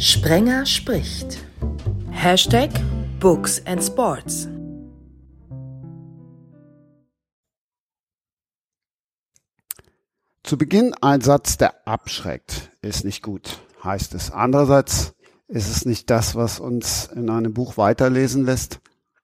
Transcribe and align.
Sprenger 0.00 0.64
spricht. 0.64 1.44
Hashtag 2.12 2.70
Books 3.18 3.60
and 3.66 3.82
Sports. 3.82 4.46
Zu 10.44 10.56
Beginn 10.56 10.94
ein 11.00 11.20
Satz, 11.20 11.56
der 11.56 11.84
abschreckt, 11.84 12.70
ist 12.80 13.04
nicht 13.04 13.24
gut, 13.24 13.58
heißt 13.82 14.14
es. 14.14 14.30
Andererseits 14.30 15.16
ist 15.48 15.68
es 15.68 15.84
nicht 15.84 16.08
das, 16.10 16.36
was 16.36 16.60
uns 16.60 17.10
in 17.12 17.28
einem 17.28 17.52
Buch 17.52 17.76
weiterlesen 17.76 18.44
lässt. 18.44 18.78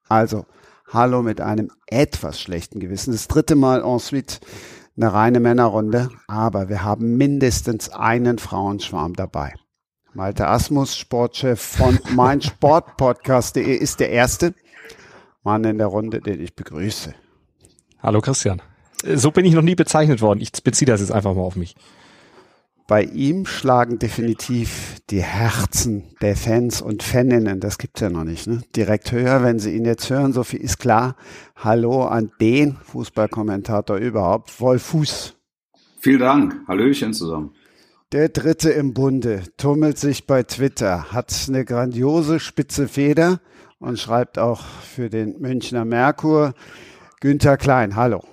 Also, 0.09 0.45
hallo 0.91 1.21
mit 1.21 1.39
einem 1.39 1.71
etwas 1.87 2.41
schlechten 2.41 2.81
Gewissen. 2.81 3.13
Das 3.13 3.29
dritte 3.29 3.55
Mal 3.55 3.81
ensuite 3.81 4.39
eine 4.97 5.13
reine 5.13 5.39
Männerrunde, 5.39 6.09
aber 6.27 6.67
wir 6.67 6.83
haben 6.83 7.15
mindestens 7.15 7.87
einen 7.87 8.39
Frauenschwarm 8.39 9.13
dabei. 9.13 9.53
Malte 10.15 10.47
Asmus, 10.47 10.95
Sportchef 10.95 11.59
von 11.59 11.99
meinsportpodcast.de 12.15 13.75
ist 13.75 13.99
der 13.99 14.11
erste 14.11 14.53
Mann 15.43 15.65
in 15.65 15.77
der 15.77 15.87
Runde, 15.87 16.21
den 16.21 16.39
ich 16.39 16.55
begrüße. 16.55 17.13
Hallo 18.01 18.21
Christian. 18.21 18.61
So 19.03 19.31
bin 19.31 19.43
ich 19.43 19.53
noch 19.53 19.61
nie 19.61 19.75
bezeichnet 19.75 20.21
worden. 20.21 20.39
Ich 20.39 20.53
beziehe 20.63 20.87
das 20.87 21.01
jetzt 21.01 21.11
einfach 21.11 21.35
mal 21.35 21.41
auf 21.41 21.57
mich. 21.57 21.75
Bei 22.87 23.03
ihm 23.03 23.45
schlagen 23.45 23.99
definitiv 23.99 25.01
die 25.09 25.21
Herzen 25.21 26.15
der 26.21 26.37
Fans 26.37 26.81
und 26.81 27.03
Faninnen, 27.03 27.59
das 27.59 27.77
gibt's 27.77 27.99
ja 27.99 28.09
noch 28.09 28.23
nicht, 28.23 28.47
ne? 28.47 28.61
direkt 28.73 29.11
höher, 29.11 29.43
wenn 29.43 29.59
sie 29.59 29.75
ihn 29.75 29.83
jetzt 29.83 30.09
hören. 30.09 30.31
So 30.31 30.45
viel 30.45 30.61
ist 30.61 30.79
klar. 30.79 31.17
Hallo 31.57 32.05
an 32.05 32.31
den 32.39 32.77
Fußballkommentator 32.77 33.97
überhaupt, 33.97 34.61
Wolf 34.61 34.83
Fuß. 34.83 35.35
Vielen 35.99 36.19
Dank. 36.19 36.55
Hallöchen 36.69 37.13
zusammen. 37.13 37.51
Der 38.11 38.29
Dritte 38.29 38.69
im 38.69 38.93
Bunde 38.93 39.41
tummelt 39.57 39.97
sich 39.97 40.27
bei 40.27 40.43
Twitter, 40.43 41.11
hat 41.11 41.33
eine 41.47 41.65
grandiose 41.65 42.39
spitze 42.39 42.87
Feder 42.87 43.39
und 43.79 43.99
schreibt 43.99 44.37
auch 44.37 44.63
für 44.63 45.09
den 45.09 45.39
Münchner 45.39 45.85
Merkur. 45.85 46.53
Günther 47.19 47.57
Klein, 47.57 47.95
hallo. 47.95 48.23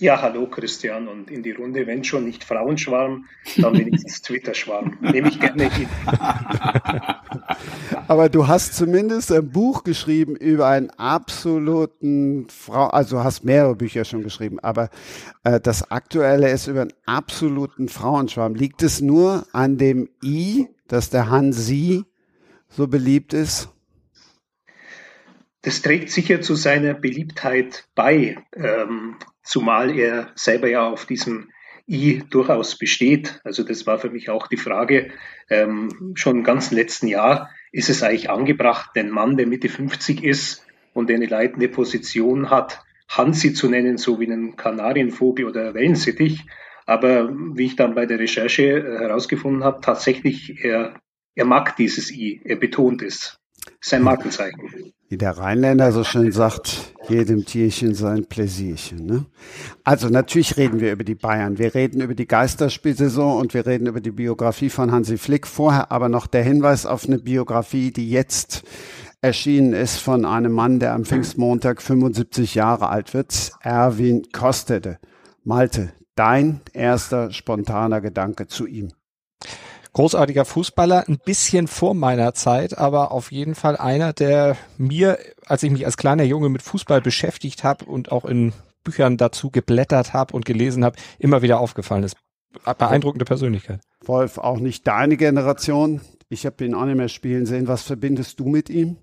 Ja, 0.00 0.22
hallo 0.22 0.46
Christian 0.46 1.08
und 1.08 1.30
in 1.30 1.42
die 1.42 1.50
Runde, 1.50 1.86
wenn 1.86 2.02
schon 2.04 2.24
nicht 2.24 2.42
Frauenschwarm, 2.42 3.26
dann 3.58 3.76
wenigstens 3.76 4.22
Twitter-Schwarm. 4.22 4.96
Nehme 5.02 5.28
ich 5.28 5.38
gerne 5.38 5.70
hin. 5.70 5.88
Aber 8.08 8.30
du 8.30 8.48
hast 8.48 8.74
zumindest 8.74 9.30
ein 9.30 9.50
Buch 9.50 9.84
geschrieben 9.84 10.36
über 10.36 10.68
einen 10.68 10.88
absoluten 10.88 12.48
Frau, 12.48 12.86
also 12.86 13.22
hast 13.22 13.44
mehrere 13.44 13.76
Bücher 13.76 14.06
schon 14.06 14.22
geschrieben, 14.22 14.58
aber 14.60 14.88
äh, 15.44 15.60
das 15.60 15.90
aktuelle 15.90 16.50
ist 16.50 16.66
über 16.66 16.80
einen 16.80 16.94
absoluten 17.04 17.88
Frauenschwarm. 17.88 18.54
Liegt 18.54 18.82
es 18.82 19.02
nur 19.02 19.46
an 19.52 19.76
dem 19.76 20.08
I, 20.24 20.66
dass 20.88 21.10
der 21.10 21.28
Hansi 21.28 22.04
so 22.68 22.88
beliebt 22.88 23.34
ist? 23.34 23.68
Das 25.62 25.82
trägt 25.82 26.10
sicher 26.10 26.40
zu 26.40 26.54
seiner 26.54 26.94
Beliebtheit 26.94 27.86
bei. 27.94 28.38
Ähm, 28.54 29.16
zumal 29.42 29.96
er 29.96 30.32
selber 30.34 30.68
ja 30.68 30.86
auf 30.86 31.06
diesem 31.06 31.50
I 31.88 32.22
durchaus 32.30 32.78
besteht. 32.78 33.40
Also 33.44 33.64
das 33.64 33.86
war 33.86 33.98
für 33.98 34.10
mich 34.10 34.30
auch 34.30 34.46
die 34.46 34.56
Frage 34.56 35.10
ähm, 35.48 36.12
schon 36.14 36.38
im 36.38 36.44
ganzen 36.44 36.76
letzten 36.76 37.08
Jahr, 37.08 37.50
ist 37.72 37.90
es 37.90 38.02
eigentlich 38.02 38.30
angebracht, 38.30 38.90
den 38.94 39.10
Mann, 39.10 39.36
der 39.36 39.46
Mitte 39.46 39.68
50 39.68 40.22
ist 40.22 40.64
und 40.92 41.10
eine 41.10 41.26
leitende 41.26 41.68
Position 41.68 42.50
hat, 42.50 42.82
Hansi 43.08 43.52
zu 43.52 43.68
nennen, 43.68 43.98
so 43.98 44.20
wie 44.20 44.26
einen 44.26 44.56
Kanarienvogel 44.56 45.46
oder 45.46 45.74
Wellensittich. 45.74 46.46
Aber 46.86 47.30
wie 47.32 47.66
ich 47.66 47.76
dann 47.76 47.94
bei 47.94 48.06
der 48.06 48.18
Recherche 48.18 48.64
äh, 48.64 48.98
herausgefunden 49.00 49.64
habe, 49.64 49.80
tatsächlich, 49.80 50.64
er, 50.64 51.00
er 51.34 51.44
mag 51.44 51.76
dieses 51.76 52.10
I, 52.10 52.40
er 52.44 52.56
betont 52.56 53.02
es. 53.02 53.39
Sein 53.80 54.02
Markenzeichen. 54.02 54.92
Wie 55.08 55.18
der 55.18 55.38
Rheinländer 55.38 55.90
so 55.90 56.04
schön 56.04 56.30
sagt, 56.30 56.94
jedem 57.08 57.44
Tierchen 57.44 57.94
sein 57.94 58.26
Pläsierchen. 58.26 59.04
Ne? 59.04 59.26
Also 59.82 60.08
natürlich 60.08 60.56
reden 60.56 60.80
wir 60.80 60.92
über 60.92 61.02
die 61.02 61.16
Bayern. 61.16 61.58
Wir 61.58 61.74
reden 61.74 62.00
über 62.00 62.14
die 62.14 62.28
Geisterspielsaison 62.28 63.40
und 63.40 63.52
wir 63.52 63.66
reden 63.66 63.86
über 63.86 64.00
die 64.00 64.12
Biografie 64.12 64.70
von 64.70 64.92
Hansi 64.92 65.18
Flick. 65.18 65.46
Vorher 65.48 65.90
aber 65.90 66.08
noch 66.08 66.28
der 66.28 66.44
Hinweis 66.44 66.86
auf 66.86 67.06
eine 67.06 67.18
Biografie, 67.18 67.90
die 67.90 68.08
jetzt 68.08 68.62
erschienen 69.20 69.72
ist 69.72 69.96
von 69.96 70.24
einem 70.24 70.52
Mann, 70.52 70.78
der 70.78 70.94
am 70.94 71.04
Pfingstmontag 71.04 71.82
75 71.82 72.54
Jahre 72.54 72.88
alt 72.88 73.12
wird, 73.12 73.52
Erwin 73.60 74.22
Kostede. 74.32 74.98
Malte, 75.42 75.92
dein 76.14 76.60
erster 76.72 77.32
spontaner 77.32 78.00
Gedanke 78.00 78.46
zu 78.46 78.66
ihm 78.66 78.92
großartiger 79.92 80.44
Fußballer, 80.44 81.08
ein 81.08 81.18
bisschen 81.18 81.66
vor 81.66 81.94
meiner 81.94 82.34
Zeit, 82.34 82.78
aber 82.78 83.12
auf 83.12 83.32
jeden 83.32 83.54
Fall 83.54 83.76
einer, 83.76 84.12
der 84.12 84.56
mir, 84.78 85.18
als 85.46 85.62
ich 85.62 85.70
mich 85.70 85.86
als 85.86 85.96
kleiner 85.96 86.24
Junge 86.24 86.48
mit 86.48 86.62
Fußball 86.62 87.00
beschäftigt 87.00 87.64
habe 87.64 87.84
und 87.84 88.12
auch 88.12 88.24
in 88.24 88.52
Büchern 88.84 89.16
dazu 89.16 89.50
geblättert 89.50 90.12
habe 90.12 90.34
und 90.34 90.44
gelesen 90.44 90.84
habe, 90.84 90.96
immer 91.18 91.42
wieder 91.42 91.60
aufgefallen 91.60 92.04
ist. 92.04 92.16
Beeindruckende 92.64 93.24
Persönlichkeit. 93.24 93.80
Wolf, 94.04 94.38
auch 94.38 94.58
nicht 94.58 94.86
deine 94.86 95.16
Generation. 95.16 96.00
Ich 96.28 96.46
habe 96.46 96.64
ihn 96.64 96.74
auch 96.74 96.84
nicht 96.84 96.96
mehr 96.96 97.08
spielen 97.08 97.46
sehen. 97.46 97.68
Was 97.68 97.82
verbindest 97.82 98.40
du 98.40 98.48
mit 98.48 98.70
ihm? 98.70 98.96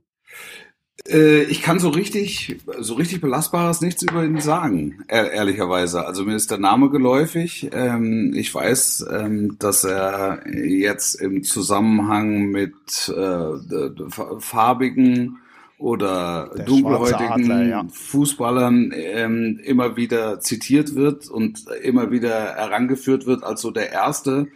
Äh, 1.06 1.44
ich 1.44 1.62
kann 1.62 1.80
so 1.80 1.90
richtig, 1.90 2.58
so 2.80 2.96
richtig 2.96 3.22
belastbares 3.22 3.81
nichts 3.81 4.02
über 4.02 4.24
ihn 4.24 4.41
sagen, 4.41 5.03
ehrlicherweise. 5.08 6.06
Also 6.06 6.24
mir 6.24 6.35
ist 6.35 6.52
der 6.52 6.58
Name 6.58 6.90
geläufig. 6.90 7.69
Ähm, 7.72 8.34
ich 8.35 8.53
weiß, 8.53 9.06
ähm, 9.12 9.57
dass 9.59 9.84
er 9.84 10.41
jetzt 10.47 11.16
im 11.16 11.44
Zusammenhang 11.44 12.47
mit 12.47 12.74
äh, 13.09 14.40
farbigen 14.40 15.38
oder 15.80 16.50
der 16.56 16.66
dunkelhäutigen 16.66 17.52
Adler, 17.52 17.63
ja. 17.63 17.86
Fußballern 17.91 18.91
ähm, 18.96 19.59
immer 19.63 19.96
wieder 19.96 20.40
zitiert 20.40 20.96
wird 20.96 21.30
und 21.30 21.66
immer 21.84 22.09
wieder 22.09 22.56
herangeführt 22.56 23.28
wird 23.28 23.44
als 23.44 23.62
so 23.62 23.69
der 23.69 23.91
erste 23.91 24.47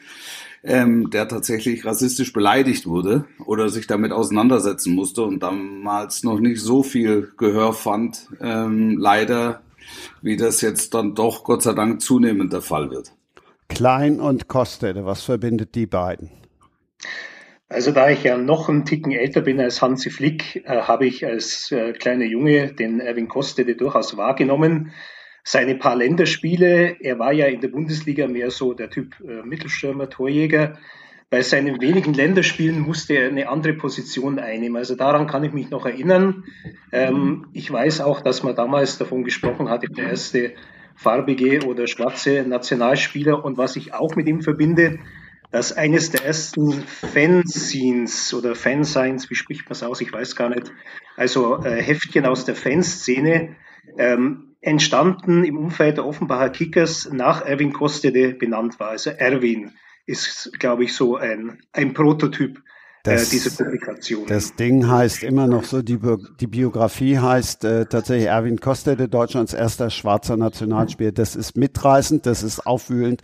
ähm, 0.64 1.10
der 1.10 1.28
tatsächlich 1.28 1.86
rassistisch 1.86 2.34
beleidigt 2.34 2.86
wurde 2.86 3.26
oder 3.46 3.70
sich 3.70 3.88
damit 3.88 4.12
auseinandersetzen 4.12 4.94
musste 4.94 5.24
und 5.24 5.42
damals 5.42 6.24
noch 6.24 6.40
nicht 6.40 6.62
so 6.62 6.84
viel 6.84 7.32
Gehör 7.38 7.74
fand, 7.74 8.28
ähm, 8.40 8.98
leider, 8.98 9.62
wie 10.22 10.38
das 10.38 10.62
jetzt 10.62 10.94
dann 10.94 11.16
doch 11.16 11.44
Gott 11.44 11.64
sei 11.64 11.74
Dank 11.74 12.02
zunehmend 12.02 12.54
der 12.54 12.62
Fall 12.62 12.92
wird. 12.92 13.14
Klein 13.70 14.20
und 14.20 14.48
Kostede, 14.48 15.06
was 15.06 15.24
verbindet 15.24 15.76
die 15.76 15.88
beiden? 15.88 16.30
Also 17.70 17.94
da 17.94 18.10
ich 18.10 18.24
ja 18.24 18.38
noch 18.38 18.68
einen 18.68 18.84
Ticken 18.84 19.14
älter 19.14 19.40
bin 19.40 19.60
als 19.62 19.82
Hansi 19.82 20.10
Flick, 20.10 20.58
äh, 20.66 20.82
habe 20.82 21.06
ich 21.06 21.26
als 21.26 21.72
äh, 21.72 21.94
kleiner 21.94 22.26
Junge 22.26 22.74
den 22.74 23.00
Erwin 23.00 23.30
Kostede 23.30 23.76
durchaus 23.76 24.18
wahrgenommen 24.18 24.92
seine 25.44 25.76
paar 25.76 25.96
Länderspiele, 25.96 26.98
er 27.00 27.20
war 27.20 27.34
ja 27.34 27.48
in 27.48 27.62
der 27.62 27.70
Bundesliga 27.70 28.28
mehr 28.28 28.52
so 28.52 28.74
der 28.74 28.90
Typ 28.90 29.16
äh, 29.22 29.42
Mittelstürmer, 29.44 30.10
Torjäger. 30.10 30.78
Bei 31.30 31.42
seinen 31.42 31.82
wenigen 31.82 32.14
Länderspielen 32.14 32.82
musste 32.82 33.14
er 33.14 33.30
eine 33.30 33.48
andere 33.48 33.74
Position 33.74 34.38
einnehmen. 34.38 34.76
Also 34.76 34.96
daran 34.96 35.28
kann 35.28 35.46
ich 35.46 35.54
mich 35.54 35.70
noch 35.70 35.86
erinnern. 35.86 36.44
Ähm, 36.92 37.48
ich 37.54 37.72
weiß 37.72 38.02
auch, 38.02 38.20
dass 38.20 38.44
man 38.44 38.56
damals 38.56 38.98
davon 38.98 39.24
gesprochen 39.24 39.70
hatte, 39.70 39.88
der 39.88 40.10
erste 40.10 40.54
farbige 40.96 41.66
oder 41.66 41.88
schwarze 41.88 42.44
Nationalspieler. 42.44 43.46
Und 43.46 43.58
was 43.58 43.78
ich 43.78 43.94
auch 43.94 44.16
mit 44.18 44.28
ihm 44.28 44.42
verbinde, 44.42 45.00
dass 45.52 45.72
eines 45.72 46.12
der 46.12 46.26
ersten 46.26 46.72
Fanzines 46.84 48.34
oder 48.34 48.54
Fansigns, 48.54 49.30
wie 49.30 49.36
spricht 49.36 49.66
man 49.66 49.72
es 49.72 49.84
aus, 49.84 50.02
ich 50.02 50.12
weiß 50.12 50.36
gar 50.36 50.50
nicht, 50.50 50.72
also 51.16 51.64
äh, 51.64 51.82
Heftchen 51.82 52.26
aus 52.26 52.44
der 52.44 52.56
Fanszene, 52.56 53.56
ähm, 53.98 54.51
entstanden 54.62 55.44
im 55.44 55.58
Umfeld 55.58 55.98
der 55.98 56.06
Offenbacher 56.06 56.50
Kickers 56.50 57.10
nach 57.12 57.46
Erwin 57.46 57.74
Kostede 57.74 58.34
benannt 58.34 58.80
war. 58.80 58.90
Also 58.90 59.10
Erwin 59.10 59.72
ist, 60.06 60.52
glaube 60.60 60.84
ich, 60.84 60.94
so 60.94 61.18
ein, 61.18 61.62
ein 61.74 61.94
Prototyp 61.94 62.58
äh, 63.04 63.16
das, 63.16 63.30
diese 63.30 63.52
Publikation. 63.52 64.28
Das 64.28 64.56
Ding 64.56 64.88
heißt 64.88 65.24
immer 65.24 65.48
noch 65.48 65.64
so, 65.64 65.82
die, 65.82 65.98
die 66.40 66.48
Biografie 66.48 67.18
heißt 67.18 67.66
äh, 67.66 67.86
tatsächlich 67.88 68.28
Erwin 68.28 68.60
Kostede, 68.60 69.10
Deutschlands 69.10 69.54
erster 69.54 69.90
schwarzer 69.90 70.38
Nationalspieler. 70.38 71.12
Das 71.12 71.36
ist 71.36 71.58
mitreißend, 71.58 72.28
das 72.28 72.44
ist 72.44 72.66
aufwühlend. 72.66 73.22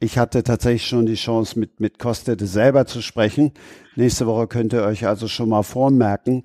Ich 0.00 0.18
hatte 0.18 0.42
tatsächlich 0.42 0.86
schon 0.86 1.06
die 1.06 1.14
Chance, 1.14 1.58
mit, 1.58 1.78
mit 1.78 2.00
Kostede 2.00 2.46
selber 2.46 2.86
zu 2.86 3.00
sprechen. 3.00 3.52
Nächste 3.94 4.26
Woche 4.26 4.48
könnt 4.48 4.72
ihr 4.72 4.82
euch 4.82 5.06
also 5.06 5.28
schon 5.28 5.50
mal 5.50 5.62
vormerken 5.62 6.42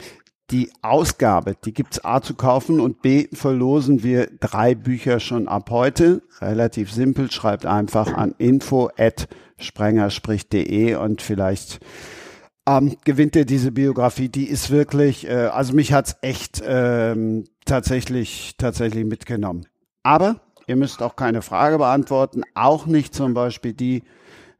die 0.52 0.72
Ausgabe, 0.82 1.56
die 1.66 1.74
gibt's 1.74 2.04
A 2.06 2.22
zu 2.22 2.36
kaufen 2.36 2.80
und 2.80 3.02
B 3.02 3.28
verlosen 3.34 4.04
wir 4.04 4.30
drei 4.40 4.76
Bücher 4.76 5.20
schon 5.20 5.48
ab 5.48 5.70
heute. 5.72 6.22
Relativ 6.40 6.92
simpel, 6.92 7.32
schreibt 7.32 7.66
einfach 7.66 8.14
an 8.14 8.36
info 8.38 8.90
at 8.98 9.28
sprengerspricht.de 9.58 10.96
und 10.96 11.22
vielleicht 11.22 11.80
ähm, 12.68 12.96
gewinnt 13.04 13.36
ihr 13.36 13.46
diese 13.46 13.72
Biografie. 13.72 14.30
Die 14.30 14.46
ist 14.46 14.70
wirklich, 14.70 15.28
äh, 15.28 15.48
also 15.48 15.74
mich 15.74 15.94
hat's 15.94 16.16
echt 16.22 16.62
ähm, 16.66 17.46
tatsächlich, 17.66 18.56
tatsächlich 18.58 19.06
mitgenommen. 19.06 19.66
Aber 20.04 20.42
ihr 20.68 20.76
müsst 20.76 21.02
auch 21.02 21.16
keine 21.16 21.42
Frage 21.42 21.78
beantworten, 21.78 22.44
auch 22.54 22.86
nicht 22.86 23.16
zum 23.16 23.34
Beispiel 23.34 23.74
die, 23.74 24.04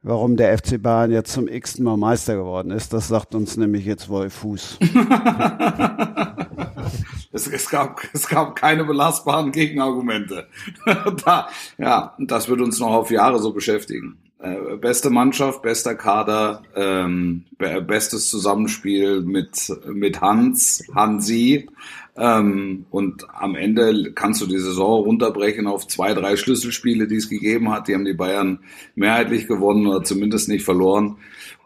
warum 0.06 0.36
der 0.36 0.56
FC 0.56 0.80
Bayern 0.80 1.10
jetzt 1.10 1.32
zum 1.32 1.48
x 1.48 1.78
Mal 1.78 1.96
Meister 1.96 2.36
geworden 2.36 2.70
ist. 2.70 2.92
Das 2.92 3.08
sagt 3.08 3.34
uns 3.34 3.56
nämlich 3.56 3.84
jetzt 3.84 4.08
Wolf 4.08 4.34
Fuß. 4.34 4.78
es, 7.32 7.48
es, 7.48 7.68
gab, 7.68 8.00
es 8.12 8.28
gab 8.28 8.54
keine 8.54 8.84
belastbaren 8.84 9.50
Gegenargumente. 9.50 10.46
da, 11.24 11.48
ja, 11.76 12.14
das 12.18 12.48
wird 12.48 12.60
uns 12.60 12.78
noch 12.78 12.92
auf 12.92 13.10
Jahre 13.10 13.40
so 13.40 13.52
beschäftigen. 13.52 14.18
Äh, 14.38 14.76
beste 14.76 15.10
Mannschaft, 15.10 15.62
bester 15.62 15.96
Kader, 15.96 16.62
ähm, 16.76 17.44
bestes 17.58 18.30
Zusammenspiel 18.30 19.22
mit, 19.22 19.76
mit 19.86 20.20
Hans, 20.20 20.84
Hansi. 20.94 21.68
Ähm, 22.18 22.86
und 22.90 23.26
am 23.34 23.54
Ende 23.54 24.12
kannst 24.14 24.40
du 24.40 24.46
die 24.46 24.58
Saison 24.58 25.04
runterbrechen 25.04 25.66
auf 25.66 25.86
zwei, 25.86 26.14
drei 26.14 26.36
Schlüsselspiele, 26.36 27.06
die 27.06 27.16
es 27.16 27.28
gegeben 27.28 27.70
hat. 27.70 27.88
Die 27.88 27.94
haben 27.94 28.04
die 28.04 28.14
Bayern 28.14 28.60
mehrheitlich 28.94 29.46
gewonnen 29.46 29.86
oder 29.86 30.02
zumindest 30.02 30.48
nicht 30.48 30.64
verloren 30.64 31.16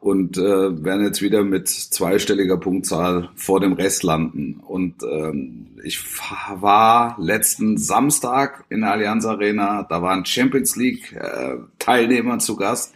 und 0.00 0.38
äh, 0.38 0.85
werden 0.85 1.05
jetzt 1.05 1.23
wieder 1.23 1.44
mit 1.44 1.69
zweistelliger 1.69 2.56
Punktzahl 2.56 3.29
vor 3.37 3.61
dem 3.61 3.75
Rest 3.75 4.02
landen. 4.02 4.61
Und 4.67 5.02
ähm, 5.02 5.67
ich 5.85 6.02
war 6.55 7.17
letzten 7.20 7.76
Samstag 7.76 8.64
in 8.70 8.81
der 8.81 8.93
Allianz 8.93 9.26
Arena, 9.26 9.87
da 9.88 10.02
waren 10.02 10.25
Champions 10.25 10.75
League 10.76 11.12
äh, 11.12 11.56
Teilnehmer 11.79 12.38
zu 12.38 12.56
Gast 12.56 12.94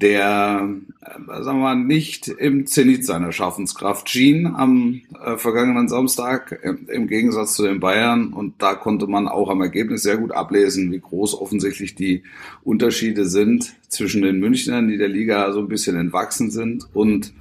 der, 0.00 0.68
äh, 1.00 1.42
sagen 1.42 1.58
wir 1.58 1.74
mal, 1.74 1.76
nicht 1.76 2.28
im 2.28 2.66
Zenit 2.66 3.04
seiner 3.04 3.32
Schaffenskraft 3.32 4.08
schien 4.08 4.46
am 4.46 5.00
äh, 5.24 5.36
vergangenen 5.36 5.88
Samstag, 5.88 6.58
im, 6.62 6.88
im, 6.88 7.08
Gegensatz 7.08 7.54
zu 7.54 7.64
den 7.64 7.80
Bayern. 7.80 8.32
Und 8.32 8.62
da 8.62 8.74
konnte 8.74 9.06
man 9.06 9.26
auch 9.26 9.50
am 9.50 9.60
Ergebnis 9.60 10.02
sehr 10.02 10.16
gut 10.16 10.32
ablesen, 10.32 10.92
wie 10.92 11.00
groß 11.00 11.40
offensichtlich 11.40 11.94
die 11.94 12.22
Unterschiede 12.62 13.26
sind 13.26 13.74
zwischen 13.88 14.22
den 14.22 14.38
Münchnern, 14.38 14.88
die 14.88 14.98
der 14.98 15.08
Liga 15.08 15.52
so 15.52 15.60
ein 15.60 15.68
bisschen 15.68 15.96
entwachsen 15.96 16.50
sind, 16.50 16.88
und 16.92 17.32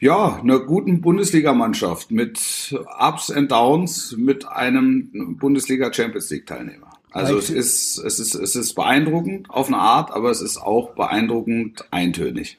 ja, 0.00 0.40
einer 0.40 0.60
guten 0.60 1.02
Bundesligamannschaft 1.02 2.10
mit 2.10 2.74
Ups 2.98 3.30
and 3.30 3.52
Downs, 3.52 4.16
mit 4.16 4.48
einem 4.48 5.36
Bundesliga 5.38 5.92
Champions 5.92 6.30
League 6.30 6.46
Teilnehmer. 6.46 6.89
Also 7.12 7.38
es 7.38 7.50
ist, 7.50 7.98
es 7.98 8.20
ist, 8.20 8.34
es 8.34 8.54
ist 8.54 8.74
beeindruckend 8.74 9.50
auf 9.50 9.66
eine 9.66 9.78
Art, 9.78 10.12
aber 10.12 10.30
es 10.30 10.40
ist 10.40 10.58
auch 10.58 10.94
beeindruckend 10.94 11.84
eintönig. 11.90 12.58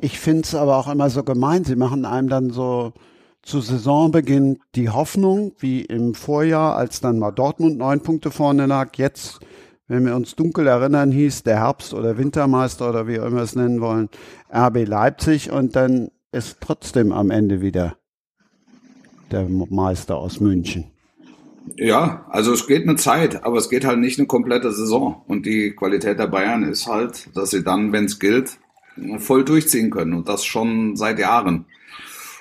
Ich 0.00 0.18
finde 0.18 0.42
es 0.42 0.54
aber 0.54 0.76
auch 0.76 0.88
immer 0.90 1.10
so 1.10 1.22
gemein. 1.22 1.64
Sie 1.64 1.76
machen 1.76 2.04
einem 2.04 2.28
dann 2.28 2.50
so 2.50 2.92
zu 3.42 3.60
Saisonbeginn 3.60 4.58
die 4.74 4.90
Hoffnung, 4.90 5.52
wie 5.58 5.82
im 5.82 6.14
Vorjahr, 6.14 6.76
als 6.76 7.00
dann 7.00 7.18
mal 7.18 7.30
Dortmund 7.30 7.78
neun 7.78 8.00
Punkte 8.00 8.30
vorne 8.30 8.66
lag. 8.66 8.96
Jetzt, 8.96 9.40
wenn 9.88 10.04
wir 10.04 10.14
uns 10.14 10.34
dunkel 10.34 10.66
erinnern, 10.66 11.10
hieß 11.10 11.42
der 11.42 11.58
Herbst- 11.58 11.94
oder 11.94 12.18
Wintermeister 12.18 12.88
oder 12.88 13.06
wie 13.06 13.20
auch 13.20 13.26
immer 13.26 13.42
es 13.42 13.54
nennen 13.54 13.80
wollen, 13.80 14.08
RB 14.54 14.86
Leipzig 14.86 15.50
und 15.50 15.76
dann 15.76 16.10
ist 16.32 16.58
trotzdem 16.60 17.12
am 17.12 17.30
Ende 17.30 17.60
wieder 17.60 17.96
der 19.30 19.48
Meister 19.48 20.16
aus 20.16 20.40
München. 20.40 20.90
Ja, 21.76 22.26
also 22.30 22.52
es 22.52 22.66
geht 22.66 22.82
eine 22.82 22.96
Zeit, 22.96 23.44
aber 23.44 23.58
es 23.58 23.70
geht 23.70 23.84
halt 23.84 23.98
nicht 23.98 24.18
eine 24.18 24.26
komplette 24.26 24.72
Saison. 24.72 25.22
Und 25.26 25.46
die 25.46 25.70
Qualität 25.72 26.18
der 26.18 26.26
Bayern 26.26 26.62
ist 26.62 26.86
halt, 26.86 27.28
dass 27.34 27.50
sie 27.50 27.62
dann, 27.62 27.92
wenn 27.92 28.06
es 28.06 28.18
gilt, 28.18 28.58
voll 29.18 29.44
durchziehen 29.44 29.90
können. 29.90 30.14
Und 30.14 30.28
das 30.28 30.44
schon 30.44 30.96
seit 30.96 31.18
Jahren. 31.18 31.66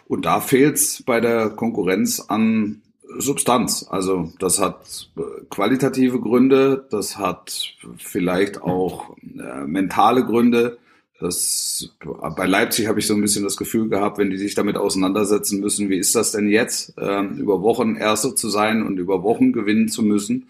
Und 0.07 0.25
da 0.25 0.41
fehlt 0.41 0.75
es 0.75 1.03
bei 1.03 1.21
der 1.21 1.49
Konkurrenz 1.49 2.19
an 2.19 2.81
Substanz. 3.17 3.85
Also 3.89 4.31
das 4.39 4.59
hat 4.59 5.09
qualitative 5.49 6.19
Gründe, 6.19 6.85
das 6.91 7.17
hat 7.17 7.75
vielleicht 7.97 8.61
auch 8.61 9.15
äh, 9.21 9.65
mentale 9.65 10.25
Gründe. 10.25 10.77
Das, 11.19 11.89
bei 12.35 12.45
Leipzig 12.45 12.87
habe 12.87 12.99
ich 12.99 13.07
so 13.07 13.13
ein 13.13 13.21
bisschen 13.21 13.43
das 13.43 13.57
Gefühl 13.57 13.89
gehabt, 13.89 14.17
wenn 14.17 14.29
die 14.29 14.37
sich 14.37 14.55
damit 14.55 14.77
auseinandersetzen 14.77 15.59
müssen, 15.59 15.89
wie 15.89 15.97
ist 15.97 16.15
das 16.15 16.31
denn 16.31 16.47
jetzt, 16.47 16.93
ähm, 16.97 17.37
über 17.37 17.61
Wochen 17.61 17.95
Erster 17.95 18.35
zu 18.35 18.49
sein 18.49 18.85
und 18.85 18.97
über 18.97 19.21
Wochen 19.21 19.51
gewinnen 19.51 19.89
zu 19.89 20.01
müssen. 20.01 20.47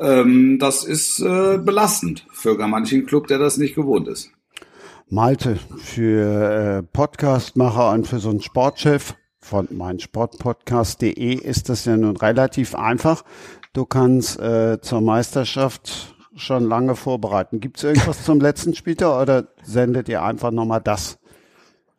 Ähm, 0.00 0.58
das 0.58 0.82
ist 0.82 1.20
äh, 1.20 1.58
belastend 1.58 2.26
für 2.32 2.56
gar 2.56 2.68
manchen 2.68 3.06
Club, 3.06 3.28
der 3.28 3.38
das 3.38 3.58
nicht 3.58 3.76
gewohnt 3.76 4.08
ist. 4.08 4.30
Malte, 5.08 5.56
für 5.78 6.80
äh, 6.80 6.82
Podcastmacher 6.82 7.92
und 7.92 8.08
für 8.08 8.18
so 8.18 8.30
einen 8.30 8.42
Sportchef 8.42 9.14
von 9.38 9.68
meinsportpodcast.de 9.70 11.34
ist 11.34 11.68
das 11.68 11.84
ja 11.84 11.96
nun 11.96 12.16
relativ 12.16 12.74
einfach. 12.74 13.22
Du 13.72 13.84
kannst 13.84 14.40
äh, 14.40 14.80
zur 14.80 15.00
Meisterschaft 15.00 16.15
schon 16.36 16.68
lange 16.68 16.94
vorbereiten. 16.94 17.60
Gibt 17.60 17.78
es 17.78 17.84
irgendwas 17.84 18.24
zum 18.24 18.40
letzten 18.40 18.74
Spieltag 18.74 19.22
oder 19.22 19.48
sendet 19.62 20.08
ihr 20.08 20.22
einfach 20.22 20.50
nochmal 20.50 20.80
das 20.80 21.18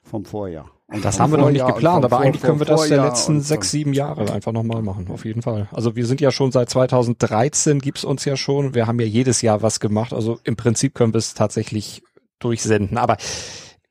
vom 0.03 0.25
Vorjahr? 0.25 0.69
Und 0.89 1.03
das 1.03 1.19
haben 1.19 1.31
wir 1.31 1.37
noch 1.37 1.49
nicht 1.49 1.67
geplant, 1.67 2.05
aber 2.05 2.19
eigentlich 2.19 2.41
können 2.41 2.59
wir 2.59 2.65
das 2.65 2.87
der 2.87 3.03
letzten 3.03 3.41
sechs, 3.41 3.71
sieben 3.71 3.91
Jahre 3.91 4.31
einfach 4.31 4.53
nochmal 4.53 4.81
machen, 4.81 5.09
auf 5.11 5.25
jeden 5.25 5.41
Fall. 5.41 5.67
Also 5.73 5.97
wir 5.97 6.05
sind 6.05 6.21
ja 6.21 6.31
schon 6.31 6.53
seit 6.53 6.69
2013, 6.69 7.79
gibt's 7.79 8.05
uns 8.05 8.23
ja 8.23 8.37
schon. 8.37 8.73
Wir 8.73 8.87
haben 8.87 8.97
ja 9.01 9.05
jedes 9.05 9.41
Jahr 9.41 9.61
was 9.61 9.81
gemacht. 9.81 10.13
Also 10.13 10.39
im 10.45 10.55
Prinzip 10.55 10.95
können 10.95 11.13
wir 11.13 11.17
es 11.17 11.33
tatsächlich 11.33 12.03
durchsenden. 12.39 12.97
Aber 12.97 13.17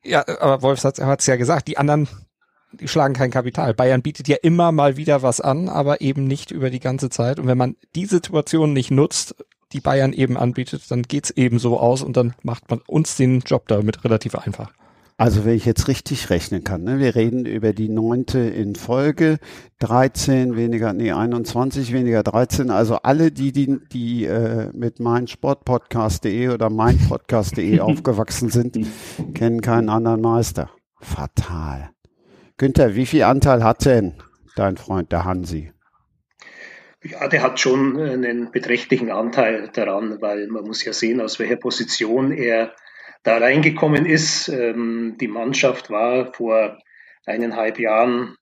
ja, 0.03 0.25
aber 0.39 0.63
Wolf 0.63 0.83
hat 0.83 1.19
es 1.19 1.27
ja 1.27 1.35
gesagt, 1.35 1.67
die 1.67 1.77
anderen, 1.77 2.07
die 2.71 2.87
schlagen 2.87 3.13
kein 3.13 3.29
Kapital. 3.29 3.75
Bayern 3.75 4.01
bietet 4.01 4.27
ja 4.27 4.37
immer 4.41 4.71
mal 4.71 4.97
wieder 4.97 5.21
was 5.21 5.39
an, 5.39 5.69
aber 5.69 6.01
eben 6.01 6.25
nicht 6.25 6.49
über 6.49 6.71
die 6.71 6.79
ganze 6.79 7.11
Zeit. 7.11 7.37
Und 7.37 7.45
wenn 7.45 7.59
man 7.59 7.75
die 7.93 8.07
Situation 8.07 8.73
nicht 8.73 8.89
nutzt, 8.89 9.35
die 9.73 9.81
Bayern 9.81 10.13
eben 10.13 10.37
anbietet, 10.37 10.89
dann 10.89 11.03
geht's 11.03 11.29
eben 11.31 11.59
so 11.59 11.79
aus 11.79 12.01
und 12.01 12.17
dann 12.17 12.33
macht 12.43 12.69
man 12.69 12.81
uns 12.87 13.15
den 13.15 13.39
Job 13.39 13.67
damit 13.67 14.03
relativ 14.03 14.35
einfach. 14.35 14.71
Also 15.19 15.45
wenn 15.45 15.55
ich 15.55 15.65
jetzt 15.65 15.87
richtig 15.87 16.29
rechnen 16.29 16.63
kann, 16.63 16.83
ne, 16.83 16.99
wir 16.99 17.15
reden 17.15 17.47
über 17.47 17.73
die 17.73 17.89
neunte 17.89 18.37
in 18.37 18.75
Folge, 18.75 19.39
13 19.79 20.55
weniger, 20.55 20.93
nee, 20.93 21.11
21 21.11 21.91
weniger 21.91 22.21
13, 22.21 22.69
also 22.69 22.97
alle 22.97 23.31
die, 23.31 23.51
die, 23.51 23.79
die 23.91 24.25
äh, 24.25 24.69
mit 24.73 24.99
meinsportpodcast.de 24.99 26.49
oder 26.49 26.69
meinpodcast.de 26.69 27.79
aufgewachsen 27.79 28.51
sind, 28.51 28.77
kennen 29.33 29.61
keinen 29.61 29.89
anderen 29.89 30.21
Meister. 30.21 30.69
Fatal. 31.01 31.89
Günther, 32.57 32.93
wie 32.95 33.07
viel 33.07 33.23
Anteil 33.23 33.63
hat 33.63 33.85
denn 33.85 34.13
dein 34.55 34.77
Freund, 34.77 35.11
der 35.11 35.25
Hansi? 35.25 35.71
Ja, 37.09 37.27
der 37.27 37.41
hat 37.41 37.59
schon 37.59 37.99
einen 37.99 38.51
beträchtlichen 38.51 39.11
Anteil 39.11 39.69
daran, 39.71 40.19
weil 40.19 40.47
man 40.47 40.63
muss 40.63 40.83
ja 40.83 40.93
sehen, 40.93 41.21
aus 41.21 41.39
welcher 41.39 41.55
Position 41.55 42.31
er 42.31 42.75
da 43.23 43.37
reingekommen 43.37 44.05
ist. 44.05 44.49
Ähm, 44.49 45.15
die 45.19 45.27
Mannschaft 45.27 45.89
war 45.89 46.33
vor 46.33 46.79
eineinhalb 47.25 47.79
Jahren 47.79 48.35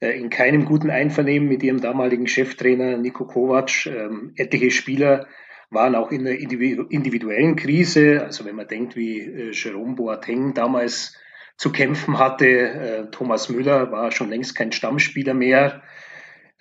äh, 0.00 0.18
in 0.18 0.30
keinem 0.30 0.64
guten 0.64 0.90
Einvernehmen 0.90 1.48
mit 1.48 1.62
ihrem 1.62 1.80
damaligen 1.80 2.26
Cheftrainer 2.26 2.96
Niko 2.96 3.26
Kovac. 3.26 3.86
Ähm, 3.86 4.32
etliche 4.36 4.70
Spieler 4.70 5.26
waren 5.70 5.94
auch 5.94 6.12
in 6.12 6.26
einer 6.26 6.36
individuellen 6.38 7.56
Krise. 7.56 8.22
Also 8.22 8.44
wenn 8.44 8.56
man 8.56 8.68
denkt, 8.68 8.94
wie 8.94 9.20
äh, 9.20 9.50
Jerome 9.52 9.96
Boateng 9.96 10.54
damals 10.54 11.16
zu 11.56 11.72
kämpfen 11.72 12.18
hatte, 12.18 12.46
äh, 12.46 13.10
Thomas 13.10 13.48
Müller 13.48 13.90
war 13.90 14.12
schon 14.12 14.30
längst 14.30 14.54
kein 14.54 14.72
Stammspieler 14.72 15.34
mehr. 15.34 15.82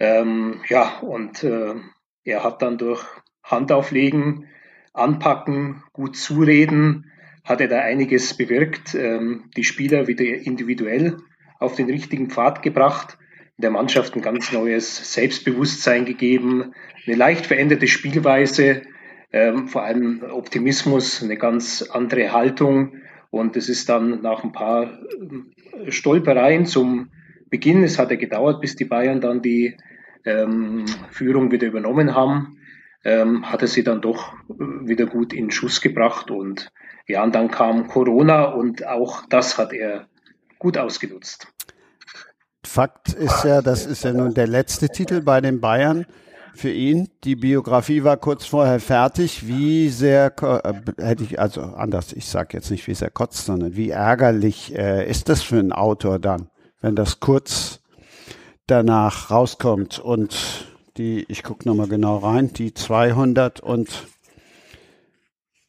Ähm, 0.02 0.62
ja, 0.68 0.98
und 1.02 1.44
äh, 1.44 1.76
er 2.24 2.44
hat 2.44 2.64
dann 2.64 2.80
durch 2.80 3.06
Handauflegen, 3.44 4.48
Anpacken, 4.94 5.84
gut 5.94 6.18
zureden, 6.18 7.12
hat 7.44 7.62
er 7.62 7.68
da 7.68 7.82
einiges 7.82 8.36
bewirkt, 8.36 8.96
ähm, 8.96 9.52
die 9.56 9.64
Spieler 9.64 10.08
wieder 10.08 10.26
individuell 10.26 11.18
auf 11.60 11.76
den 11.76 11.88
richtigen 11.88 12.32
Pfad 12.32 12.64
gebracht, 12.64 13.20
der 13.58 13.70
Mannschaft 13.70 14.16
ein 14.16 14.24
ganz 14.24 14.52
neues 14.52 15.14
Selbstbewusstsein 15.14 16.06
gegeben, 16.06 16.74
eine 17.06 17.16
leicht 17.16 17.46
veränderte 17.46 17.88
Spielweise, 17.88 18.82
ähm, 19.32 19.68
vor 19.68 19.84
allem 19.84 20.24
Optimismus, 20.32 21.22
eine 21.22 21.38
ganz 21.38 21.84
andere 21.84 22.32
Haltung. 22.32 22.96
Und 23.30 23.56
es 23.56 23.70
ist 23.70 23.88
dann 23.88 24.24
nach 24.24 24.44
ein 24.44 24.52
paar 24.52 25.00
äh, 25.86 25.92
Stolpereien 25.92 26.66
zum 26.66 27.12
Beginn, 27.52 27.84
es 27.84 28.00
hat 28.00 28.10
ja 28.10 28.18
gedauert, 28.18 28.62
bis 28.62 28.76
die 28.76 28.86
Bayern 28.86 29.22
dann 29.22 29.44
die 29.44 29.78
ähm, 30.26 30.86
Führung 31.10 31.52
wieder 31.52 31.68
übernommen 31.68 32.16
haben, 32.16 32.58
ähm, 33.04 33.52
hat 33.52 33.62
er 33.62 33.68
sie 33.68 33.84
dann 33.84 34.02
doch 34.02 34.34
wieder 34.48 35.06
gut 35.06 35.34
in 35.34 35.52
Schuss 35.52 35.82
gebracht. 35.82 36.32
Und 36.32 36.72
ja, 37.08 37.24
und 37.24 37.36
dann 37.36 37.50
kam 37.50 37.88
Corona 37.88 38.46
und 38.46 38.86
auch 38.86 39.26
das 39.30 39.58
hat 39.58 39.74
er 39.74 40.08
gut 40.60 40.78
ausgenutzt. 40.78 41.48
Fakt 42.64 43.14
ist 43.14 43.44
ja, 43.44 43.62
das 43.62 43.86
ist 43.86 44.04
ja 44.04 44.14
nun 44.14 44.34
der 44.34 44.48
letzte 44.48 44.90
Titel 44.90 45.22
bei 45.22 45.42
den 45.42 45.60
Bayern 45.60 46.06
für 46.54 46.70
ihn. 46.70 47.10
Die 47.24 47.36
Biografie 47.36 48.04
war 48.04 48.18
kurz 48.18 48.46
vorher 48.46 48.80
fertig. 48.80 49.48
Wie 49.48 49.90
sehr 49.90 50.34
äh, 50.42 50.74
hätte 51.04 51.24
ich, 51.24 51.40
also 51.40 51.62
anders, 51.62 52.14
ich 52.14 52.28
sage 52.28 52.58
jetzt 52.58 52.70
nicht, 52.70 52.88
wie 52.88 52.94
sehr 52.94 53.10
kotzt, 53.10 53.46
sondern 53.46 53.76
wie 53.76 53.90
ärgerlich 53.90 54.76
äh, 54.76 55.10
ist 55.10 55.30
das 55.30 55.42
für 55.42 55.58
einen 55.58 55.72
Autor 55.72 56.20
dann, 56.20 56.50
wenn 56.82 56.96
das 56.96 57.20
kurz 57.20 57.81
danach 58.72 59.30
rauskommt 59.30 60.00
und 60.00 60.66
die, 60.98 61.26
ich 61.28 61.44
gucke 61.44 61.68
nochmal 61.68 61.88
genau 61.88 62.18
rein, 62.18 62.54
die 62.54 62.74
200 62.74 63.60
und 63.60 64.08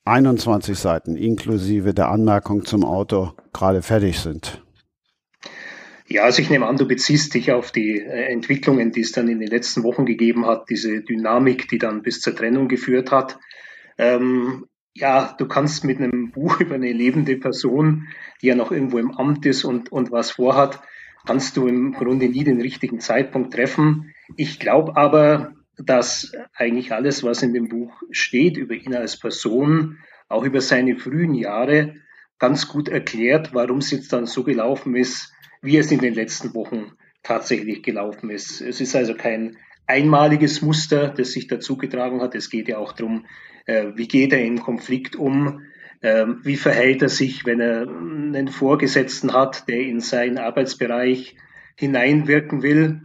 21 0.04 0.78
Seiten 0.78 1.16
inklusive 1.16 1.94
der 1.94 2.09
Anmerkung 2.09 2.64
zum 2.64 2.85
Auto 2.85 3.32
gerade 3.52 3.82
fertig 3.82 4.21
sind. 4.21 4.62
Ja, 6.06 6.25
also 6.25 6.42
ich 6.42 6.50
nehme 6.50 6.66
an, 6.66 6.76
du 6.76 6.87
beziehst 6.87 7.35
dich 7.35 7.52
auf 7.52 7.73
die 7.73 7.99
äh, 7.99 8.32
Entwicklungen, 8.32 8.92
die 8.92 9.00
es 9.00 9.12
dann 9.12 9.28
in 9.28 9.40
den 9.40 9.49
letzten 9.49 9.82
Wochen 9.82 10.06
gegeben 10.06 10.47
hat, 10.47 10.68
diese 10.68 11.00
Dynamik, 11.00 11.68
die 11.68 11.78
dann 11.78 12.02
bis 12.02 12.21
zur 12.21 12.37
Trennung 12.37 12.68
geführt 12.68 13.11
hat. 13.11 13.38
Ähm, 13.99 14.66
ja, 14.94 15.35
du 15.38 15.49
kannst 15.49 15.85
mit 15.85 15.99
einem 15.99 16.30
Buch 16.30 16.61
über 16.61 16.75
eine 16.76 16.92
lebende 16.92 17.37
Person, 17.37 18.09
die 18.42 18.49
ja 18.49 18.54
noch 18.54 18.71
irgendwo 18.71 18.99
im 18.99 19.16
Amt 19.16 19.47
ist 19.47 19.64
und, 19.64 19.90
und 19.90 20.12
was 20.12 20.32
vorhat, 20.32 20.80
kannst 21.26 21.56
du 21.56 21.66
im 21.66 21.92
Grunde 21.92 22.28
nie 22.28 22.44
den 22.44 22.60
richtigen 22.60 23.00
Zeitpunkt 23.00 23.54
treffen. 23.54 24.14
Ich 24.36 24.58
glaube 24.58 24.96
aber, 24.96 25.54
dass 25.76 26.32
eigentlich 26.54 26.92
alles, 26.92 27.22
was 27.22 27.42
in 27.42 27.54
dem 27.54 27.68
Buch 27.68 28.02
steht 28.10 28.56
über 28.56 28.74
ihn 28.74 28.94
als 28.94 29.18
Person, 29.18 29.98
auch 30.28 30.44
über 30.44 30.60
seine 30.60 30.96
frühen 30.96 31.34
Jahre, 31.34 31.94
ganz 32.38 32.68
gut 32.68 32.88
erklärt, 32.88 33.54
warum 33.54 33.78
es 33.78 33.90
jetzt 33.90 34.12
dann 34.12 34.26
so 34.26 34.42
gelaufen 34.42 34.96
ist, 34.96 35.32
wie 35.60 35.76
es 35.76 35.92
in 35.92 36.00
den 36.00 36.14
letzten 36.14 36.54
Wochen 36.54 36.92
tatsächlich 37.22 37.82
gelaufen 37.82 38.30
ist. 38.30 38.60
Es 38.60 38.80
ist 38.80 38.96
also 38.96 39.14
kein 39.14 39.58
einmaliges 39.86 40.62
Muster, 40.62 41.08
das 41.08 41.32
sich 41.32 41.46
dazu 41.46 41.76
getragen 41.76 42.20
hat. 42.20 42.34
Es 42.34 42.50
geht 42.50 42.68
ja 42.68 42.78
auch 42.78 42.92
darum, 42.92 43.26
äh, 43.66 43.92
wie 43.94 44.08
geht 44.08 44.32
er 44.32 44.44
im 44.44 44.60
Konflikt 44.60 45.16
um, 45.16 45.60
wie 46.02 46.56
verhält 46.56 47.02
er 47.02 47.09
sich, 47.09 47.47
wenn 47.47 47.61
er 47.61 47.82
einen 47.82 48.49
Vorgesetzten 48.49 49.32
hat, 49.32 49.68
der 49.68 49.80
in 49.80 50.00
seinen 50.00 50.38
Arbeitsbereich 50.38 51.37
hineinwirken 51.76 52.62
will. 52.62 53.02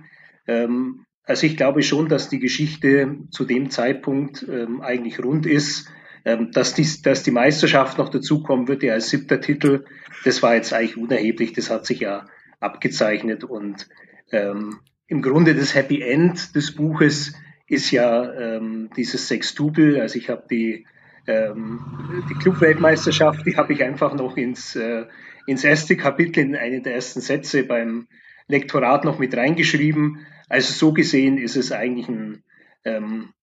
Ähm, 0.47 1.05
also 1.23 1.45
ich 1.45 1.57
glaube 1.57 1.83
schon, 1.83 2.09
dass 2.09 2.29
die 2.29 2.39
Geschichte 2.39 3.17
zu 3.31 3.45
dem 3.45 3.69
Zeitpunkt 3.69 4.47
ähm, 4.49 4.81
eigentlich 4.81 5.23
rund 5.23 5.45
ist. 5.45 5.89
Ähm, 6.25 6.51
dass, 6.51 6.73
die, 6.73 6.85
dass 7.03 7.23
die 7.23 7.31
Meisterschaft 7.31 7.97
noch 7.97 8.09
dazukommen 8.09 8.67
wird, 8.67 8.83
ja 8.83 8.93
als 8.93 9.09
siebter 9.09 9.39
Titel, 9.39 9.85
das 10.25 10.43
war 10.43 10.55
jetzt 10.55 10.73
eigentlich 10.73 10.97
unerheblich. 10.97 11.53
Das 11.53 11.69
hat 11.69 11.85
sich 11.85 12.01
ja 12.01 12.25
abgezeichnet 12.59 13.43
und 13.43 13.87
ähm, 14.31 14.79
im 15.07 15.21
Grunde 15.21 15.55
das 15.55 15.73
Happy 15.73 16.01
End 16.01 16.55
des 16.55 16.75
Buches 16.75 17.33
ist 17.67 17.91
ja 17.91 18.33
ähm, 18.33 18.89
dieses 18.97 19.27
Sextupel. 19.27 20.01
Also 20.01 20.17
ich 20.17 20.29
habe 20.29 20.43
die, 20.49 20.85
ähm, 20.85 20.85
die 21.27 22.35
Clubweltmeisterschaft, 22.35 23.45
die 23.45 23.57
habe 23.57 23.73
ich 23.73 23.83
einfach 23.83 24.13
noch 24.13 24.37
ins, 24.37 24.75
äh, 24.75 25.05
ins 25.45 25.63
erste 25.63 25.97
Kapitel 25.97 26.39
in 26.39 26.55
einen 26.55 26.83
der 26.83 26.95
ersten 26.95 27.21
Sätze 27.21 27.63
beim 27.63 28.07
Lektorat 28.47 29.03
noch 29.03 29.19
mit 29.19 29.35
reingeschrieben. 29.35 30.25
Also 30.47 30.73
so 30.73 30.93
gesehen 30.93 31.37
ist 31.37 31.57
es 31.57 31.71
eigentlich 31.71 32.07
ein, 32.07 32.43
ähm, 32.85 33.33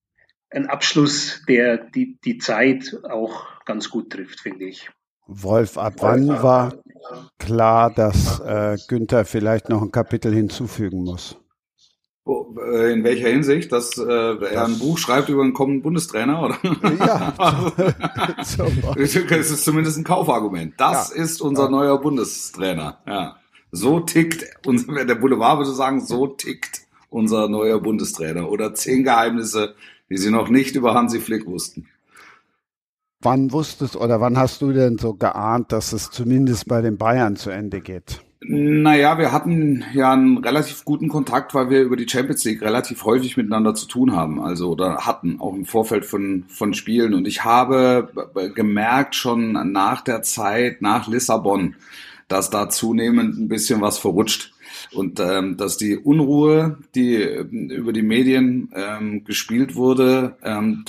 ein 0.50 0.66
Abschluss, 0.66 1.42
der 1.48 1.76
die, 1.76 2.18
die 2.24 2.38
Zeit 2.38 2.96
auch 3.08 3.46
ganz 3.66 3.90
gut 3.90 4.10
trifft, 4.10 4.40
finde 4.40 4.64
ich. 4.64 4.90
Wolf, 5.26 5.78
ab 5.78 5.94
wann 6.00 6.28
war 6.28 6.74
klar, 7.38 7.90
dass 7.90 8.40
äh, 8.40 8.76
Günther 8.88 9.24
vielleicht 9.24 9.68
noch 9.68 9.82
ein 9.82 9.90
Kapitel 9.90 10.34
hinzufügen 10.34 11.02
muss? 11.02 11.38
Äh, 12.26 12.92
in 12.92 13.04
welcher 13.04 13.28
Hinsicht? 13.28 13.70
Dass 13.70 13.98
äh, 13.98 14.02
er 14.02 14.64
ein 14.64 14.78
Buch 14.78 14.98
schreibt 14.98 15.28
über 15.28 15.42
einen 15.42 15.52
kommenden 15.52 15.82
Bundestrainer, 15.82 16.42
oder? 16.42 16.58
Ja. 16.98 17.34
das 18.36 19.50
ist 19.50 19.64
zumindest 19.64 19.98
ein 19.98 20.04
Kaufargument. 20.04 20.74
Das 20.78 21.14
ja. 21.14 21.22
ist 21.22 21.42
unser 21.42 21.64
ja. 21.64 21.70
neuer 21.70 22.00
Bundestrainer. 22.00 22.98
Ja. 23.06 23.36
So 23.72 24.00
tickt 24.00 24.44
unser, 24.64 25.04
der 25.04 25.14
Boulevard 25.16 25.58
würde 25.58 25.72
sagen, 25.72 26.00
so 26.00 26.28
tickt 26.28 26.82
unser 27.10 27.48
neuer 27.48 27.80
Bundestrainer. 27.80 28.50
Oder 28.50 28.74
zehn 28.74 29.04
Geheimnisse, 29.04 29.74
die 30.08 30.16
sie 30.16 30.30
noch 30.30 30.48
nicht 30.48 30.76
über 30.76 30.94
Hansi 30.94 31.20
Flick 31.20 31.46
wussten. 31.46 31.88
Wann 33.20 33.52
wusstest 33.52 33.96
oder 33.96 34.20
wann 34.20 34.38
hast 34.38 34.62
du 34.62 34.72
denn 34.72 34.98
so 34.98 35.14
geahnt, 35.14 35.72
dass 35.72 35.92
es 35.92 36.10
zumindest 36.10 36.68
bei 36.68 36.82
den 36.82 36.98
Bayern 36.98 37.36
zu 37.36 37.50
Ende 37.50 37.80
geht? 37.80 38.23
Naja, 38.46 39.16
wir 39.16 39.32
hatten 39.32 39.84
ja 39.94 40.12
einen 40.12 40.38
relativ 40.38 40.84
guten 40.84 41.08
Kontakt, 41.08 41.54
weil 41.54 41.70
wir 41.70 41.82
über 41.82 41.96
die 41.96 42.08
Champions 42.08 42.44
League 42.44 42.60
relativ 42.60 43.04
häufig 43.04 43.36
miteinander 43.36 43.74
zu 43.74 43.86
tun 43.86 44.14
haben, 44.14 44.40
also 44.40 44.70
oder 44.70 45.06
hatten, 45.06 45.40
auch 45.40 45.54
im 45.54 45.64
Vorfeld 45.64 46.04
von, 46.04 46.44
von 46.48 46.74
Spielen. 46.74 47.14
Und 47.14 47.26
ich 47.26 47.44
habe 47.44 48.10
gemerkt 48.54 49.14
schon 49.14 49.52
nach 49.72 50.02
der 50.02 50.22
Zeit, 50.22 50.82
nach 50.82 51.08
Lissabon, 51.08 51.76
dass 52.28 52.50
da 52.50 52.68
zunehmend 52.68 53.38
ein 53.38 53.48
bisschen 53.48 53.80
was 53.80 53.98
verrutscht 53.98 54.53
und 54.94 55.20
ähm, 55.20 55.56
dass 55.56 55.76
die 55.76 55.96
Unruhe, 55.96 56.78
die 56.94 57.14
ähm, 57.14 57.70
über 57.70 57.92
die 57.92 58.02
Medien 58.02 58.70
ähm, 58.74 59.24
gespielt 59.24 59.74
wurde, 59.74 60.36
ähm, 60.42 60.84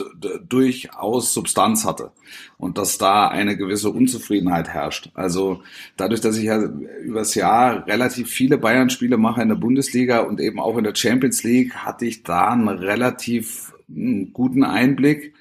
durchaus 0.47 1.33
Substanz 1.33 1.85
hatte 1.85 2.11
und 2.57 2.77
dass 2.77 2.97
da 2.97 3.27
eine 3.27 3.57
gewisse 3.57 3.89
Unzufriedenheit 3.89 4.69
herrscht. 4.69 5.09
Also 5.13 5.63
dadurch, 5.97 6.21
dass 6.21 6.37
ich 6.37 6.45
ja 6.45 6.61
übers 7.03 7.35
Jahr 7.35 7.85
relativ 7.87 8.29
viele 8.29 8.57
Bayern-Spiele 8.57 9.17
mache 9.17 9.41
in 9.41 9.49
der 9.49 9.55
Bundesliga 9.55 10.19
und 10.19 10.39
eben 10.39 10.59
auch 10.59 10.77
in 10.77 10.83
der 10.83 10.95
Champions 10.95 11.43
League, 11.43 11.75
hatte 11.75 12.05
ich 12.05 12.23
da 12.23 12.49
einen 12.49 12.67
relativ 12.67 13.73
hm, 13.87 14.31
guten 14.33 14.63
Einblick 14.63 15.33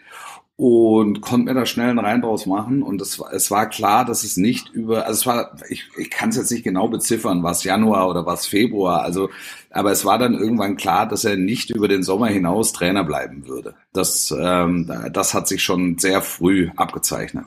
und 0.57 1.21
konnte 1.21 1.47
mir 1.47 1.55
da 1.55 1.67
schnell 1.67 1.91
einen 1.91 1.99
Rein 1.99 2.23
draus 2.23 2.47
machen. 2.47 2.83
Und 2.83 3.03
es, 3.03 3.21
es 3.33 3.51
war 3.51 3.69
klar, 3.69 4.05
dass 4.05 4.23
es 4.23 4.37
nicht 4.37 4.69
über, 4.71 5.07
also 5.07 5.19
es 5.19 5.27
war, 5.27 5.57
ich, 5.69 5.89
ich 5.97 6.11
kann 6.11 6.29
es 6.29 6.37
jetzt 6.37 6.53
nicht 6.53 6.63
genau 6.63 6.89
beziffern, 6.89 7.43
was 7.43 7.65
Januar 7.65 8.09
oder 8.09 8.25
was 8.25 8.47
Februar, 8.47 9.03
also, 9.03 9.31
aber 9.71 9.91
es 9.91 10.05
war 10.05 10.19
dann 10.19 10.35
irgendwann 10.35 10.77
klar, 10.77 11.09
dass 11.09 11.25
er 11.25 11.37
nicht 11.37 11.71
über 11.71 11.89
den 11.89 12.05
Sommer 12.05 12.29
hinaus 12.29 12.73
Trainer 12.73 13.03
bleiben 13.03 13.49
würde. 13.49 13.75
Das, 13.93 14.33
ähm, 14.39 14.91
das 15.13 15.35
hat 15.35 15.49
sich 15.49 15.63
schon 15.63 15.99
sehr 15.99 16.23
früh 16.23 16.71
abgezeichnet. 16.77 17.47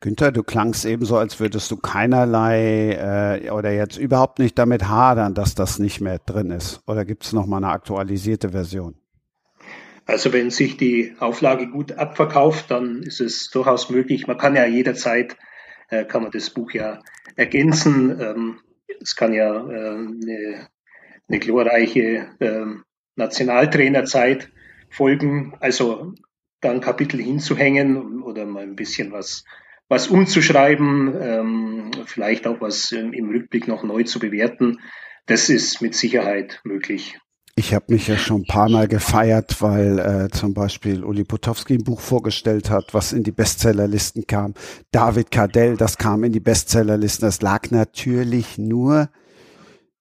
Günther, 0.00 0.30
du 0.30 0.44
klangst 0.44 0.84
ebenso, 0.84 1.16
als 1.16 1.40
würdest 1.40 1.70
du 1.70 1.76
keinerlei 1.76 3.40
äh, 3.42 3.50
oder 3.50 3.72
jetzt 3.72 3.96
überhaupt 3.96 4.38
nicht 4.38 4.56
damit 4.56 4.86
hadern, 4.86 5.34
dass 5.34 5.56
das 5.56 5.80
nicht 5.80 6.00
mehr 6.00 6.20
drin 6.20 6.50
ist. 6.52 6.82
Oder 6.86 7.04
gibt 7.04 7.24
es 7.24 7.32
noch 7.32 7.46
mal 7.46 7.56
eine 7.56 7.70
aktualisierte 7.70 8.50
Version? 8.50 8.94
Also 10.08 10.32
wenn 10.32 10.48
sich 10.48 10.78
die 10.78 11.14
Auflage 11.18 11.68
gut 11.68 11.92
abverkauft, 11.92 12.70
dann 12.70 13.02
ist 13.02 13.20
es 13.20 13.50
durchaus 13.50 13.90
möglich. 13.90 14.26
Man 14.26 14.38
kann 14.38 14.56
ja 14.56 14.64
jederzeit, 14.64 15.36
äh, 15.90 16.06
kann 16.06 16.22
man 16.22 16.32
das 16.32 16.48
Buch 16.48 16.70
ja 16.72 17.02
ergänzen. 17.36 18.18
Ähm, 18.18 18.60
es 19.02 19.16
kann 19.16 19.34
ja 19.34 19.54
äh, 19.68 19.96
eine, 19.96 20.68
eine 21.28 21.38
glorreiche 21.38 22.26
äh, 22.38 22.64
Nationaltrainerzeit 23.16 24.50
folgen. 24.88 25.54
Also 25.60 26.14
da 26.62 26.70
ein 26.70 26.80
Kapitel 26.80 27.20
hinzuhängen 27.20 28.22
oder 28.22 28.46
mal 28.46 28.62
ein 28.62 28.76
bisschen 28.76 29.12
was, 29.12 29.44
was 29.88 30.08
umzuschreiben, 30.08 31.16
ähm, 31.20 31.90
vielleicht 32.06 32.46
auch 32.46 32.62
was 32.62 32.92
im 32.92 33.28
Rückblick 33.28 33.68
noch 33.68 33.82
neu 33.82 34.04
zu 34.04 34.20
bewerten. 34.20 34.80
Das 35.26 35.50
ist 35.50 35.82
mit 35.82 35.94
Sicherheit 35.94 36.62
möglich. 36.64 37.18
Ich 37.58 37.74
habe 37.74 37.86
mich 37.88 38.06
ja 38.06 38.16
schon 38.16 38.42
ein 38.42 38.46
paar 38.46 38.68
Mal 38.68 38.86
gefeiert, 38.86 39.60
weil 39.60 39.98
äh, 39.98 40.28
zum 40.30 40.54
Beispiel 40.54 41.02
Uli 41.02 41.24
Potowski 41.24 41.74
ein 41.74 41.82
Buch 41.82 41.98
vorgestellt 41.98 42.70
hat, 42.70 42.94
was 42.94 43.12
in 43.12 43.24
die 43.24 43.32
Bestsellerlisten 43.32 44.28
kam. 44.28 44.54
David 44.92 45.32
Cardell, 45.32 45.76
das 45.76 45.98
kam 45.98 46.22
in 46.22 46.30
die 46.30 46.38
Bestsellerlisten. 46.38 47.26
Das 47.26 47.42
lag 47.42 47.72
natürlich 47.72 48.58
nur 48.58 49.08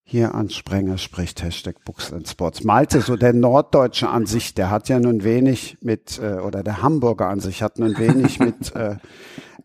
hier 0.04 0.36
an 0.36 0.52
Sprenger 0.52 1.00
spricht 1.00 1.42
Hashtag 1.42 1.84
Books 1.84 2.14
and 2.14 2.28
Sports. 2.28 2.64
Malte, 2.64 3.02
so 3.02 3.16
der 3.16 3.34
Norddeutsche 3.34 4.08
an 4.08 4.28
sich, 4.28 4.54
der 4.54 4.70
hat 4.70 4.88
ja 4.88 5.00
nun 5.00 5.24
wenig 5.24 5.80
mit, 5.82 6.20
äh, 6.20 6.36
oder 6.36 6.62
der 6.62 6.84
Hamburger 6.84 7.28
an 7.28 7.40
sich 7.40 7.64
hat 7.64 7.80
nun 7.80 7.98
wenig 7.98 8.38
mit 8.40 8.76
äh, 8.76 8.98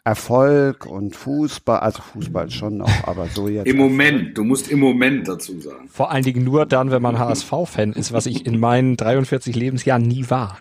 Erfolg 0.05 0.85
und 0.87 1.15
Fußball, 1.15 1.79
also 1.79 2.03
Fußball 2.03 2.51
schon 2.51 2.79
noch, 2.79 3.05
aber 3.05 3.29
so 3.29 3.47
jetzt. 3.47 3.69
Im 3.69 3.77
Moment, 3.77 4.37
du 4.37 4.43
musst 4.43 4.69
im 4.69 4.81
Moment 4.81 5.29
dazu 5.29 5.61
sagen. 5.61 5.89
Vor 5.89 6.11
allen 6.11 6.25
Dingen 6.25 6.43
nur 6.43 6.67
dann, 6.67 6.91
wenn 6.91 7.03
man 7.03 7.21
HSV-Fan 7.21 7.93
ist, 7.93 8.13
was 8.13 8.27
ich 8.27 8.45
in 8.45 8.59
meinen 8.59 8.97
43 8.97 9.55
Lebensjahren 9.55 10.03
nie 10.03 10.29
war. 10.29 10.59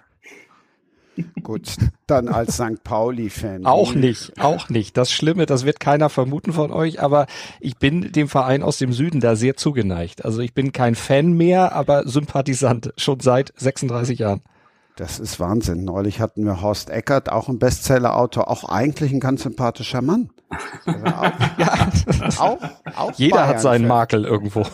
Gut, 1.44 1.76
dann 2.08 2.28
als 2.28 2.56
St. 2.56 2.84
Pauli-Fan. 2.84 3.66
Auch 3.66 3.96
nicht, 3.96 4.40
auch 4.40 4.70
nicht. 4.70 4.96
Das 4.96 5.12
Schlimme, 5.12 5.46
das 5.46 5.66
wird 5.66 5.80
keiner 5.80 6.10
vermuten 6.10 6.54
von 6.54 6.72
euch, 6.72 7.02
aber 7.02 7.26
ich 7.60 7.78
bin 7.78 8.12
dem 8.12 8.28
Verein 8.28 8.64
aus 8.64 8.78
dem 8.78 8.94
Süden 8.94 9.20
da 9.20 9.36
sehr 9.36 9.58
zugeneigt. 9.58 10.24
Also 10.24 10.42
ich 10.42 10.54
bin 10.54 10.72
kein 10.72 10.96
Fan 10.96 11.34
mehr, 11.34 11.74
aber 11.74 12.08
Sympathisant, 12.08 12.94
schon 12.96 13.20
seit 13.20 13.54
36 13.58 14.20
Jahren. 14.20 14.42
Das 14.96 15.20
ist 15.20 15.40
Wahnsinn. 15.40 15.84
Neulich 15.84 16.20
hatten 16.20 16.46
wir 16.46 16.62
Horst 16.62 16.90
Eckert, 16.90 17.32
auch 17.32 17.48
ein 17.48 17.60
Bestseller-Autor, 17.60 18.50
auch 18.50 18.66
eigentlich 18.66 19.12
ein 19.12 19.20
ganz 19.20 19.44
sympathischer 19.44 20.02
Mann. 20.02 20.30
Also 20.86 21.06
auch, 21.06 21.32
ja, 21.58 21.90
auch, 22.40 22.58
auch 22.96 23.12
Jeder 23.14 23.38
Bayern 23.38 23.50
hat 23.50 23.62
seinen 23.62 23.88
Makel 23.88 24.26
irgendwo. 24.26 24.66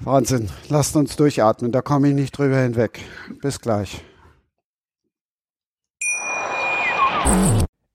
Wahnsinn. 0.00 0.48
Lasst 0.68 0.96
uns 0.96 1.16
durchatmen, 1.16 1.72
da 1.72 1.82
komme 1.82 2.08
ich 2.08 2.14
nicht 2.14 2.38
drüber 2.38 2.58
hinweg. 2.58 3.00
Bis 3.42 3.60
gleich. 3.60 4.02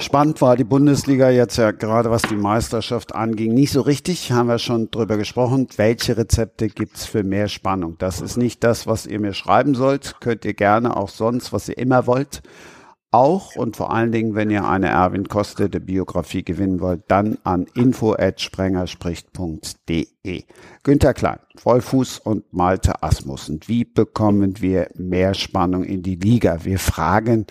Spannend 0.00 0.40
war 0.40 0.56
die 0.56 0.62
Bundesliga 0.62 1.28
jetzt 1.28 1.56
ja 1.56 1.72
gerade, 1.72 2.08
was 2.08 2.22
die 2.22 2.36
Meisterschaft 2.36 3.16
anging, 3.16 3.52
nicht 3.52 3.72
so 3.72 3.80
richtig, 3.80 4.30
haben 4.30 4.46
wir 4.48 4.60
schon 4.60 4.92
drüber 4.92 5.16
gesprochen. 5.16 5.66
Welche 5.76 6.16
Rezepte 6.16 6.68
gibt's 6.68 7.04
für 7.04 7.24
mehr 7.24 7.48
Spannung? 7.48 7.96
Das 7.98 8.20
ist 8.20 8.36
nicht 8.36 8.62
das, 8.62 8.86
was 8.86 9.06
ihr 9.06 9.18
mir 9.18 9.34
schreiben 9.34 9.74
sollt. 9.74 10.14
Könnt 10.20 10.44
ihr 10.44 10.54
gerne 10.54 10.96
auch 10.96 11.08
sonst, 11.08 11.52
was 11.52 11.68
ihr 11.68 11.78
immer 11.78 12.06
wollt. 12.06 12.42
Auch 13.10 13.56
und 13.56 13.74
vor 13.74 13.90
allen 13.90 14.12
Dingen, 14.12 14.34
wenn 14.34 14.50
ihr 14.50 14.68
eine 14.68 14.88
Erwin 14.88 15.28
Kostede 15.28 15.80
Biografie 15.80 16.42
gewinnen 16.42 16.80
wollt, 16.80 17.04
dann 17.08 17.38
an 17.42 17.64
info@sprengerspricht.de. 17.74 20.44
Günter 20.82 21.14
Klein, 21.14 21.38
Vollfuß 21.56 22.18
und 22.18 22.52
Malte 22.52 23.02
Asmussen. 23.02 23.60
Wie 23.66 23.84
bekommen 23.84 24.60
wir 24.60 24.90
mehr 24.94 25.32
Spannung 25.32 25.84
in 25.84 26.02
die 26.02 26.16
Liga? 26.16 26.66
Wir 26.66 26.78
fragen 26.78 27.46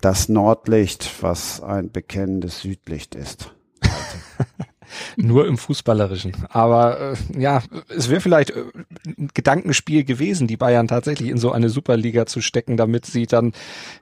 das 0.00 0.30
Nordlicht, 0.30 1.22
was 1.22 1.62
ein 1.62 1.90
bekennendes 1.90 2.60
Südlicht 2.60 3.14
ist. 3.14 3.54
Nur 5.16 5.46
im 5.46 5.58
Fußballerischen. 5.58 6.32
Aber 6.48 7.12
äh, 7.12 7.40
ja, 7.40 7.62
es 7.88 8.08
wäre 8.10 8.20
vielleicht 8.20 8.50
äh, 8.50 8.64
ein 9.06 9.30
Gedankenspiel 9.34 10.04
gewesen, 10.04 10.46
die 10.46 10.56
Bayern 10.56 10.88
tatsächlich 10.88 11.30
in 11.30 11.38
so 11.38 11.52
eine 11.52 11.68
Superliga 11.68 12.26
zu 12.26 12.40
stecken, 12.40 12.76
damit 12.76 13.06
sie 13.06 13.26
dann 13.26 13.52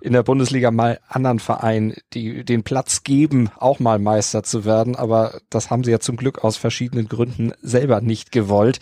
in 0.01 0.13
der 0.13 0.23
Bundesliga 0.23 0.71
mal 0.71 1.01
anderen 1.09 1.39
Vereinen 1.39 1.95
die, 2.13 2.45
den 2.45 2.63
Platz 2.63 3.03
geben, 3.03 3.51
auch 3.59 3.81
mal 3.81 3.99
Meister 3.99 4.43
zu 4.43 4.65
werden. 4.65 4.97
Aber 4.97 5.41
das 5.51 5.71
haben 5.71 5.85
sie 5.85 5.91
ja 5.91 6.01
zum 6.01 6.17
Glück 6.17 6.45
aus 6.45 6.57
verschiedenen 6.57 7.09
Gründen 7.09 7.53
selber 7.63 8.01
nicht 8.01 8.33
gewollt 8.33 8.81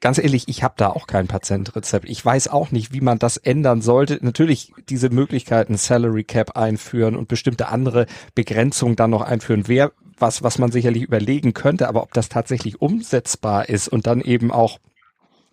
ganz 0.00 0.18
ehrlich, 0.18 0.44
ich 0.46 0.62
habe 0.62 0.74
da 0.76 0.88
auch 0.88 1.06
kein 1.06 1.26
Patientrezept. 1.26 2.08
Ich 2.08 2.24
weiß 2.24 2.48
auch 2.48 2.70
nicht, 2.70 2.92
wie 2.92 3.00
man 3.00 3.18
das 3.18 3.36
ändern 3.36 3.82
sollte. 3.82 4.18
Natürlich 4.22 4.72
diese 4.88 5.10
Möglichkeiten 5.10 5.76
Salary 5.76 6.24
Cap 6.24 6.56
einführen 6.56 7.16
und 7.16 7.28
bestimmte 7.28 7.68
andere 7.68 8.06
Begrenzungen 8.34 8.96
dann 8.96 9.10
noch 9.10 9.22
einführen, 9.22 9.68
wäre 9.68 9.92
was, 10.20 10.42
was 10.42 10.58
man 10.58 10.72
sicherlich 10.72 11.02
überlegen 11.02 11.54
könnte, 11.54 11.88
aber 11.88 12.02
ob 12.02 12.12
das 12.12 12.28
tatsächlich 12.28 12.80
umsetzbar 12.80 13.68
ist 13.68 13.88
und 13.88 14.06
dann 14.06 14.20
eben 14.20 14.50
auch 14.50 14.78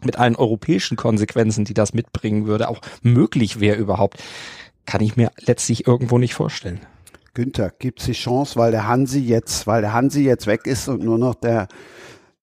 mit 0.03 0.17
allen 0.17 0.35
europäischen 0.35 0.97
Konsequenzen, 0.97 1.65
die 1.65 1.73
das 1.73 1.93
mitbringen 1.93 2.47
würde, 2.47 2.69
auch 2.69 2.81
möglich 3.01 3.59
wäre 3.59 3.77
überhaupt, 3.77 4.21
kann 4.85 5.01
ich 5.01 5.15
mir 5.15 5.31
letztlich 5.39 5.87
irgendwo 5.87 6.17
nicht 6.17 6.33
vorstellen. 6.33 6.81
Günther, 7.33 7.71
gibt 7.79 7.99
es 7.99 8.05
die 8.05 8.13
Chance, 8.13 8.55
weil 8.57 8.71
der 8.71 8.87
Hansi 8.87 9.19
jetzt, 9.19 9.67
weil 9.67 9.81
der 9.81 9.93
Hansi 9.93 10.23
jetzt 10.23 10.47
weg 10.47 10.67
ist 10.67 10.87
und 10.87 11.03
nur 11.03 11.17
noch 11.17 11.35
der 11.35 11.67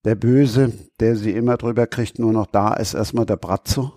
der 0.05 0.14
Böse, 0.17 0.73
der 1.00 1.17
sie 1.17 1.33
immer 1.33 1.57
drüber 1.57 1.87
kriegt, 1.87 2.19
nur 2.19 2.33
noch 2.33 2.47
da 2.47 2.75
ist, 2.75 2.95
erstmal 2.95 3.26
der 3.26 3.37
Brazzo? 3.37 3.93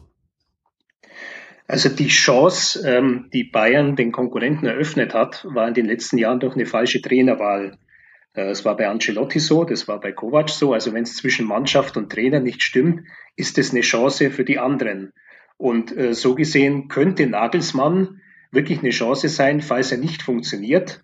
Also 1.68 1.90
die 1.90 2.10
Chance, 2.10 2.88
ähm, 2.88 3.30
die 3.34 3.44
Bayern 3.44 3.96
den 3.96 4.12
Konkurrenten 4.12 4.68
eröffnet 4.68 5.16
hat, 5.16 5.48
war 5.50 5.68
in 5.68 5.74
den 5.74 5.88
letzten 5.88 6.20
Jahren 6.20 6.40
durch 6.40 6.54
eine 6.54 6.68
falsche 6.68 7.02
Trainerwahl. 7.02 7.80
Äh, 8.36 8.50
es 8.50 8.66
war 8.66 8.78
bei 8.78 8.88
Ancelotti 8.88 9.40
so, 9.40 9.64
das 9.64 9.88
war 9.88 10.00
bei 10.00 10.12
Kovac 10.12 10.50
so. 10.50 10.74
Also 10.74 10.94
wenn 10.94 11.04
es 11.04 11.16
zwischen 11.16 11.48
Mannschaft 11.48 11.98
und 11.98 12.12
Trainer 12.12 12.40
nicht 12.40 12.62
stimmt, 12.62 13.08
ist 13.36 13.58
es 13.58 13.72
eine 13.72 13.82
Chance 13.82 14.30
für 14.32 14.44
die 14.44 14.60
anderen. 14.60 15.14
Und 15.58 15.96
äh, 15.96 16.14
so 16.14 16.36
gesehen 16.36 16.88
könnte 16.88 17.28
Nagelsmann 17.28 18.22
wirklich 18.52 18.80
eine 18.80 18.90
Chance 18.90 19.30
sein, 19.30 19.62
falls 19.62 19.92
er 19.92 19.98
nicht 19.98 20.22
funktioniert. 20.22 21.04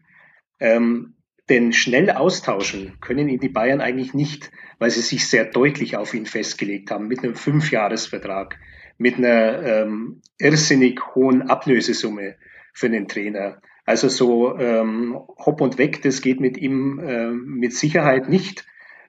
Ähm, 0.59 1.15
denn 1.49 1.73
schnell 1.73 2.11
austauschen 2.11 2.97
können 3.01 3.27
ihn 3.27 3.39
die 3.39 3.49
Bayern 3.49 3.81
eigentlich 3.81 4.13
nicht, 4.13 4.51
weil 4.79 4.89
sie 4.89 5.01
sich 5.01 5.27
sehr 5.27 5.45
deutlich 5.45 5.97
auf 5.97 6.13
ihn 6.13 6.25
festgelegt 6.25 6.91
haben 6.91 7.07
mit 7.07 7.23
einem 7.23 7.35
Fünfjahresvertrag, 7.35 8.57
mit 8.97 9.17
einer 9.17 9.63
ähm, 9.63 10.21
irrsinnig 10.37 11.01
hohen 11.15 11.41
Ablösesumme 11.41 12.35
für 12.73 12.89
den 12.89 13.07
Trainer. 13.07 13.61
Also 13.91 14.07
so 14.07 14.57
ähm, 14.57 15.19
hopp 15.37 15.59
und 15.59 15.77
weg, 15.77 16.01
das 16.01 16.21
geht 16.21 16.39
mit 16.39 16.57
ihm 16.57 16.97
äh, 16.99 17.29
mit 17.29 17.73
Sicherheit 17.73 18.29
nicht. 18.29 18.65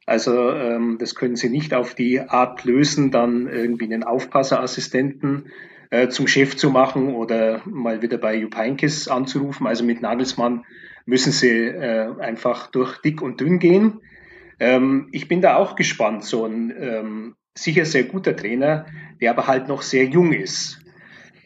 Also 0.07 0.51
ähm, 0.51 0.97
das 0.99 1.14
können 1.14 1.37
Sie 1.37 1.51
nicht 1.51 1.73
auf 1.73 1.95
die 1.95 2.18
Art 2.18 2.64
lösen, 2.64 3.12
dann 3.12 3.47
irgendwie 3.47 3.85
einen 3.85 4.03
Aufpasserassistenten 4.03 5.53
äh, 5.90 6.09
zum 6.09 6.27
Chef 6.27 6.57
zu 6.57 6.71
machen 6.71 7.14
oder 7.14 7.62
mal 7.64 8.03
wieder 8.03 8.18
bei 8.18 8.35
Jupp 8.35 8.57
Heynckes 8.57 9.07
anzurufen. 9.07 9.68
Also 9.68 9.85
mit 9.85 10.03
Nagelsmann 10.03 10.64
müssen 11.07 11.31
sie 11.31 11.49
äh, 11.49 12.18
einfach 12.18 12.66
durch 12.66 12.99
dick 13.03 13.23
und 13.23 13.40
dünn 13.40 13.61
gehen. 13.61 14.01
Ähm, 14.59 15.11
ich 15.12 15.29
bin 15.29 15.42
da 15.42 15.59
auch 15.59 15.77
gespannt, 15.77 16.25
so 16.25 16.45
ein 16.45 16.75
ähm, 16.77 17.37
sicher 17.55 17.85
sehr 17.85 18.03
guter 18.03 18.35
Trainer, 18.35 18.87
der 19.21 19.31
aber 19.31 19.47
halt 19.47 19.68
noch 19.68 19.83
sehr 19.83 20.07
jung 20.07 20.33
ist. 20.33 20.82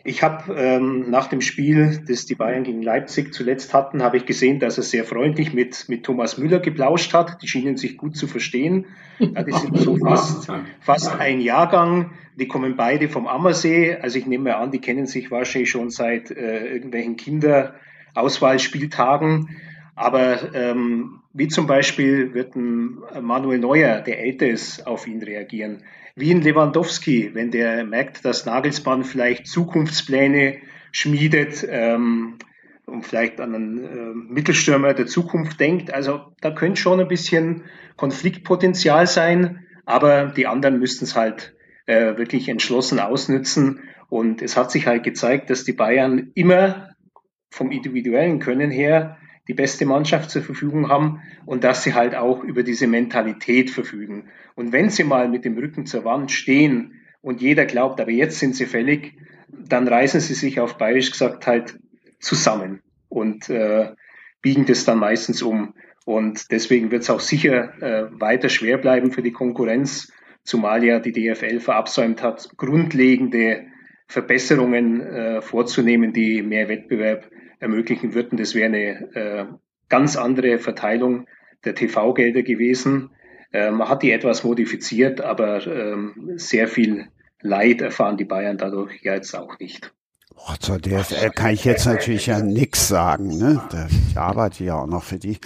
Ich 0.07 0.23
habe 0.23 0.55
ähm, 0.55 1.11
nach 1.11 1.27
dem 1.27 1.41
Spiel, 1.41 2.01
das 2.07 2.27
die 2.27 2.37
Bayern 2.37 2.63
gegen 2.63 2.81
Leipzig 2.81 3.35
zuletzt 3.35 3.75
hatten, 3.75 4.05
habe 4.05 4.17
ich 4.17 4.25
gesehen, 4.25 4.61
dass 4.61 4.77
er 4.77 4.85
sehr 4.85 5.05
freundlich 5.05 5.53
mit, 5.53 5.89
mit 5.89 6.05
Thomas 6.05 6.39
Müller 6.39 6.61
geplauscht 6.61 7.13
hat. 7.13 7.43
Die 7.43 7.49
schienen 7.49 7.77
sich 7.77 7.97
gut 7.97 8.17
zu 8.17 8.29
verstehen. 8.29 8.87
Ja, 9.19 9.43
die 9.43 9.53
sind 9.53 9.77
so 9.77 9.97
fast, 10.05 10.49
fast 10.81 11.19
ein 11.19 11.41
Jahrgang. 11.41 12.13
Die 12.39 12.47
kommen 12.47 12.77
beide 12.77 13.09
vom 13.09 13.27
Ammersee. 13.27 13.97
Also 13.97 14.19
ich 14.19 14.27
nehme 14.27 14.57
an, 14.57 14.71
die 14.71 14.81
kennen 14.81 15.07
sich 15.07 15.33
wahrscheinlich 15.33 15.71
schon 15.71 15.91
seit 15.91 16.31
äh, 16.31 16.73
irgendwelchen 16.73 17.17
Kinder, 17.17 17.75
Auswahlspieltagen. 18.15 19.49
Aber 19.97 20.55
ähm, 20.55 21.21
wie 21.33 21.49
zum 21.49 21.67
Beispiel 21.67 22.33
wird 22.33 22.55
ein 22.55 22.99
Manuel 23.23 23.59
Neuer, 23.59 24.03
der 24.03 24.21
älter 24.21 24.47
ist, 24.47 24.87
auf 24.87 25.09
ihn 25.09 25.23
reagieren. 25.23 25.83
Wie 26.19 26.33
ein 26.33 26.41
Lewandowski, 26.41 27.35
wenn 27.35 27.51
der 27.51 27.85
merkt, 27.85 28.25
dass 28.25 28.47
Nagelsmann 28.47 29.05
vielleicht 29.05 29.47
Zukunftspläne 29.47 30.57
schmiedet 30.91 31.67
ähm, 31.69 32.39
und 32.87 33.05
vielleicht 33.05 33.39
an 33.39 33.55
einen 33.55 33.85
äh, 33.85 34.33
Mittelstürmer 34.33 34.95
der 34.95 35.07
Zukunft 35.07 35.61
denkt. 35.61 35.93
Also 35.93 36.33
da 36.41 36.51
könnte 36.51 36.81
schon 36.81 37.01
ein 37.01 37.09
bisschen 37.09 37.65
Konfliktpotenzial 37.97 39.07
sein, 39.07 39.67
aber 39.85 40.29
die 40.29 40.47
anderen 40.47 40.79
müssten 40.79 41.05
es 41.05 41.15
halt 41.15 41.55
äh, 41.85 42.17
wirklich 42.17 42.49
entschlossen 42.49 42.99
ausnützen. 42.99 43.81
Und 44.09 44.41
es 44.41 44.57
hat 44.57 44.71
sich 44.71 44.87
halt 44.87 45.03
gezeigt, 45.03 45.51
dass 45.51 45.65
die 45.65 45.75
Bayern 45.75 46.31
immer 46.35 46.95
vom 47.51 47.71
individuellen 47.71 48.39
Können 48.39 48.71
her 48.71 49.19
die 49.49 49.55
beste 49.55 49.87
Mannschaft 49.87 50.31
zur 50.31 50.43
Verfügung 50.43 50.89
haben 50.89 51.23
und 51.45 51.65
dass 51.65 51.83
sie 51.83 51.95
halt 51.95 52.15
auch 52.15 52.43
über 52.43 52.63
diese 52.63 52.87
Mentalität 52.87 53.71
verfügen. 53.71 54.29
Und 54.55 54.73
wenn 54.73 54.91
sie 54.91 55.05
mal 55.05 55.29
mit 55.29 55.45
dem 55.45 55.57
Rücken 55.57 55.87
zur 55.87 56.05
Wand 56.05 56.33
stehen 56.33 57.01
und 57.21 57.41
jeder 57.41 57.65
glaubt, 57.65 58.01
aber 58.01 58.11
jetzt 58.11 58.39
sind 58.39 58.57
sie 58.57 58.67
fällig, 58.67 59.15
dann 59.49 59.87
reißen 59.87 60.21
sie 60.21 60.35
sich 60.35 60.61
auf 60.61 60.79
Bayerisch 60.79 61.13
gesagt 61.13 61.47
halt 61.47 61.79
zusammen 62.19 62.83
und 63.09 63.49
äh, 63.49 63.93
biegen 64.43 64.67
das 64.67 64.85
dann 64.85 64.99
meistens 64.99 65.43
um. 65.43 65.75
Und 66.05 66.51
deswegen 66.51 66.91
wird 66.91 67.03
es 67.03 67.11
auch 67.11 67.21
sicher 67.21 67.83
äh, 67.83 68.21
weiter 68.21 68.49
schwer 68.49 68.79
bleiben 68.79 69.13
für 69.13 69.23
die 69.23 69.33
Konkurrenz, 69.33 70.13
zumal 70.45 70.85
ja 70.85 71.01
die 71.01 71.13
DFL 71.13 71.61
verabsäumt 71.61 72.23
hat, 72.23 72.49
grundlegende 72.57 73.67
Verbesserungen 74.07 75.01
äh, 75.01 75.43
vorzunehmen, 75.43 76.13
die 76.13 76.43
mehr 76.43 76.69
Wettbewerb 76.69 77.29
ermöglichen 77.59 78.15
würden. 78.15 78.37
Das 78.37 78.55
wäre 78.55 78.67
eine 78.67 79.15
äh, 79.15 79.47
ganz 79.89 80.17
andere 80.17 80.59
Verteilung 80.59 81.27
der 81.65 81.75
TV-Gelder 81.75 82.43
gewesen. 82.43 83.11
Äh, 83.53 83.71
man 83.71 83.89
hat 83.89 84.03
die 84.03 84.13
etwas 84.13 84.45
modifiziert, 84.45 85.21
aber 85.21 85.67
ähm, 85.67 86.33
sehr 86.37 86.69
viel 86.69 87.09
Leid 87.41 87.81
erfahren 87.81 88.17
die 88.17 88.25
Bayern 88.25 88.59
dadurch 88.59 89.03
ja 89.03 89.15
jetzt 89.15 89.35
auch 89.35 89.59
nicht. 89.59 89.93
Oh, 90.39 90.55
zur 90.61 90.79
DFL 90.79 91.31
kann 91.31 91.55
ich 91.55 91.65
jetzt 91.65 91.87
natürlich 91.87 92.27
ja 92.27 92.41
nichts 92.41 92.89
sagen. 92.89 93.39
Ne? 93.39 93.61
Ich 94.11 94.19
arbeite 94.19 94.63
ja 94.65 94.81
auch 94.81 94.87
noch 94.87 95.03
für 95.03 95.19
die. 95.19 95.39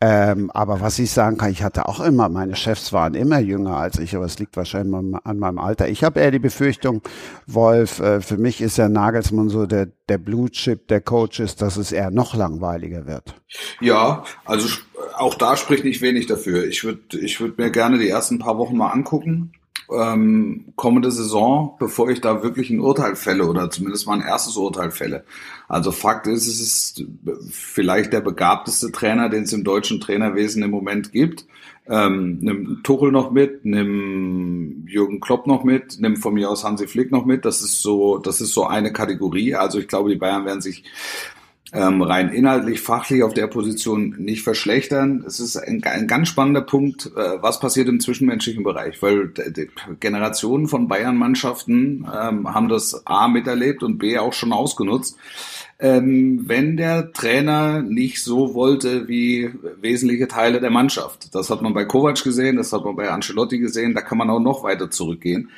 Ähm, 0.00 0.50
aber 0.52 0.80
was 0.80 0.98
ich 0.98 1.10
sagen 1.10 1.36
kann, 1.36 1.50
ich 1.50 1.62
hatte 1.62 1.86
auch 1.86 2.00
immer, 2.00 2.28
meine 2.28 2.56
Chefs 2.56 2.92
waren 2.92 3.14
immer 3.14 3.40
jünger 3.40 3.76
als 3.76 3.98
ich, 3.98 4.16
aber 4.16 4.24
es 4.24 4.38
liegt 4.38 4.56
wahrscheinlich 4.56 4.94
an 5.24 5.38
meinem 5.38 5.58
Alter. 5.58 5.88
Ich 5.88 6.02
habe 6.02 6.20
eher 6.20 6.30
die 6.30 6.38
Befürchtung, 6.38 7.02
Wolf, 7.46 8.00
äh, 8.00 8.20
für 8.20 8.36
mich 8.36 8.60
ist 8.60 8.78
der 8.78 8.88
Nagelsmann 8.88 9.48
so 9.48 9.66
der, 9.66 9.88
der 10.08 10.18
Blue 10.18 10.50
Chip 10.50 10.88
der 10.88 11.00
Coaches, 11.00 11.56
dass 11.56 11.76
es 11.76 11.92
eher 11.92 12.10
noch 12.10 12.34
langweiliger 12.34 13.06
wird. 13.06 13.34
Ja, 13.80 14.24
also 14.44 14.68
auch 15.16 15.34
da 15.34 15.56
spricht 15.56 15.84
nicht 15.84 16.00
wenig 16.00 16.26
dafür. 16.26 16.64
Ich 16.64 16.84
würde 16.84 17.18
ich 17.18 17.40
würd 17.40 17.58
mir 17.58 17.70
gerne 17.70 17.98
die 17.98 18.08
ersten 18.08 18.38
paar 18.38 18.56
Wochen 18.56 18.76
mal 18.76 18.90
angucken 18.90 19.52
ähm, 19.92 20.72
kommende 20.76 21.10
Saison, 21.10 21.76
bevor 21.78 22.10
ich 22.10 22.20
da 22.20 22.42
wirklich 22.42 22.70
ein 22.70 22.80
Urteil 22.80 23.16
fälle 23.16 23.46
oder 23.46 23.70
zumindest 23.70 24.06
mal 24.06 24.20
ein 24.20 24.26
erstes 24.26 24.56
Urteil 24.56 24.90
fälle. 24.90 25.24
Also 25.68 25.92
Fakt 25.92 26.26
ist, 26.26 26.46
es 26.46 26.60
ist 26.60 27.04
vielleicht 27.50 28.12
der 28.12 28.20
begabteste 28.20 28.92
Trainer, 28.92 29.28
den 29.28 29.44
es 29.44 29.52
im 29.52 29.64
deutschen 29.64 30.00
Trainerwesen 30.00 30.62
im 30.62 30.70
Moment 30.70 31.12
gibt. 31.12 31.46
Ähm, 31.90 32.38
nimm 32.42 32.82
Tuchel 32.82 33.10
noch 33.10 33.30
mit, 33.30 33.64
nimm 33.64 34.84
Jürgen 34.86 35.20
Klopp 35.20 35.46
noch 35.46 35.64
mit, 35.64 35.98
nimm 36.00 36.16
von 36.16 36.34
mir 36.34 36.50
aus 36.50 36.64
Hansi 36.64 36.86
Flick 36.86 37.10
noch 37.10 37.24
mit. 37.24 37.46
Das 37.46 37.62
ist 37.62 37.80
so, 37.80 38.18
das 38.18 38.42
ist 38.42 38.52
so 38.52 38.66
eine 38.66 38.92
Kategorie. 38.92 39.54
Also 39.54 39.78
ich 39.78 39.88
glaube, 39.88 40.10
die 40.10 40.16
Bayern 40.16 40.44
werden 40.44 40.60
sich 40.60 40.84
ähm, 41.72 42.00
rein 42.00 42.30
inhaltlich, 42.30 42.80
fachlich 42.80 43.22
auf 43.22 43.34
der 43.34 43.46
Position 43.46 44.14
nicht 44.18 44.42
verschlechtern. 44.42 45.22
Es 45.26 45.38
ist 45.38 45.56
ein, 45.56 45.82
ein 45.84 46.06
ganz 46.06 46.28
spannender 46.28 46.62
Punkt, 46.62 47.10
äh, 47.14 47.42
was 47.42 47.60
passiert 47.60 47.88
im 47.88 48.00
zwischenmenschlichen 48.00 48.64
Bereich, 48.64 49.02
weil 49.02 49.32
Generationen 50.00 50.66
von 50.66 50.88
Bayern-Mannschaften 50.88 52.06
ähm, 52.06 52.54
haben 52.54 52.68
das 52.68 53.06
A 53.06 53.28
miterlebt 53.28 53.82
und 53.82 53.98
B 53.98 54.18
auch 54.18 54.32
schon 54.32 54.52
ausgenutzt. 54.52 55.16
Ähm, 55.78 56.44
wenn 56.46 56.76
der 56.76 57.12
Trainer 57.12 57.82
nicht 57.82 58.24
so 58.24 58.54
wollte 58.54 59.06
wie 59.06 59.50
wesentliche 59.80 60.26
Teile 60.26 60.60
der 60.60 60.70
Mannschaft. 60.70 61.34
Das 61.34 61.50
hat 61.50 61.62
man 61.62 61.74
bei 61.74 61.84
Kovac 61.84 62.24
gesehen, 62.24 62.56
das 62.56 62.72
hat 62.72 62.84
man 62.84 62.96
bei 62.96 63.10
Ancelotti 63.10 63.58
gesehen, 63.58 63.94
da 63.94 64.00
kann 64.00 64.18
man 64.18 64.30
auch 64.30 64.40
noch 64.40 64.64
weiter 64.64 64.90
zurückgehen. 64.90 65.50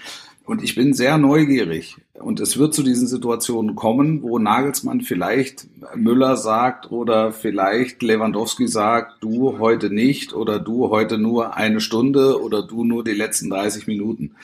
Und 0.51 0.65
ich 0.65 0.75
bin 0.75 0.95
sehr 0.95 1.17
neugierig. 1.17 1.99
Und 2.13 2.41
es 2.41 2.59
wird 2.59 2.75
zu 2.75 2.83
diesen 2.83 3.07
Situationen 3.07 3.77
kommen, 3.77 4.25
wo 4.25 4.41
Nagelsmann 4.41 5.01
vielleicht 5.01 5.69
Müller 5.95 6.37
sagt 6.37 6.91
oder 6.91 7.31
vielleicht 7.31 8.03
Lewandowski 8.03 8.67
sagt, 8.67 9.23
du 9.23 9.61
heute 9.61 9.91
nicht 9.91 10.33
oder 10.33 10.59
du 10.59 10.91
heute 10.91 11.19
nur 11.19 11.57
eine 11.57 11.81
Stunde 11.81 12.43
oder 12.43 12.67
du 12.67 12.83
nur 12.83 13.05
die 13.05 13.13
letzten 13.13 13.49
30 13.49 13.87
Minuten. 13.87 14.35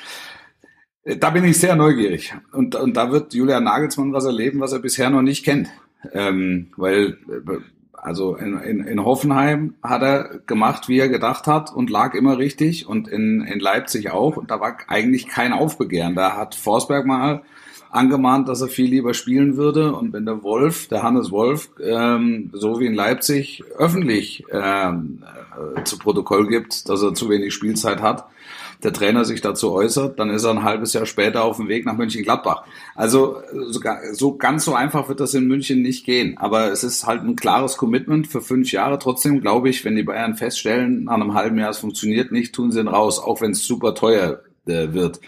Da 1.03 1.31
bin 1.31 1.43
ich 1.43 1.59
sehr 1.59 1.75
neugierig. 1.75 2.37
Und, 2.53 2.77
und 2.77 2.97
da 2.97 3.11
wird 3.11 3.35
Julian 3.35 3.65
Nagelsmann 3.65 4.13
was 4.13 4.27
erleben, 4.27 4.61
was 4.61 4.73
er 4.73 4.79
bisher 4.79 5.11
noch 5.11 5.23
nicht 5.23 5.45
kennt. 5.45 5.71
Ähm, 6.13 6.69
weil 6.77 7.19
also 7.97 8.37
in, 8.37 8.59
in, 8.61 8.81
in 8.87 9.05
Hoffenheim 9.05 9.75
hat 9.83 10.03
er 10.03 10.41
gemacht, 10.47 10.89
wie 10.89 10.99
er 10.99 11.09
gedacht 11.09 11.47
hat 11.47 11.73
und 11.75 11.91
lag 11.91 12.15
immer 12.15 12.39
richtig 12.39 12.87
und 12.87 13.09
in, 13.09 13.43
in 13.43 13.61
Leipzig 13.61 14.11
auch. 14.11 14.37
Und 14.37 14.51
da 14.51 14.61
war 14.61 14.77
eigentlich 14.89 15.29
kein 15.29 15.53
Aufbegehren. 15.53 16.15
Da 16.15 16.37
hat 16.37 16.55
Forsberg 16.55 17.07
mal 17.07 17.43
angemahnt, 17.91 18.49
dass 18.49 18.61
er 18.61 18.69
viel 18.69 18.91
lieber 18.91 19.15
spielen 19.15 19.57
würde. 19.57 19.95
Und 19.95 20.13
wenn 20.13 20.27
der 20.27 20.43
Wolf, 20.43 20.89
der 20.89 21.03
Hannes 21.03 21.31
Wolf, 21.31 21.71
ähm, 21.83 22.51
so 22.53 22.79
wie 22.79 22.87
in 22.87 22.95
Leipzig 22.95 23.65
öffentlich 23.79 24.45
ähm, 24.53 25.23
äh, 25.77 25.83
zu 25.85 25.99
Protokoll 25.99 26.47
gibt, 26.49 26.89
dass 26.89 27.03
er 27.03 27.15
zu 27.15 27.29
wenig 27.31 27.55
Spielzeit 27.55 28.03
hat, 28.03 28.27
der 28.83 28.93
Trainer 28.93 29.25
sich 29.25 29.41
dazu 29.41 29.73
äußert, 29.73 30.19
dann 30.19 30.31
ist 30.31 30.45
er 30.45 30.51
ein 30.51 30.63
halbes 30.63 30.93
Jahr 30.93 31.07
später 31.07 31.45
auf 31.45 31.57
dem 31.57 31.69
Weg 31.69 31.87
nach 31.87 31.97
Mönchengladbach. 31.97 32.65
Also 32.95 33.41
sogar, 33.69 33.99
so 34.13 34.37
ganz 34.37 34.65
so 34.65 34.75
einfach 34.75 35.09
wird 35.09 35.21
das 35.21 35.35
in 35.35 35.47
München 35.47 35.83
nicht 35.83 36.05
gehen. 36.05 36.37
Aber 36.39 36.71
es 36.71 36.85
ist 36.85 37.07
halt 37.07 37.23
ein 37.23 37.37
klares 37.37 37.77
Commitment 37.77 38.27
für 38.27 38.41
fünf 38.41 38.73
Jahre. 38.73 38.99
Trotzdem 38.99 39.41
glaube 39.41 39.69
ich, 39.69 39.85
wenn 39.85 39.97
die 39.97 40.03
Bayern 40.03 40.37
feststellen, 40.37 41.05
nach 41.05 41.15
einem 41.15 41.35
halben 41.35 41.59
Jahr 41.59 41.71
es 41.71 41.79
funktioniert 41.79 42.33
nicht, 42.33 42.55
tun 42.55 42.71
sie 42.71 42.81
ihn 42.81 42.89
raus, 42.89 43.19
auch 43.19 43.41
wenn 43.41 43.53
es 43.53 43.67
super 43.67 43.95
teuer 43.95 44.41
äh, 44.67 44.93
wird. 44.93 45.21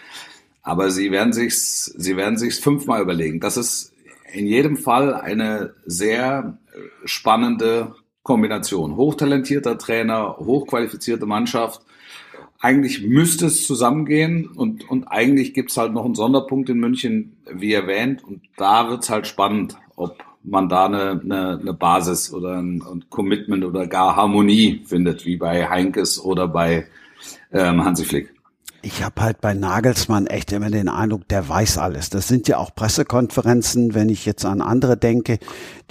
Aber 0.61 0.91
sie 0.91 1.11
werden 1.11 1.33
sich's, 1.33 1.85
sie 1.85 2.17
werden 2.17 2.37
sich's 2.37 2.59
fünfmal 2.59 3.01
überlegen. 3.01 3.39
Das 3.39 3.57
ist 3.57 3.93
in 4.31 4.45
jedem 4.45 4.77
Fall 4.77 5.13
eine 5.13 5.73
sehr 5.85 6.57
spannende 7.05 7.95
Kombination. 8.23 8.95
Hochtalentierter 8.95 9.77
Trainer, 9.77 10.37
hochqualifizierte 10.37 11.25
Mannschaft 11.25 11.81
eigentlich 12.59 13.01
müsste 13.01 13.45
es 13.45 13.65
zusammengehen 13.65 14.47
und, 14.47 14.89
und 14.89 15.05
eigentlich 15.05 15.53
gibt's 15.53 15.77
halt 15.77 15.93
noch 15.93 16.05
einen 16.05 16.15
Sonderpunkt 16.15 16.69
in 16.69 16.79
München, 16.79 17.37
wie 17.51 17.73
erwähnt, 17.73 18.23
und 18.23 18.41
da 18.57 18.89
wird's 18.89 19.09
halt 19.09 19.27
spannend, 19.27 19.77
ob 19.95 20.17
man 20.43 20.67
da 20.67 20.85
eine, 20.85 21.21
eine, 21.21 21.59
eine 21.59 21.73
Basis 21.73 22.33
oder 22.33 22.57
ein, 22.57 22.81
ein 22.81 23.05
Commitment 23.09 23.63
oder 23.63 23.87
gar 23.87 24.15
Harmonie 24.15 24.81
findet, 24.85 25.25
wie 25.25 25.37
bei 25.37 25.69
Heinkes 25.69 26.21
oder 26.23 26.47
bei 26.47 26.87
ähm, 27.51 27.83
Hansi 27.83 28.05
Flick. 28.05 28.33
Ich 28.81 29.03
habe 29.03 29.21
halt 29.21 29.41
bei 29.41 29.53
Nagelsmann 29.53 30.27
echt 30.27 30.53
immer 30.53 30.69
den 30.69 30.87
Eindruck, 30.87 31.27
der 31.27 31.47
weiß 31.49 31.77
alles. 31.77 32.09
Das 32.09 32.29
sind 32.29 32.47
ja 32.47 32.57
auch 32.57 32.73
Pressekonferenzen, 32.73 33.93
wenn 33.93 34.07
ich 34.07 34.25
jetzt 34.25 34.45
an 34.45 34.61
andere 34.61 34.95
denke, 34.95 35.37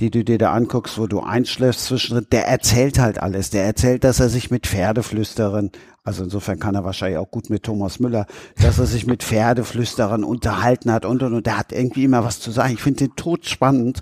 die 0.01 0.11
du 0.11 0.25
dir 0.25 0.39
da 0.39 0.55
anguckst, 0.55 0.97
wo 0.97 1.07
du 1.07 1.21
einschläfst 1.21 1.85
zwischendrin, 1.85 2.27
der 2.33 2.49
erzählt 2.49 2.99
halt 2.99 3.19
alles. 3.19 3.51
Der 3.51 3.65
erzählt, 3.65 4.05
dass 4.05 4.21
er 4.21 4.31
sich 4.31 4.51
mit 4.51 4.67
Pferdeflüsterern, 4.67 5.71
also 6.03 6.25
insofern 6.25 6.59
kann 6.59 6.77
er 6.77 6.85
wahrscheinlich 6.85 7.19
auch 7.19 7.31
gut 7.31 7.51
mit 7.51 7.65
Thomas 7.65 8.01
Müller, 8.01 8.27
dass 8.63 8.79
er 8.79 8.87
sich 8.87 9.07
mit 9.07 9.23
Pferdeflüsterern 9.23 10.25
unterhalten 10.25 10.91
hat 10.91 11.05
und 11.05 11.23
und 11.23 11.35
und. 11.35 11.47
Der 11.47 11.59
hat 11.59 11.73
irgendwie 11.73 12.05
immer 12.05 12.25
was 12.25 12.41
zu 12.41 12.51
sagen. 12.51 12.73
Ich 12.73 12.81
finde 12.81 13.09
den 13.09 13.17
tot 13.17 13.45
spannend 13.45 14.01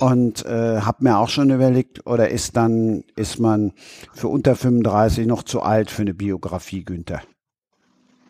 und 0.00 0.44
äh, 0.44 0.80
habe 0.80 1.04
mir 1.04 1.18
auch 1.18 1.28
schon 1.28 1.50
überlegt, 1.50 2.04
oder 2.04 2.30
ist 2.30 2.56
dann 2.56 3.04
ist 3.14 3.38
man 3.38 3.74
für 4.12 4.26
unter 4.26 4.56
35 4.56 5.28
noch 5.28 5.44
zu 5.44 5.62
alt 5.62 5.88
für 5.88 6.02
eine 6.02 6.14
Biografie, 6.14 6.82
Günther? 6.82 7.22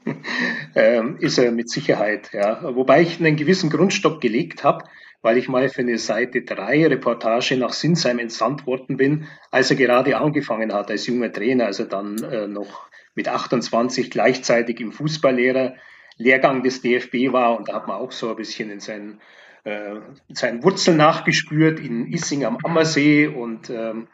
ähm, 0.75 1.17
ist 1.21 1.39
er 1.39 1.51
mit 1.53 1.71
Sicherheit. 1.71 2.31
Ja. 2.33 2.75
Wobei 2.75 3.03
ich 3.03 3.21
einen 3.21 3.37
gewissen 3.37 3.71
Grundstock 3.71 4.21
gelegt 4.21 4.65
habe, 4.65 4.85
weil 5.23 5.39
ich 5.39 5.49
mal 5.49 5.69
für 5.69 5.81
eine 5.81 5.99
Seite 5.99 6.43
3 6.43 6.87
Reportage 6.89 7.57
nach 7.57 7.73
Sinsheim 7.73 8.19
entsandt 8.19 8.67
worden 8.67 8.97
bin, 8.97 9.27
als 9.51 9.71
er 9.71 9.77
gerade 9.77 10.19
angefangen 10.19 10.73
hat 10.73 10.91
als 10.91 11.07
junger 11.07 11.33
Trainer, 11.33 11.67
also 11.67 11.85
dann 11.85 12.23
äh, 12.23 12.47
noch 12.47 12.89
mit 13.15 13.29
28 13.29 14.11
gleichzeitig 14.11 14.81
im 14.81 14.93
Fußballlehrer 14.93 15.75
Lehrgang 16.17 16.63
des 16.63 16.83
DFB 16.83 17.33
war 17.33 17.59
und 17.59 17.69
da 17.69 17.75
hat 17.75 17.89
man 17.89 17.97
auch 17.97 18.13
so 18.13 18.31
ein 18.31 18.37
bisschen 18.37 18.71
in 18.71 18.81
seinen, 18.81 19.21
äh, 19.65 19.97
in 20.29 20.35
seinen 20.35 20.63
Wurzeln 20.63 20.97
nachgespürt 20.97 21.81
in 21.81 22.07
Issing 22.07 22.45
am 22.45 22.59
Ammersee 22.63 23.27
und 23.27 23.71
ähm, 23.71 24.09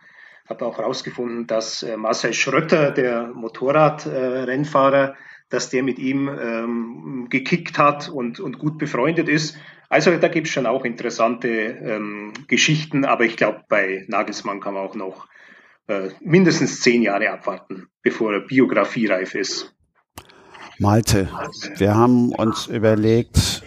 habe 0.49 0.67
auch 0.67 0.79
herausgefunden, 0.79 1.47
dass 1.47 1.83
äh, 1.83 1.97
Marcel 1.97 2.35
Schrötter, 2.35 2.91
der 2.91 3.29
Motorradrennfahrer, 3.35 5.11
äh, 5.11 5.15
dass 5.51 5.69
der 5.69 5.83
mit 5.83 5.99
ihm 5.99 6.29
ähm, 6.29 7.27
gekickt 7.29 7.79
hat 7.79 8.09
und, 8.09 8.41
und 8.41 8.59
gut 8.59 8.79
befreundet 8.79 9.29
ist. 9.29 9.57
Also 9.89 10.17
da 10.17 10.29
gibt 10.29 10.47
es 10.47 10.53
schon 10.53 10.67
auch 10.67 10.85
interessante 10.85 11.49
ähm, 11.49 12.33
Geschichten, 12.47 13.05
aber 13.05 13.25
ich 13.25 13.37
glaube, 13.37 13.65
bei 13.69 14.05
Nagelsmann 14.09 14.61
kann 14.61 14.75
man 14.75 14.85
auch 14.85 14.95
noch 14.95 15.27
äh, 15.89 16.11
mindestens 16.21 16.81
zehn 16.81 17.03
Jahre 17.03 17.31
abwarten, 17.31 17.89
bevor 18.03 18.33
er 18.33 18.41
biografiereif 18.41 19.35
ist. 19.35 19.75
Malte, 20.79 21.29
wir 21.77 21.95
haben 21.95 22.31
uns 22.31 22.69
überlegt, 22.69 23.63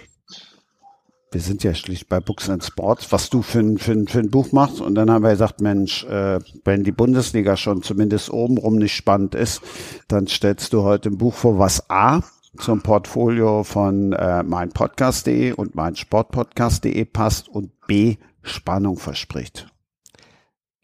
wir 1.33 1.41
sind 1.41 1.63
ja 1.63 1.73
schließlich 1.73 2.07
bei 2.07 2.19
Books 2.19 2.49
and 2.49 2.63
Sports, 2.63 3.11
was 3.11 3.29
du 3.29 3.41
für 3.41 3.59
ein, 3.59 3.77
für 3.77 3.91
ein, 3.91 4.07
für 4.07 4.19
ein 4.19 4.29
Buch 4.29 4.51
machst. 4.51 4.79
Und 4.81 4.95
dann 4.95 5.09
haben 5.09 5.23
wir 5.23 5.31
gesagt, 5.31 5.61
Mensch, 5.61 6.03
äh, 6.05 6.39
wenn 6.63 6.83
die 6.83 6.91
Bundesliga 6.91 7.57
schon 7.57 7.81
zumindest 7.81 8.31
obenrum 8.31 8.75
nicht 8.75 8.95
spannend 8.95 9.35
ist, 9.35 9.61
dann 10.07 10.27
stellst 10.27 10.73
du 10.73 10.83
heute 10.83 11.09
ein 11.09 11.17
Buch 11.17 11.33
vor, 11.33 11.57
was 11.57 11.89
A 11.89 12.21
zum 12.57 12.81
Portfolio 12.81 13.63
von 13.63 14.13
äh, 14.13 14.43
meinpodcast.de 14.43 15.53
und 15.53 15.75
meinsportpodcast.de 15.75 17.05
passt 17.05 17.49
und 17.49 17.71
B 17.87 18.17
Spannung 18.43 18.97
verspricht. 18.97 19.67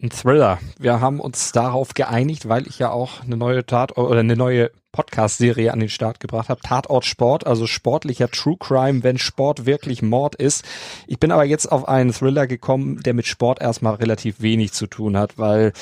Ein 0.01 0.09
Thriller. 0.09 0.59
Wir 0.79 1.01
haben 1.01 1.19
uns 1.19 1.51
darauf 1.51 1.93
geeinigt, 1.93 2.47
weil 2.47 2.65
ich 2.67 2.79
ja 2.79 2.89
auch 2.89 3.21
eine 3.21 3.37
neue 3.37 3.65
Tat 3.65 3.97
oder 3.97 4.21
eine 4.21 4.37
neue 4.37 4.71
Podcast-Serie 4.91 5.71
an 5.71 5.79
den 5.79 5.89
Start 5.89 6.19
gebracht 6.19 6.49
habe. 6.49 6.61
Tatort 6.61 7.05
Sport, 7.05 7.45
also 7.45 7.67
sportlicher 7.67 8.29
True 8.29 8.57
Crime, 8.59 9.03
wenn 9.03 9.17
Sport 9.17 9.65
wirklich 9.65 10.01
Mord 10.01 10.35
ist. 10.35 10.65
Ich 11.07 11.19
bin 11.19 11.31
aber 11.31 11.45
jetzt 11.45 11.71
auf 11.71 11.87
einen 11.87 12.13
Thriller 12.13 12.47
gekommen, 12.47 13.01
der 13.01 13.13
mit 13.13 13.27
Sport 13.27 13.61
erstmal 13.61 13.95
relativ 13.95 14.41
wenig 14.41 14.73
zu 14.73 14.87
tun 14.87 15.17
hat, 15.17 15.37
weil 15.37 15.73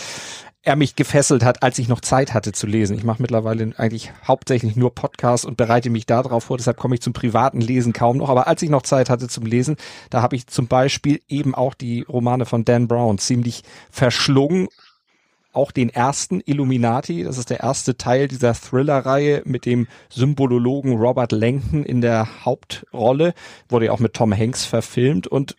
er 0.68 0.76
mich 0.76 0.98
gefesselt 0.98 1.46
hat, 1.46 1.64
als 1.64 1.80
ich 1.80 1.88
noch 1.88 2.02
Zeit 2.02 2.34
hatte 2.34 2.52
zu 2.52 2.68
lesen. 2.68 2.98
Ich 2.98 3.06
mache 3.06 3.22
mittlerweile 3.22 3.72
eigentlich 3.78 4.12
hauptsächlich 4.28 4.76
nur 4.76 4.94
Podcasts 4.94 5.46
und 5.46 5.56
bereite 5.56 5.90
mich 5.90 6.06
darauf 6.06 6.44
vor, 6.44 6.58
deshalb 6.58 6.76
komme 6.76 6.96
ich 6.96 7.02
zum 7.02 7.14
privaten 7.14 7.62
Lesen 7.62 7.94
kaum 7.94 8.18
noch. 8.18 8.28
Aber 8.30 8.48
als 8.48 8.62
ich 8.62 8.70
noch 8.70 8.82
Zeit 8.82 9.10
hatte 9.10 9.30
zum 9.30 9.46
Lesen, 9.46 9.78
da 10.10 10.22
habe 10.22 10.36
ich 10.36 10.48
zum 10.48 10.68
Beispiel 10.68 11.22
eben 11.30 11.56
auch 11.56 11.74
die 11.74 12.02
Romane 12.02 12.46
von 12.46 12.66
Dan 12.66 12.90
Brown 12.90 13.18
ziemlich 13.18 13.64
verschlungen 13.90 14.68
auch 15.58 15.72
den 15.72 15.90
ersten 15.90 16.40
Illuminati. 16.46 17.24
Das 17.24 17.38
ist 17.38 17.50
der 17.50 17.62
erste 17.62 17.98
Teil 17.98 18.28
dieser 18.28 18.54
Thriller-Reihe 18.54 19.42
mit 19.44 19.66
dem 19.66 19.88
Symbolologen 20.10 20.98
Robert 20.98 21.32
Langton 21.32 21.84
in 21.84 22.00
der 22.00 22.46
Hauptrolle. 22.46 23.34
Wurde 23.68 23.88
ja 23.88 23.92
auch 23.92 24.00
mit 24.00 24.14
Tom 24.14 24.32
Hanks 24.38 24.66
verfilmt 24.66 25.28
und 25.28 25.58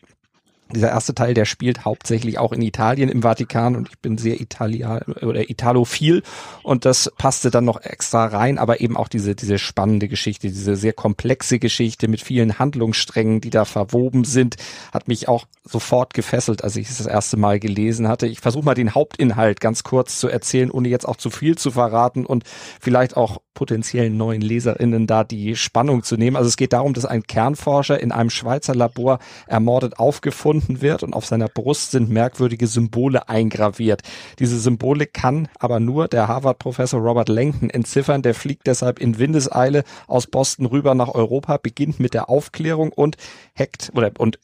dieser 0.75 0.91
erste 0.91 1.15
Teil, 1.15 1.35
der 1.35 1.45
spielt 1.45 1.85
hauptsächlich 1.85 2.39
auch 2.39 2.53
in 2.53 2.63
Italien 2.63 3.09
im 3.09 3.23
Vatikan 3.23 3.77
und 3.77 3.89
ich 3.89 3.99
bin 3.99 4.19
sehr 4.19 4.41
Italia 4.41 5.01
oder 5.23 5.49
Italophil 5.49 6.23
und 6.63 6.85
das 6.85 7.11
passte 7.17 7.51
dann 7.51 7.65
noch 7.65 7.81
extra 7.81 8.27
rein, 8.27 8.59
aber 8.59 8.81
eben 8.81 8.97
auch 8.97 9.09
diese 9.09 9.35
diese 9.35 9.59
spannende 9.59 10.09
Geschichte, 10.09 10.49
diese 10.49 10.77
sehr 10.77 10.93
komplexe 10.93 11.59
Geschichte 11.59 12.09
mit 12.09 12.21
vielen 12.21 12.59
Handlungssträngen, 12.59 13.41
die 13.41 13.51
da 13.51 13.65
verwoben 13.65 14.25
sind, 14.25 14.57
hat 14.93 15.09
mich 15.09 15.29
auch 15.29 15.47
sofort 15.65 16.15
gefesselt, 16.15 16.65
als 16.65 16.77
ich 16.77 16.89
es 16.89 16.99
das 16.99 17.07
erste 17.07 17.37
Mal 17.37 17.61
gelesen 17.61 18.09
hatte. 18.09 18.27
Ich 18.27 18.41
versuche 18.41 18.65
mal 18.65 18.75
den 18.75 18.95
Hauptinhalt 18.95 19.61
ganz 19.61 19.83
kurz 19.83 20.19
zu 20.19 20.29
erzählen, 20.29 20.71
ohne 20.71 20.89
jetzt 20.89 21.07
auch 21.07 21.17
zu 21.17 21.31
viel 21.31 21.57
zu 21.57 21.71
verraten 21.71 22.27
und 22.27 22.45
vielleicht 22.81 23.17
auch 23.17 23.41
potenziellen 23.55 24.17
neuen 24.17 24.41
Leserinnen 24.41 25.07
da 25.07 25.25
die 25.25 25.57
Spannung 25.57 26.05
zu 26.05 26.17
nehmen. 26.17 26.37
Also 26.37 26.49
es 26.49 26.57
geht 26.57 26.73
darum, 26.73 26.95
dass 26.95 27.05
ein 27.05 27.25
Kernforscher 27.25 28.01
in 28.01 28.13
einem 28.13 28.31
Schweizer 28.31 28.75
Labor 28.75 29.19
ermordet 29.47 29.99
aufgefunden 29.99 30.58
wird 30.69 31.03
und 31.03 31.15
auf 31.15 31.27
seiner 31.27 31.49
Brust 31.49 31.93
sind 31.93 32.11
merkwürdige 32.11 32.67
Symbole 32.67 33.29
eingraviert. 33.29 34.03
Diese 34.39 34.59
Symbole 34.59 35.07
kann 35.07 35.49
aber 35.59 35.81
nur 35.81 36.09
der 36.09 36.29
Harvard-Professor 36.29 37.01
Robert 37.01 37.29
Langton 37.29 37.71
entziffern. 37.71 38.23
Der 38.23 38.35
fliegt 38.35 38.67
deshalb 38.67 38.99
in 38.99 39.19
Windeseile 39.19 39.85
aus 40.07 40.27
Boston 40.27 40.67
rüber 40.67 40.95
nach 40.95 41.15
Europa, 41.15 41.57
beginnt 41.57 42.01
mit 42.01 42.15
der 42.15 42.29
Aufklärung 42.29 42.93
und 42.93 43.17
hackt 43.59 43.91
oder 43.95 44.13
und 44.19 44.39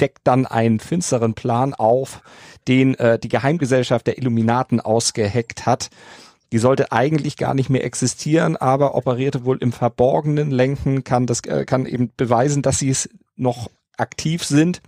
deckt 0.00 0.20
dann 0.24 0.46
einen 0.46 0.80
finsteren 0.80 1.34
Plan 1.34 1.74
auf, 1.74 2.22
den 2.66 2.94
äh, 2.94 3.18
die 3.18 3.28
Geheimgesellschaft 3.28 4.06
der 4.06 4.18
Illuminaten 4.18 4.80
ausgeheckt 4.80 5.66
hat. 5.66 5.90
Die 6.52 6.58
sollte 6.58 6.92
eigentlich 6.92 7.36
gar 7.36 7.52
nicht 7.52 7.68
mehr 7.68 7.84
existieren, 7.84 8.56
aber 8.56 8.94
operierte 8.94 9.44
wohl 9.44 9.58
im 9.58 9.72
Verborgenen. 9.72 10.50
Lenken 10.50 11.04
kann 11.04 11.26
das 11.26 11.40
äh, 11.40 11.64
kann 11.66 11.84
eben 11.84 12.10
beweisen, 12.16 12.62
dass 12.62 12.78
sie 12.78 12.88
es 12.88 13.10
noch 13.36 13.70
aktiv 13.96 14.44
sind 14.44 14.80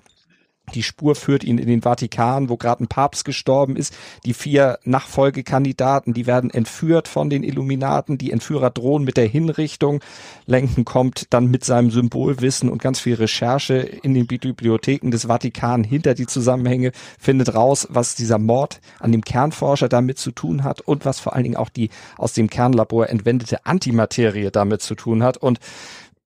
die 0.74 0.82
Spur 0.82 1.14
führt 1.14 1.44
ihn 1.44 1.58
in 1.58 1.66
den 1.66 1.82
Vatikan, 1.82 2.48
wo 2.48 2.56
gerade 2.56 2.84
ein 2.84 2.88
Papst 2.88 3.24
gestorben 3.24 3.76
ist. 3.76 3.94
Die 4.24 4.34
vier 4.34 4.78
Nachfolgekandidaten, 4.84 6.14
die 6.14 6.26
werden 6.26 6.50
entführt 6.50 7.08
von 7.08 7.30
den 7.30 7.42
Illuminaten. 7.42 8.18
Die 8.18 8.32
Entführer 8.32 8.70
drohen 8.70 9.04
mit 9.04 9.16
der 9.16 9.26
Hinrichtung. 9.26 10.00
Lenken 10.46 10.84
kommt 10.84 11.32
dann 11.32 11.46
mit 11.46 11.64
seinem 11.64 11.90
Symbolwissen 11.90 12.68
und 12.68 12.82
ganz 12.82 13.00
viel 13.00 13.14
Recherche 13.14 13.74
in 13.74 14.14
den 14.14 14.26
Bibliotheken 14.26 15.10
des 15.10 15.26
Vatikan 15.26 15.84
hinter 15.84 16.14
die 16.14 16.26
Zusammenhänge, 16.26 16.92
findet 17.18 17.54
raus, 17.54 17.86
was 17.90 18.14
dieser 18.14 18.38
Mord 18.38 18.80
an 18.98 19.12
dem 19.12 19.22
Kernforscher 19.22 19.88
damit 19.88 20.18
zu 20.18 20.30
tun 20.32 20.64
hat 20.64 20.80
und 20.80 21.04
was 21.04 21.20
vor 21.20 21.34
allen 21.34 21.44
Dingen 21.44 21.56
auch 21.56 21.68
die 21.68 21.90
aus 22.16 22.32
dem 22.32 22.48
Kernlabor 22.50 23.08
entwendete 23.08 23.66
Antimaterie 23.66 24.50
damit 24.50 24.82
zu 24.82 24.94
tun 24.94 25.22
hat. 25.22 25.36
Und 25.36 25.60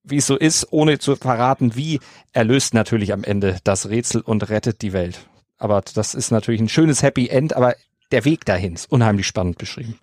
wie 0.04 0.18
es 0.18 0.26
so 0.26 0.36
ist, 0.36 0.68
ohne 0.70 0.98
zu 0.98 1.16
verraten, 1.16 1.74
wie, 1.74 2.00
er 2.32 2.44
löst 2.44 2.74
natürlich 2.74 3.12
am 3.12 3.24
Ende 3.24 3.58
das 3.64 3.88
Rätsel 3.88 4.20
und 4.20 4.48
rettet 4.50 4.82
die 4.82 4.92
Welt. 4.92 5.26
Aber 5.58 5.82
das 5.94 6.14
ist 6.14 6.30
natürlich 6.30 6.60
ein 6.60 6.68
schönes 6.68 7.02
Happy 7.02 7.28
End, 7.28 7.56
aber 7.56 7.74
der 8.12 8.24
Weg 8.24 8.44
dahin 8.44 8.74
ist 8.74 8.90
unheimlich 8.92 9.26
spannend 9.26 9.58
beschrieben. 9.58 9.98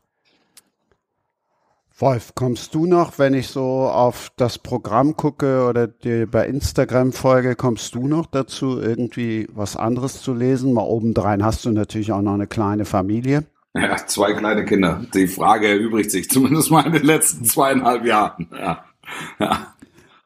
Wolf, 2.01 2.33
kommst 2.33 2.73
du 2.73 2.87
noch, 2.87 3.19
wenn 3.19 3.35
ich 3.35 3.49
so 3.49 3.63
auf 3.87 4.31
das 4.35 4.57
Programm 4.57 5.15
gucke 5.15 5.67
oder 5.67 5.85
dir 5.85 6.25
bei 6.25 6.47
Instagram 6.47 7.13
folge, 7.13 7.55
kommst 7.55 7.93
du 7.93 8.07
noch 8.07 8.25
dazu, 8.25 8.81
irgendwie 8.81 9.47
was 9.53 9.77
anderes 9.77 10.19
zu 10.23 10.33
lesen? 10.33 10.73
Mal 10.73 10.81
obendrein 10.81 11.45
hast 11.45 11.63
du 11.63 11.69
natürlich 11.69 12.11
auch 12.11 12.23
noch 12.23 12.33
eine 12.33 12.47
kleine 12.47 12.85
Familie. 12.85 13.43
Ja, 13.75 13.95
zwei 14.07 14.33
kleine 14.33 14.65
Kinder. 14.65 15.05
Die 15.13 15.27
Frage 15.27 15.67
erübrigt 15.67 16.09
sich 16.09 16.27
zumindest 16.27 16.71
mal 16.71 16.87
in 16.87 16.93
den 16.93 17.05
letzten 17.05 17.45
zweieinhalb 17.45 18.03
Jahren. 18.03 18.47
Ja. 18.51 18.83
ja. 19.39 19.67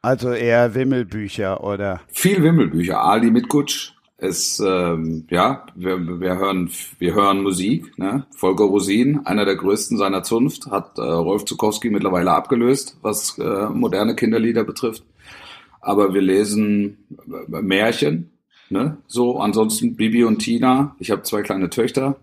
Also 0.05 0.33
eher 0.33 0.75
Wimmelbücher 0.75 1.63
oder? 1.63 1.99
Viel 2.09 2.43
Wimmelbücher. 2.43 3.01
Ali 3.01 3.31
Mitkutsch 3.31 3.93
ist, 4.19 4.59
ähm, 4.59 5.25
ja, 5.31 5.65
wir, 5.73 6.19
wir, 6.19 6.37
hören, 6.37 6.69
wir 6.99 7.15
hören 7.15 7.41
Musik. 7.41 7.97
Ne? 7.97 8.27
Volker 8.29 8.65
Rosin, 8.65 9.25
einer 9.25 9.45
der 9.45 9.55
größten 9.55 9.97
seiner 9.97 10.21
Zunft, 10.21 10.67
hat 10.67 10.99
äh, 10.99 11.01
Rolf 11.01 11.45
Zukowski 11.45 11.89
mittlerweile 11.89 12.33
abgelöst, 12.33 12.99
was 13.01 13.39
äh, 13.39 13.65
moderne 13.69 14.15
Kinderlieder 14.15 14.63
betrifft. 14.63 15.03
Aber 15.81 16.13
wir 16.13 16.21
lesen 16.21 16.99
äh, 17.27 17.61
Märchen. 17.63 18.29
Ne? 18.69 18.97
So, 19.07 19.39
ansonsten 19.39 19.95
Bibi 19.95 20.23
und 20.23 20.37
Tina. 20.37 20.95
Ich 20.99 21.09
habe 21.09 21.23
zwei 21.23 21.41
kleine 21.41 21.71
Töchter. 21.71 22.17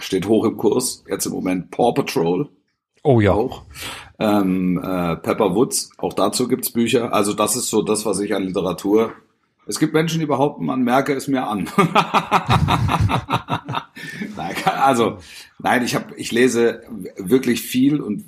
Steht 0.00 0.26
hoch 0.26 0.44
im 0.44 0.56
Kurs. 0.56 1.04
Jetzt 1.08 1.26
im 1.26 1.34
Moment 1.34 1.70
Paw 1.70 1.92
Patrol. 1.92 2.48
Oh 3.02 3.20
ja. 3.20 3.32
Auch. 3.32 3.64
Ähm, 4.18 4.78
äh, 4.78 5.16
Pepper 5.16 5.54
Woods, 5.54 5.90
auch 5.98 6.12
dazu 6.12 6.46
gibt's 6.46 6.70
Bücher. 6.72 7.12
Also 7.12 7.32
das 7.32 7.56
ist 7.56 7.70
so 7.70 7.82
das, 7.82 8.04
was 8.04 8.20
ich 8.20 8.34
an 8.34 8.44
Literatur. 8.44 9.14
Es 9.70 9.78
gibt 9.78 9.94
Menschen, 9.94 10.18
die 10.18 10.26
behaupten, 10.26 10.66
man 10.66 10.82
merke 10.82 11.12
es 11.12 11.28
mir 11.28 11.46
an. 11.46 11.68
also, 14.64 15.18
nein, 15.60 15.84
ich 15.84 15.94
habe, 15.94 16.12
ich 16.16 16.32
lese 16.32 16.82
wirklich 17.16 17.62
viel 17.62 18.00
und 18.00 18.24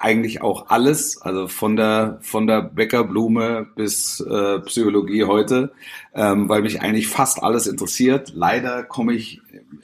eigentlich 0.00 0.42
auch 0.42 0.68
alles, 0.68 1.22
also 1.22 1.46
von 1.46 1.76
der 1.76 2.18
von 2.22 2.48
der 2.48 2.62
Bäckerblume 2.62 3.68
bis 3.76 4.18
äh, 4.18 4.58
Psychologie 4.60 5.22
heute, 5.22 5.70
ähm, 6.12 6.48
weil 6.48 6.62
mich 6.62 6.80
eigentlich 6.80 7.06
fast 7.06 7.40
alles 7.40 7.68
interessiert. 7.68 8.32
Leider 8.34 8.82
komme 8.82 9.14
ich 9.14 9.40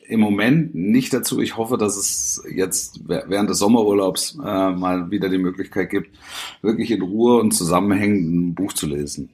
im 0.08 0.18
Moment 0.18 0.74
nicht 0.74 1.14
dazu. 1.14 1.40
Ich 1.40 1.56
hoffe, 1.56 1.78
dass 1.78 1.96
es 1.96 2.42
jetzt 2.52 3.02
während 3.06 3.48
des 3.48 3.60
Sommerurlaubs 3.60 4.36
äh, 4.44 4.70
mal 4.70 5.08
wieder 5.12 5.28
die 5.28 5.38
Möglichkeit 5.38 5.88
gibt, 5.88 6.18
wirklich 6.62 6.90
in 6.90 7.02
Ruhe 7.02 7.38
und 7.38 7.52
zusammenhängend 7.52 8.34
ein 8.34 8.54
Buch 8.56 8.72
zu 8.72 8.88
lesen. 8.88 9.30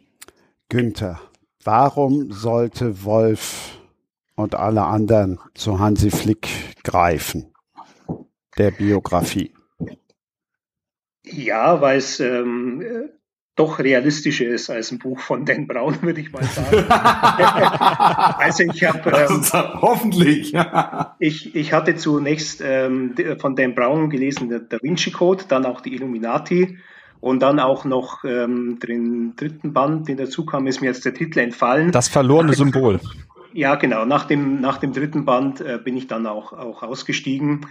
Günther, 0.68 1.18
warum 1.64 2.32
sollte 2.32 3.04
Wolf 3.04 3.78
und 4.34 4.54
alle 4.54 4.82
anderen 4.84 5.38
zu 5.54 5.78
Hansi 5.78 6.10
Flick 6.10 6.48
greifen, 6.82 7.54
der 8.58 8.70
Biografie? 8.70 9.54
Ja, 11.24 11.80
weil 11.80 11.98
es 11.98 12.20
ähm, 12.20 12.82
doch 13.54 13.78
realistischer 13.78 14.46
ist 14.46 14.70
als 14.70 14.90
ein 14.92 14.98
Buch 14.98 15.20
von 15.20 15.44
Dan 15.44 15.66
Brown, 15.66 15.96
würde 16.02 16.20
ich 16.20 16.32
mal 16.32 16.44
sagen. 16.44 16.84
also 16.88 18.64
ich 18.64 18.84
habe 18.84 19.10
ähm, 19.10 19.42
hoffentlich. 19.80 20.54
ich, 21.18 21.54
ich 21.54 21.72
hatte 21.72 21.96
zunächst 21.96 22.62
ähm, 22.64 23.14
von 23.38 23.56
Dan 23.56 23.74
Brown 23.74 24.10
gelesen 24.10 24.48
der 24.48 24.60
Da 24.60 24.78
Vinci 24.80 25.10
Code, 25.10 25.44
dann 25.48 25.66
auch 25.66 25.80
die 25.80 25.94
Illuminati 25.94 26.78
und 27.22 27.40
dann 27.40 27.60
auch 27.60 27.84
noch 27.84 28.24
ähm, 28.24 28.80
den 28.80 29.36
dritten 29.36 29.72
Band, 29.72 30.08
den 30.08 30.16
dazu 30.16 30.44
kam, 30.44 30.66
ist 30.66 30.80
mir 30.80 30.88
jetzt 30.88 31.04
der 31.04 31.14
Titel 31.14 31.38
entfallen. 31.38 31.92
Das 31.92 32.08
verlorene 32.08 32.52
Symbol. 32.52 32.98
Ja, 33.52 33.76
genau. 33.76 34.04
Nach 34.04 34.24
dem, 34.24 34.60
nach 34.60 34.78
dem 34.78 34.92
dritten 34.92 35.24
Band 35.24 35.60
äh, 35.60 35.78
bin 35.82 35.96
ich 35.96 36.08
dann 36.08 36.26
auch, 36.26 36.52
auch 36.52 36.82
ausgestiegen. 36.82 37.66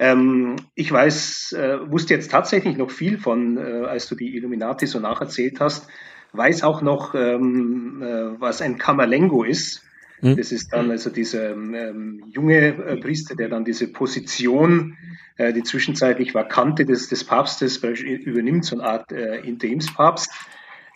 Ähm, 0.00 0.56
ich 0.74 0.90
weiß, 0.90 1.52
äh, 1.52 1.90
wusste 1.90 2.14
jetzt 2.14 2.32
tatsächlich 2.32 2.76
noch 2.76 2.90
viel 2.90 3.18
von, 3.18 3.56
äh, 3.58 3.86
als 3.86 4.08
du 4.08 4.16
die 4.16 4.34
Illuminati 4.34 4.88
so 4.88 4.98
nacherzählt 4.98 5.60
hast, 5.60 5.86
weiß 6.32 6.64
auch 6.64 6.82
noch, 6.82 7.14
ähm, 7.14 8.02
äh, 8.02 8.40
was 8.40 8.60
ein 8.60 8.76
Kamalengo 8.76 9.44
ist. 9.44 9.84
Mhm. 10.20 10.36
Das 10.36 10.52
ist 10.52 10.72
dann 10.72 10.90
also 10.90 11.10
dieser 11.10 11.50
ähm, 11.50 12.24
junge 12.30 12.68
äh, 12.68 12.96
Priester, 12.96 13.34
der 13.34 13.48
dann 13.48 13.64
diese 13.64 13.88
Position, 13.88 14.96
äh, 15.36 15.52
die 15.52 15.62
zwischenzeitlich 15.62 16.34
vakante 16.34 16.84
des, 16.84 17.08
des 17.08 17.24
Papstes 17.24 17.78
übernimmt, 17.78 18.64
so 18.64 18.76
eine 18.76 18.88
Art 18.88 19.12
äh, 19.12 19.40
Interimspapst. 19.40 20.30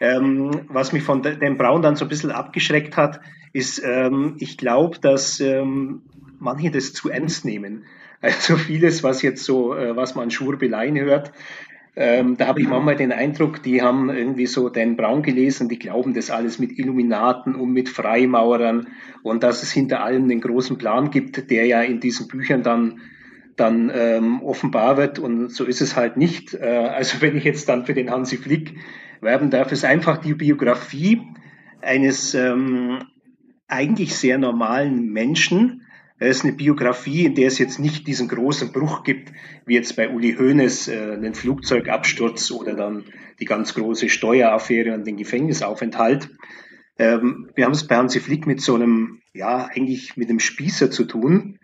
Ähm, 0.01 0.63
was 0.69 0.93
mich 0.93 1.03
von 1.03 1.23
dem 1.23 1.59
Braun 1.59 1.83
dann 1.83 1.97
so 1.97 2.07
ein 2.07 2.09
bisschen 2.09 2.31
abgeschreckt 2.31 2.97
hat, 2.97 3.21
ist, 3.53 3.83
ähm, 3.85 4.37
ich 4.39 4.57
glaube, 4.57 4.99
dass 4.99 5.41
ähm, 5.41 6.03
manche 6.39 6.71
das 6.71 6.95
zu 6.95 7.11
ernst 7.11 7.45
nehmen. 7.45 7.85
Also 8.23 8.57
vieles, 8.57 9.03
was 9.03 9.23
jetzt 9.23 9.45
so, 9.45 9.75
äh, 9.75 9.97
was 9.97 10.15
man 10.15 10.31
Schwurbeleien 10.31 10.99
hört, 10.99 11.33
ähm, 11.97 12.37
da 12.37 12.47
habe 12.47 12.61
ich 12.61 12.69
manchmal 12.69 12.97
den 12.97 13.13
Eindruck, 13.13 13.63
die 13.63 13.83
haben 13.83 14.11
irgendwie 14.11 14.47
so 14.47 14.69
Dan 14.69 14.97
Braun 14.97 15.23
gelesen, 15.23 15.69
die 15.69 15.79
glauben 15.79 16.15
das 16.15 16.31
alles 16.31 16.59
mit 16.59 16.79
Illuminaten 16.79 17.55
und 17.55 17.73
mit 17.73 17.89
Freimaurern 17.89 18.89
und 19.23 19.43
dass 19.43 19.63
es 19.63 19.73
hinter 19.73 20.03
allem 20.03 20.29
den 20.29 20.41
großen 20.41 20.79
Plan 20.79 21.11
gibt, 21.11 21.51
der 21.51 21.67
ja 21.67 21.83
in 21.83 22.01
diesen 22.01 22.29
Büchern 22.29 22.63
dann 22.63 23.01
dann 23.57 23.93
ähm, 23.95 24.43
offenbar 24.43 24.97
wird 24.97 25.19
und 25.19 25.51
so 25.51 25.65
ist 25.65 25.83
es 25.83 25.95
halt 25.95 26.17
nicht. 26.17 26.55
Äh, 26.55 26.67
also 26.67 27.21
wenn 27.21 27.37
ich 27.37 27.45
jetzt 27.45 27.69
dann 27.69 27.85
für 27.85 27.93
den 27.93 28.11
Hansi 28.11 28.39
Flick 28.39 28.77
werben 29.21 29.51
darf, 29.51 29.71
ist 29.71 29.85
einfach 29.85 30.19
die 30.19 30.35
Biografie 30.35 31.21
eines 31.83 32.35
ähm, 32.35 33.01
eigentlich 33.69 34.17
sehr 34.17 34.39
normalen 34.39 35.13
Menschen, 35.13 35.83
es 36.23 36.37
ist 36.37 36.45
eine 36.45 36.53
Biografie, 36.53 37.25
in 37.25 37.35
der 37.35 37.49
es 37.49 37.59
jetzt 37.59 37.79
nicht 37.79 38.07
diesen 38.07 38.29
großen 38.29 38.73
Bruch 38.73 39.05
gibt, 39.05 39.33
wie 39.65 39.75
jetzt 39.75 39.97
bei 39.97 40.11
Uli 40.11 40.37
Hoeneß 40.39 40.89
äh, 40.89 41.13
einen 41.15 41.35
Flugzeugabsturz 41.35 42.51
oder 42.51 42.75
dann 42.75 43.07
die 43.41 43.47
ganz 43.47 43.73
große 43.73 44.11
Steueraffäre 44.11 44.93
und 44.93 45.07
den 45.07 45.17
Gefängnisaufenthalt. 45.17 46.29
Ähm, 46.99 47.51
wir 47.55 47.65
haben 47.65 47.73
es 47.73 47.87
bei 47.87 47.97
Hansi 47.97 48.21
Flick 48.21 48.47
mit 48.47 48.61
so 48.61 48.75
einem, 48.75 49.23
ja, 49.33 49.65
eigentlich 49.65 50.19
mit 50.19 50.29
einem 50.29 50.41
Spießer 50.41 50.91
zu 50.91 51.07
tun, 51.07 51.59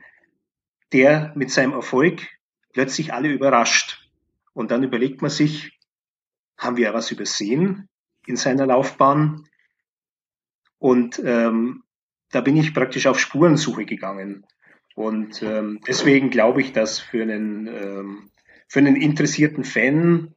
der 0.91 1.33
mit 1.37 1.51
seinem 1.51 1.75
Erfolg 1.75 2.27
plötzlich 2.73 3.13
alle 3.13 3.29
überrascht. 3.29 4.09
Und 4.55 4.71
dann 4.71 4.83
überlegt 4.83 5.21
man 5.21 5.31
sich, 5.31 5.79
haben 6.57 6.79
wir 6.79 6.95
was 6.95 7.11
übersehen 7.11 7.91
in 8.27 8.37
seiner 8.37 8.65
Laufbahn? 8.65 9.45
Und 10.79 11.21
ähm, 11.23 11.83
da 12.31 12.41
bin 12.41 12.57
ich 12.57 12.75
praktisch 12.75 13.07
auf 13.07 13.19
Spurensuche 13.19 13.85
gegangen. 13.85 14.45
Und 14.95 15.43
ähm, 15.43 15.81
deswegen 15.87 16.31
glaube 16.31 16.61
ich, 16.61 16.73
dass 16.73 16.99
für 16.99 17.23
einen, 17.23 17.67
ähm, 17.67 18.31
für 18.69 18.79
einen 18.79 18.97
interessierten 18.97 19.65
Fan, 19.65 20.35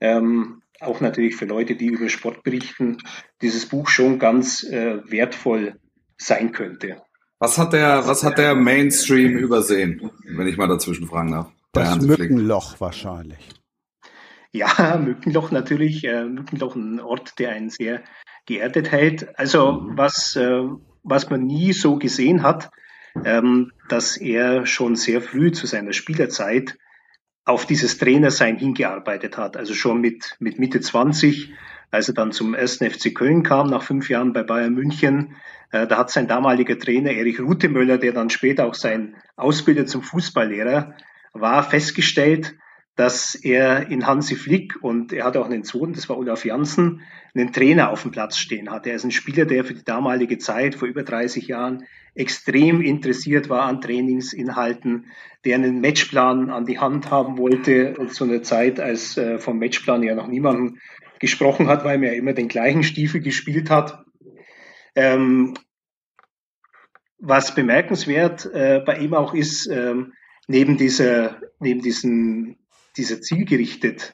ähm, 0.00 0.62
auch 0.80 1.00
natürlich 1.00 1.36
für 1.36 1.46
Leute, 1.46 1.74
die 1.74 1.86
über 1.86 2.08
Sport 2.08 2.42
berichten, 2.42 2.98
dieses 3.42 3.66
Buch 3.66 3.88
schon 3.88 4.18
ganz 4.18 4.62
äh, 4.62 5.00
wertvoll 5.10 5.80
sein 6.18 6.52
könnte. 6.52 7.02
Was 7.38 7.58
hat 7.58 7.72
der, 7.72 8.06
was 8.06 8.22
hat 8.22 8.38
der 8.38 8.54
Mainstream 8.54 9.36
übersehen, 9.36 10.10
wenn 10.24 10.46
ich 10.46 10.56
mal 10.56 10.68
dazwischen 10.68 11.06
fragen 11.06 11.32
darf? 11.32 11.52
Das 11.72 12.00
Mückenloch 12.00 12.80
wahrscheinlich. 12.80 13.50
Ja, 14.52 14.98
Mückenloch 15.04 15.50
natürlich. 15.50 16.04
Äh, 16.04 16.24
Mückenloch 16.24 16.76
ein 16.76 17.00
Ort, 17.00 17.38
der 17.38 17.50
einen 17.50 17.70
sehr 17.70 18.02
geerdet 18.46 18.90
hält. 18.90 19.38
Also 19.38 19.72
mhm. 19.72 19.98
was, 19.98 20.36
äh, 20.36 20.62
was 21.06 21.30
man 21.30 21.46
nie 21.46 21.72
so 21.72 21.96
gesehen 21.96 22.42
hat, 22.42 22.70
ähm, 23.24 23.72
dass 23.88 24.16
er 24.16 24.66
schon 24.66 24.96
sehr 24.96 25.22
früh 25.22 25.52
zu 25.52 25.66
seiner 25.66 25.92
Spielerzeit 25.92 26.76
auf 27.44 27.64
dieses 27.64 27.96
Trainersein 27.98 28.58
hingearbeitet 28.58 29.38
hat. 29.38 29.56
Also 29.56 29.72
schon 29.72 30.00
mit, 30.00 30.36
mit 30.40 30.58
Mitte 30.58 30.80
20, 30.80 31.52
als 31.90 32.08
er 32.08 32.14
dann 32.14 32.32
zum 32.32 32.54
ersten 32.54 32.90
FC 32.90 33.14
Köln 33.14 33.44
kam, 33.44 33.68
nach 33.68 33.82
fünf 33.82 34.10
Jahren 34.10 34.32
bei 34.32 34.42
Bayern 34.42 34.74
München. 34.74 35.36
Äh, 35.70 35.86
da 35.86 35.98
hat 35.98 36.10
sein 36.10 36.26
damaliger 36.26 36.78
Trainer 36.78 37.12
Erich 37.12 37.40
Rutemöller, 37.40 37.98
der 37.98 38.12
dann 38.12 38.28
später 38.28 38.66
auch 38.66 38.74
sein 38.74 39.14
Ausbilder 39.36 39.86
zum 39.86 40.02
Fußballlehrer 40.02 40.94
war, 41.32 41.62
festgestellt, 41.62 42.56
dass 42.96 43.34
er 43.34 43.90
in 43.90 44.06
Hansi 44.06 44.36
Flick 44.36 44.82
und 44.82 45.12
er 45.12 45.24
hatte 45.24 45.40
auch 45.40 45.46
einen 45.46 45.64
Sohn, 45.64 45.92
das 45.92 46.08
war 46.08 46.16
Olaf 46.16 46.44
Janssen, 46.44 47.02
einen 47.34 47.52
Trainer 47.52 47.90
auf 47.90 48.02
dem 48.02 48.10
Platz 48.10 48.38
stehen 48.38 48.70
hatte. 48.70 48.88
Er 48.88 48.96
ist 48.96 49.04
ein 49.04 49.10
Spieler, 49.10 49.44
der 49.44 49.64
für 49.64 49.74
die 49.74 49.84
damalige 49.84 50.38
Zeit, 50.38 50.74
vor 50.74 50.88
über 50.88 51.02
30 51.02 51.46
Jahren, 51.46 51.84
extrem 52.14 52.80
interessiert 52.80 53.50
war 53.50 53.64
an 53.64 53.82
Trainingsinhalten, 53.82 55.06
der 55.44 55.56
einen 55.56 55.82
Matchplan 55.82 56.48
an 56.48 56.64
die 56.64 56.78
Hand 56.78 57.10
haben 57.10 57.36
wollte, 57.36 57.94
zu 58.08 58.24
einer 58.24 58.42
Zeit, 58.42 58.80
als 58.80 59.18
äh, 59.18 59.38
vom 59.38 59.58
Matchplan 59.58 60.02
ja 60.02 60.14
noch 60.14 60.26
niemand 60.26 60.78
gesprochen 61.20 61.68
hat, 61.68 61.84
weil 61.84 62.02
er 62.02 62.14
immer 62.14 62.32
den 62.32 62.48
gleichen 62.48 62.82
Stiefel 62.82 63.20
gespielt 63.20 63.68
hat. 63.68 64.04
Ähm, 64.94 65.54
was 67.18 67.54
bemerkenswert 67.54 68.46
äh, 68.46 68.82
bei 68.84 68.98
ihm 68.98 69.12
auch 69.14 69.34
ist, 69.34 69.66
ähm, 69.66 70.14
neben 70.48 70.76
dieser, 70.78 71.40
neben 71.60 71.82
diesen, 71.82 72.56
dieser 72.96 73.20
zielgerichtet, 73.20 74.12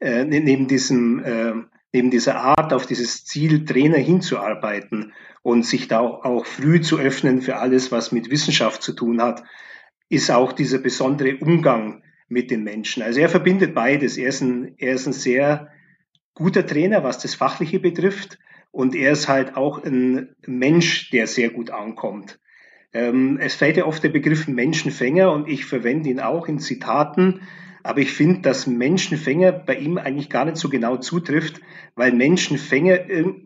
äh, 0.00 0.24
ne, 0.24 0.40
neben 0.40 0.68
diesem, 0.68 1.22
äh, 1.24 1.54
neben 1.92 2.10
dieser 2.10 2.36
Art, 2.36 2.72
auf 2.72 2.86
dieses 2.86 3.24
Ziel 3.24 3.64
Trainer 3.64 3.98
hinzuarbeiten 3.98 5.12
und 5.42 5.64
sich 5.64 5.88
da 5.88 6.00
auch, 6.00 6.24
auch 6.24 6.46
früh 6.46 6.80
zu 6.80 6.98
öffnen 6.98 7.42
für 7.42 7.56
alles, 7.56 7.90
was 7.92 8.12
mit 8.12 8.30
Wissenschaft 8.30 8.82
zu 8.82 8.92
tun 8.92 9.20
hat, 9.20 9.42
ist 10.08 10.30
auch 10.30 10.52
dieser 10.52 10.78
besondere 10.78 11.36
Umgang 11.36 12.02
mit 12.28 12.50
den 12.50 12.62
Menschen. 12.62 13.02
Also 13.02 13.20
er 13.20 13.28
verbindet 13.28 13.74
beides. 13.74 14.16
Er 14.16 14.28
ist 14.28 14.40
ein, 14.40 14.74
er 14.78 14.94
ist 14.94 15.06
ein 15.06 15.12
sehr 15.12 15.68
guter 16.34 16.64
Trainer, 16.64 17.02
was 17.02 17.18
das 17.18 17.34
Fachliche 17.34 17.80
betrifft. 17.80 18.38
Und 18.70 18.94
er 18.94 19.12
ist 19.12 19.28
halt 19.28 19.56
auch 19.56 19.82
ein 19.82 20.34
Mensch, 20.46 21.10
der 21.10 21.26
sehr 21.26 21.50
gut 21.50 21.70
ankommt. 21.70 22.38
Ähm, 22.92 23.38
es 23.40 23.54
fällt 23.54 23.76
ja 23.76 23.84
oft 23.84 24.02
der 24.02 24.10
Begriff 24.10 24.46
Menschenfänger 24.48 25.32
und 25.32 25.48
ich 25.48 25.64
verwende 25.64 26.08
ihn 26.08 26.20
auch 26.20 26.46
in 26.48 26.58
Zitaten. 26.58 27.42
Aber 27.82 28.00
ich 28.00 28.12
finde, 28.12 28.40
dass 28.40 28.66
Menschenfänger 28.66 29.52
bei 29.52 29.76
ihm 29.76 29.98
eigentlich 29.98 30.28
gar 30.28 30.44
nicht 30.44 30.56
so 30.56 30.68
genau 30.68 30.96
zutrifft, 30.96 31.60
weil 31.94 32.12
Menschenfänger 32.12 32.98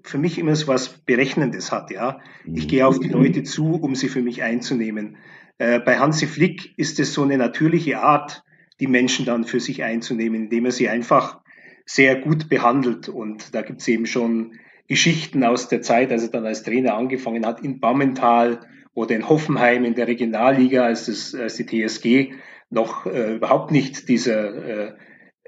für 0.03 0.19
mich 0.19 0.39
immer 0.39 0.57
so 0.57 0.69
was 0.69 0.89
Berechnendes 0.89 1.73
hat. 1.73 1.91
Ja, 1.91 2.21
ich 2.45 2.69
gehe 2.69 2.87
auf 2.87 2.99
die 2.99 3.09
Leute 3.09 3.43
zu, 3.43 3.75
um 3.75 3.95
sie 3.95 4.09
für 4.09 4.23
mich 4.23 4.43
einzunehmen. 4.43 5.17
Äh, 5.59 5.81
bei 5.81 5.99
Hansi 5.99 6.27
Flick 6.27 6.77
ist 6.77 6.99
es 6.99 7.15
so 7.15 7.23
eine 7.23 7.39
natürliche 7.39 8.01
Art, 8.01 8.43
die 8.81 8.89
Menschen 8.89 9.25
dann 9.25 9.45
für 9.45 9.61
sich 9.61 9.85
einzunehmen, 9.85 10.45
indem 10.45 10.67
er 10.67 10.73
sie 10.73 10.89
einfach 10.89 11.41
sehr 11.87 12.17
gut 12.17 12.49
behandelt. 12.49 13.09
Und 13.09 13.55
da 13.55 13.63
gibt 13.63 13.81
es 13.81 13.89
eben 13.89 14.07
schon 14.07 14.59
Geschichten 14.89 15.45
aus 15.45 15.69
der 15.69 15.83
Zeit, 15.83 16.11
als 16.11 16.25
er 16.25 16.31
dann 16.31 16.47
als 16.47 16.63
Trainer 16.63 16.95
angefangen 16.95 17.47
hat 17.47 17.61
in 17.61 17.81
Bammental 17.81 18.61
oder 18.95 19.15
in 19.15 19.29
Hoffenheim 19.29 19.85
in 19.85 19.95
der 19.95 20.09
Regionalliga, 20.09 20.85
als, 20.85 21.07
das, 21.07 21.35
als 21.35 21.57
die 21.57 21.67
TSG 21.67 22.33
noch 22.75 23.07
äh, 23.07 23.37
überhaupt 23.37 23.71
nicht 23.71 24.09
dieser 24.09 24.55
äh, 24.55 24.93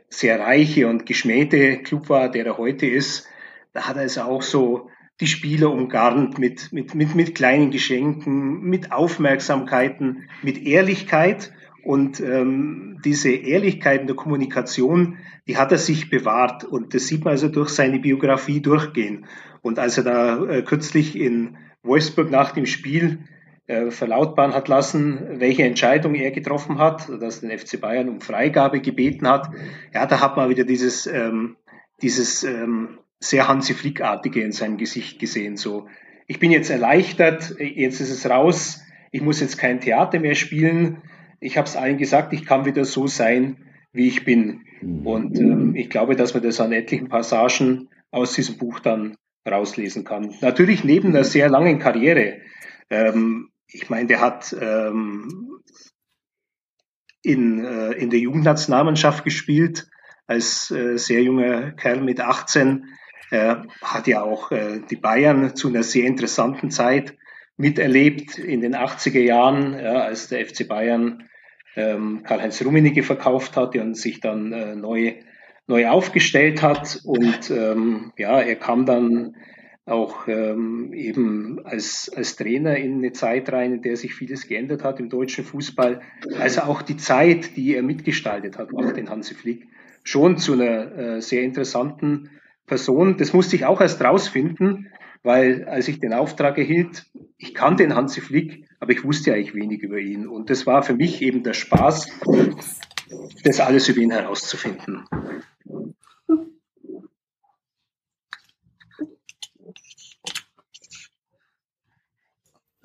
sehr 0.09 0.41
reiche 0.41 0.89
und 0.89 1.05
geschmähte 1.05 1.79
Club 1.79 2.09
war, 2.09 2.31
der 2.31 2.47
er 2.47 2.59
heute 2.59 2.87
ist. 2.87 3.27
Da 3.73 3.89
hat 3.89 3.97
er 3.97 4.05
es 4.05 4.17
auch 4.17 4.43
so 4.43 4.89
die 5.21 5.27
Spieler 5.27 5.71
umgarnt 5.71 6.39
mit, 6.39 6.73
mit, 6.73 6.95
mit, 6.95 7.15
mit 7.15 7.35
kleinen 7.35 7.71
Geschenken, 7.71 8.63
mit 8.63 8.93
Aufmerksamkeiten, 8.93 10.29
mit 10.43 10.59
Ehrlichkeit. 10.59 11.53
Und 11.83 12.21
ähm, 12.21 13.01
diese 13.05 13.31
Ehrlichkeit 13.31 14.01
in 14.01 14.07
der 14.07 14.17
Kommunikation, 14.17 15.19
die 15.47 15.57
hat 15.57 15.73
er 15.73 15.79
sich 15.79 16.11
bewahrt. 16.11 16.65
Und 16.65 16.95
das 16.95 17.07
sieht 17.07 17.25
man 17.25 17.33
also 17.33 17.49
durch 17.49 17.71
seine 17.71 17.99
Biografie 17.99 18.61
durchgehen. 18.61 19.27
Und 19.63 19.79
als 19.79 19.97
er 19.97 20.05
da 20.05 20.45
äh, 20.47 20.63
kürzlich 20.63 21.17
in 21.17 21.57
Wolfsburg 21.83 22.31
nach 22.31 22.53
dem 22.53 22.67
Spiel 22.67 23.21
verlautbaren 23.67 24.55
hat 24.55 24.69
lassen, 24.69 25.41
welche 25.41 25.65
Entscheidung 25.65 26.15
er 26.15 26.31
getroffen 26.31 26.79
hat, 26.79 27.09
dass 27.21 27.41
den 27.41 27.57
FC 27.57 27.81
Bayern 27.81 28.09
um 28.09 28.21
Freigabe 28.21 28.81
gebeten 28.81 29.29
hat. 29.29 29.51
Ja, 29.93 30.07
da 30.07 30.21
hat 30.21 30.37
man 30.37 30.49
wieder 30.49 30.65
dieses, 30.65 31.07
ähm, 31.07 31.57
dieses 32.01 32.45
ähm, 32.45 32.99
sehr 33.19 33.49
Hansi 33.49 33.75
Flick-artige 33.75 34.41
in 34.41 34.53
seinem 34.53 34.77
Gesicht 34.77 35.19
gesehen. 35.19 35.57
So, 35.57 35.89
ich 36.29 36.39
bin 36.39 36.53
jetzt 36.53 36.71
erleichtert, 36.71 37.57
jetzt 37.59 38.01
ist 38.01 38.11
es 38.11 38.29
raus, 38.31 38.83
ich 39.11 39.23
muss 39.23 39.41
jetzt 39.41 39.59
kein 39.59 39.81
Theater 39.81 40.21
mehr 40.21 40.35
spielen. 40.35 41.03
Ich 41.41 41.57
habe 41.57 41.67
es 41.67 41.77
allen 41.77 41.99
gesagt, 41.99 42.33
ich 42.33 42.45
kann 42.45 42.67
wieder 42.67 42.85
so 42.85 43.07
sein, 43.07 43.57
wie 43.93 44.09
ich 44.09 44.25
bin. 44.25 44.63
Und 45.05 45.39
ähm, 45.39 45.75
ich 45.75 45.91
glaube, 45.91 46.17
dass 46.17 46.35
man 46.35 46.43
das 46.43 46.61
an 46.61 46.73
etlichen 46.73 47.09
Passagen 47.09 47.89
aus 48.11 48.35
diesem 48.35 48.59
Buch 48.59 48.79
dann 48.81 49.17
rauslesen 49.49 50.05
kann. 50.05 50.35
Natürlich 50.41 50.85
neben 50.85 51.09
einer 51.09 51.25
sehr 51.25 51.49
langen 51.49 51.79
Karriere. 51.79 52.39
Ähm, 52.91 53.51
ich 53.69 53.91
meine, 53.91 54.07
der 54.07 54.21
hat 54.21 54.55
ähm, 54.59 55.61
in, 57.23 57.65
äh, 57.65 57.93
in 57.93 58.11
der 58.11 58.21
Jugendnationalmannschaft 58.21 59.25
gespielt, 59.25 59.89
als 60.27 60.71
äh, 60.71 60.97
sehr 60.97 61.23
junger 61.23 61.73
Kerl 61.73 62.01
mit 62.01 62.21
18. 62.21 62.87
Er 63.31 63.67
hat 63.83 64.07
ja 64.07 64.23
auch 64.23 64.53
äh, 64.53 64.81
die 64.89 64.97
Bayern 64.97 65.57
zu 65.57 65.69
einer 65.69 65.83
sehr 65.83 66.07
interessanten 66.07 66.71
Zeit 66.71 67.17
miterlebt 67.57 68.39
in 68.39 68.61
den 68.61 68.77
80er 68.77 69.21
Jahren, 69.21 69.79
ja, 69.79 70.03
als 70.03 70.29
der 70.29 70.47
FC 70.47 70.69
Bayern 70.69 71.29
ähm, 71.75 72.23
Karl-Heinz 72.23 72.65
Rummenigge 72.65 73.03
verkauft 73.03 73.57
hat 73.57 73.77
und 73.77 73.97
sich 73.97 74.21
dann 74.21 74.53
äh, 74.53 74.77
neu, 74.77 75.15
neu 75.67 75.89
aufgestellt 75.89 76.63
hat. 76.63 77.01
Und 77.05 77.51
ähm, 77.51 78.13
ja, 78.17 78.41
er 78.41 78.57
kam 78.57 78.87
dann 78.87 79.37
auch 79.87 80.27
ähm, 80.27 80.93
eben 80.93 81.65
als, 81.65 82.11
als 82.15 82.35
Trainer 82.35 82.77
in 82.77 82.99
eine 82.99 83.13
Zeit 83.13 83.51
rein, 83.53 83.73
in 83.73 83.83
der 83.83 83.97
sich 83.97 84.15
vieles 84.15 84.49
geändert 84.49 84.83
hat 84.83 84.99
im 84.99 85.09
deutschen 85.09 85.45
Fußball. 85.45 86.01
Also 86.39 86.63
auch 86.63 86.83
die 86.83 86.97
Zeit, 86.97 87.57
die 87.57 87.75
er 87.75 87.85
mitgestaltet 87.85 88.59
hat, 88.59 88.75
auch 88.75 88.93
den 88.93 89.09
Hansi 89.09 89.35
Flick, 89.35 89.69
schon 90.03 90.39
zu 90.39 90.55
einer 90.55 90.97
äh, 90.97 91.23
sehr 91.23 91.43
interessanten 91.43 92.31
Person. 92.67 93.17
Das 93.17 93.33
musste 93.33 93.55
ich 93.55 93.65
auch 93.65 93.81
erst 93.81 94.03
rausfinden, 94.03 94.89
weil 95.23 95.65
als 95.65 95.87
ich 95.87 96.01
den 96.01 96.13
Auftrag 96.13 96.59
erhielt, 96.59 97.07
ich 97.39 97.55
kannte 97.55 97.85
den 97.85 97.95
Hansi 97.95 98.21
Flick, 98.21 98.69
aber 98.81 98.91
ich 98.91 99.05
wusste 99.05 99.35
eigentlich 99.35 99.55
wenig 99.55 99.83
über 99.83 99.99
ihn. 99.99 100.27
Und 100.27 100.51
das 100.51 100.67
war 100.67 100.83
für 100.83 100.95
mich 100.95 101.23
eben 101.23 101.45
der 101.45 101.55
Spaß, 101.55 102.11
das 103.45 103.61
alles 103.61 103.89
über 103.89 104.01
ihn 104.01 104.11
herauszufinden. 104.11 105.05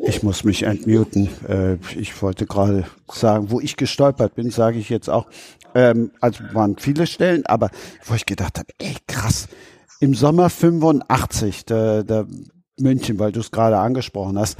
Ich 0.04 0.24
muss 0.24 0.44
mich 0.44 0.64
entmuten. 0.64 1.30
Äh, 1.48 1.76
ich 1.98 2.22
wollte 2.22 2.46
gerade 2.46 2.86
sagen, 3.12 3.52
wo 3.52 3.60
ich 3.60 3.78
gestolpert 3.78 4.36
bin, 4.36 4.50
sage 4.50 4.80
ich 4.80 4.90
jetzt 4.90 5.10
auch. 5.10 5.28
Ähm, 5.76 6.12
also 6.20 6.44
waren 6.54 6.78
viele 6.78 7.08
Stellen, 7.08 7.46
aber 7.46 7.70
wo 8.06 8.16
ich 8.16 8.26
gedacht 8.26 8.58
habe, 8.58 8.68
ey 8.80 8.96
krass, 9.08 9.48
im 10.00 10.16
Sommer 10.16 10.50
85, 10.50 11.66
der, 11.66 12.04
der 12.04 12.28
München, 12.80 13.20
weil 13.20 13.32
du 13.32 13.40
es 13.40 13.52
gerade 13.52 13.78
angesprochen 13.78 14.40
hast, 14.40 14.58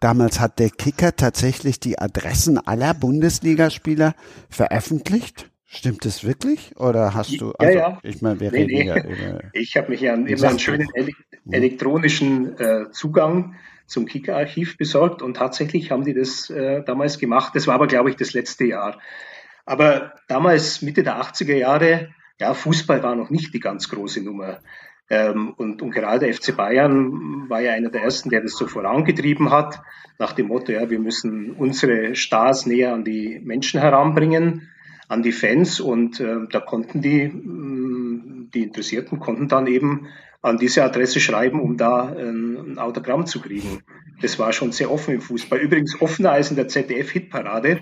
damals 0.00 0.38
hat 0.40 0.58
der 0.58 0.70
Kicker 0.70 1.16
tatsächlich 1.16 1.80
die 1.80 1.98
Adressen 1.98 2.58
aller 2.58 2.94
Bundesligaspieler 2.94 4.14
veröffentlicht. 4.48 5.50
Stimmt 5.66 6.04
das 6.04 6.22
wirklich? 6.22 6.76
Oder 6.78 7.14
hast 7.14 7.40
du, 7.40 7.50
also, 7.52 7.72
ja, 7.72 7.88
ja. 7.88 7.98
ich 8.04 8.22
meine, 8.22 8.38
wir 8.38 8.52
nee, 8.52 8.58
reden 8.58 8.72
nee. 8.72 8.86
ja 8.86 9.04
über, 9.04 9.40
Ich 9.54 9.76
habe 9.76 9.90
mich 9.90 10.00
ja 10.00 10.14
immer 10.14 10.48
einen 10.48 10.58
schönen 10.60 10.88
ele 10.94 11.10
elektronischen 11.50 12.56
äh, 12.58 12.90
Zugang 12.92 13.56
zum 13.86 14.06
Kicker-Archiv 14.06 14.76
besorgt 14.76 15.22
und 15.22 15.36
tatsächlich 15.36 15.90
haben 15.90 16.04
die 16.04 16.14
das 16.14 16.50
äh, 16.50 16.82
damals 16.84 17.18
gemacht. 17.18 17.54
Das 17.54 17.66
war 17.66 17.74
aber, 17.74 17.86
glaube 17.86 18.10
ich, 18.10 18.16
das 18.16 18.32
letzte 18.32 18.64
Jahr. 18.64 18.98
Aber 19.66 20.14
damals, 20.28 20.82
Mitte 20.82 21.02
der 21.02 21.20
80er 21.20 21.54
Jahre, 21.54 22.14
ja, 22.40 22.54
Fußball 22.54 23.02
war 23.02 23.14
noch 23.14 23.30
nicht 23.30 23.54
die 23.54 23.60
ganz 23.60 23.88
große 23.88 24.22
Nummer. 24.22 24.58
Ähm, 25.10 25.52
und, 25.56 25.82
und 25.82 25.90
gerade 25.90 26.26
der 26.26 26.34
FC 26.34 26.56
Bayern 26.56 27.48
war 27.48 27.60
ja 27.60 27.72
einer 27.72 27.90
der 27.90 28.02
ersten, 28.02 28.30
der 28.30 28.40
das 28.40 28.52
so 28.52 28.66
vorangetrieben 28.66 29.50
hat, 29.50 29.80
nach 30.18 30.32
dem 30.32 30.48
Motto, 30.48 30.72
ja, 30.72 30.88
wir 30.88 30.98
müssen 30.98 31.52
unsere 31.52 32.14
Stars 32.14 32.66
näher 32.66 32.94
an 32.94 33.04
die 33.04 33.40
Menschen 33.42 33.80
heranbringen, 33.80 34.68
an 35.08 35.22
die 35.22 35.32
Fans. 35.32 35.80
Und 35.80 36.20
äh, 36.20 36.46
da 36.50 36.60
konnten 36.60 37.02
die, 37.02 37.28
mm, 37.28 38.50
die 38.54 38.62
Interessierten 38.62 39.18
konnten 39.18 39.48
dann 39.48 39.66
eben 39.66 40.08
an 40.44 40.58
diese 40.58 40.84
Adresse 40.84 41.20
schreiben, 41.20 41.58
um 41.60 41.76
da 41.76 42.04
ein 42.04 42.78
Autogramm 42.78 43.26
zu 43.26 43.40
kriegen. 43.40 43.82
Das 44.22 44.38
war 44.38 44.52
schon 44.52 44.72
sehr 44.72 44.90
offen 44.90 45.14
im 45.14 45.20
Fußball. 45.20 45.58
Übrigens 45.58 46.00
offener 46.00 46.32
als 46.32 46.50
in 46.50 46.56
der 46.56 46.68
ZDF-Hitparade 46.68 47.80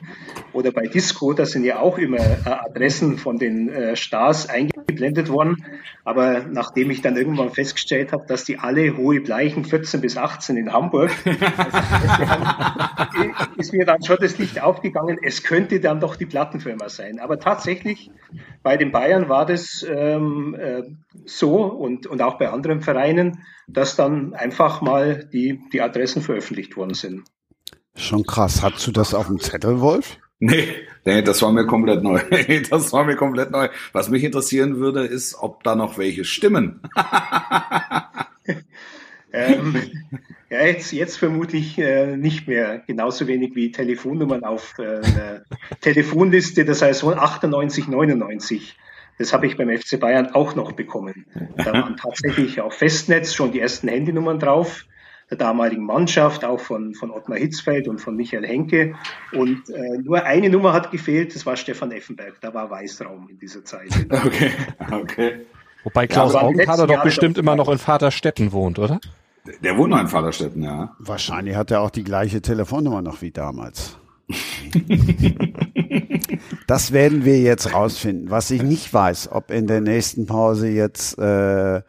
oder 0.52 0.72
bei 0.72 0.86
Disco. 0.86 1.32
Da 1.32 1.46
sind 1.46 1.64
ja 1.64 1.80
auch 1.80 1.98
immer 1.98 2.18
äh, 2.18 2.36
Adressen 2.44 3.18
von 3.18 3.38
den 3.38 3.68
äh, 3.68 3.96
Stars 3.96 4.48
eingeblendet 4.48 5.28
worden. 5.28 5.64
Aber 6.04 6.44
nachdem 6.50 6.90
ich 6.90 7.02
dann 7.02 7.16
irgendwann 7.16 7.50
festgestellt 7.50 8.12
habe, 8.12 8.24
dass 8.26 8.44
die 8.44 8.58
alle 8.58 8.96
hohe 8.96 9.20
Bleichen 9.20 9.64
14 9.64 10.00
bis 10.00 10.16
18 10.16 10.56
in 10.56 10.72
Hamburg, 10.72 11.10
ist 13.56 13.72
mir 13.72 13.84
dann 13.84 14.02
schon 14.02 14.16
das 14.20 14.38
Licht 14.38 14.60
aufgegangen. 14.60 15.18
Es 15.22 15.42
könnte 15.42 15.80
dann 15.80 16.00
doch 16.00 16.16
die 16.16 16.26
Plattenfirma 16.26 16.88
sein. 16.88 17.20
Aber 17.20 17.38
tatsächlich 17.38 18.10
bei 18.62 18.76
den 18.76 18.92
Bayern 18.92 19.28
war 19.28 19.46
das 19.46 19.86
ähm, 19.88 20.56
äh, 20.58 20.82
so 21.24 21.62
und, 21.62 22.06
und 22.06 22.22
auch 22.22 22.38
bei 22.38 22.48
anderen 22.48 22.80
Vereinen, 22.80 23.44
dass 23.68 23.96
dann 23.96 24.34
einfach 24.34 24.80
mal 24.80 25.28
die, 25.32 25.60
die 25.72 25.80
Adressen 25.80 26.21
veröffentlicht 26.22 26.76
worden 26.76 26.94
sind. 26.94 27.24
Schon 27.94 28.24
krass. 28.24 28.62
Hast 28.62 28.86
du 28.86 28.92
das 28.92 29.14
auf 29.14 29.26
dem 29.26 29.38
Zettel, 29.38 29.80
Wolf? 29.80 30.18
Nee, 30.44 30.66
nee, 31.04 31.22
das 31.22 31.40
war 31.40 31.52
mir 31.52 31.66
komplett 31.66 32.02
neu. 32.02 32.20
Das 32.70 32.92
war 32.92 33.04
mir 33.04 33.14
komplett 33.14 33.52
neu. 33.52 33.68
Was 33.92 34.08
mich 34.08 34.24
interessieren 34.24 34.78
würde, 34.78 35.04
ist, 35.04 35.36
ob 35.36 35.62
da 35.62 35.76
noch 35.76 35.98
welche 35.98 36.24
stimmen. 36.24 36.80
ähm, 39.32 39.76
ja, 40.50 40.66
jetzt, 40.66 40.92
jetzt 40.92 41.16
vermutlich 41.16 41.78
äh, 41.78 42.16
nicht 42.16 42.48
mehr. 42.48 42.82
Genauso 42.86 43.28
wenig 43.28 43.54
wie 43.54 43.70
Telefonnummern 43.70 44.42
auf 44.42 44.74
äh, 44.78 44.82
einer 44.82 45.42
Telefonliste 45.80 46.64
der 46.64 46.74
Saison 46.74 47.14
98, 47.14 47.86
99. 47.86 48.76
Das 49.18 49.32
habe 49.32 49.46
ich 49.46 49.56
beim 49.56 49.70
FC 49.70 50.00
Bayern 50.00 50.34
auch 50.34 50.56
noch 50.56 50.72
bekommen. 50.72 51.26
Da 51.56 51.72
waren 51.72 51.96
tatsächlich 51.96 52.60
auf 52.60 52.74
Festnetz 52.74 53.32
schon 53.32 53.52
die 53.52 53.60
ersten 53.60 53.86
Handynummern 53.86 54.40
drauf, 54.40 54.86
der 55.32 55.38
damaligen 55.38 55.84
Mannschaft, 55.86 56.44
auch 56.44 56.60
von, 56.60 56.94
von 56.94 57.10
Ottmar 57.10 57.38
Hitzfeld 57.38 57.88
und 57.88 58.02
von 58.02 58.14
Michael 58.16 58.46
Henke. 58.46 58.94
Und 59.32 59.70
äh, 59.70 59.96
nur 60.04 60.24
eine 60.24 60.50
Nummer 60.50 60.74
hat 60.74 60.90
gefehlt, 60.90 61.34
das 61.34 61.46
war 61.46 61.56
Stefan 61.56 61.90
Effenberg. 61.90 62.34
Da 62.42 62.52
war 62.52 62.68
Weißraum 62.68 63.30
in 63.30 63.38
dieser 63.38 63.64
Zeit. 63.64 63.88
Okay, 64.12 64.50
okay. 64.90 65.32
Wobei 65.84 66.06
Klaus 66.06 66.34
ja, 66.34 66.42
Augenthaler 66.42 66.86
doch 66.86 67.02
bestimmt 67.02 67.38
immer 67.38 67.56
noch 67.56 67.68
in 67.70 67.78
Vaterstetten 67.78 68.52
wohnt, 68.52 68.78
oder? 68.78 69.00
Der 69.62 69.76
wohnt 69.76 69.90
noch 69.90 70.00
in 70.00 70.06
Vaterstetten, 70.06 70.62
ja. 70.62 70.94
Wahrscheinlich 70.98 71.56
hat 71.56 71.70
er 71.70 71.80
auch 71.80 71.90
die 71.90 72.04
gleiche 72.04 72.42
Telefonnummer 72.42 73.00
noch 73.02 73.22
wie 73.22 73.30
damals. 73.30 73.96
das 76.66 76.92
werden 76.92 77.24
wir 77.24 77.40
jetzt 77.40 77.72
rausfinden. 77.72 78.30
Was 78.30 78.50
ich 78.50 78.62
nicht 78.62 78.92
weiß, 78.92 79.32
ob 79.32 79.50
in 79.50 79.66
der 79.66 79.80
nächsten 79.80 80.26
Pause 80.26 80.68
jetzt 80.68 81.18
äh, 81.18 81.80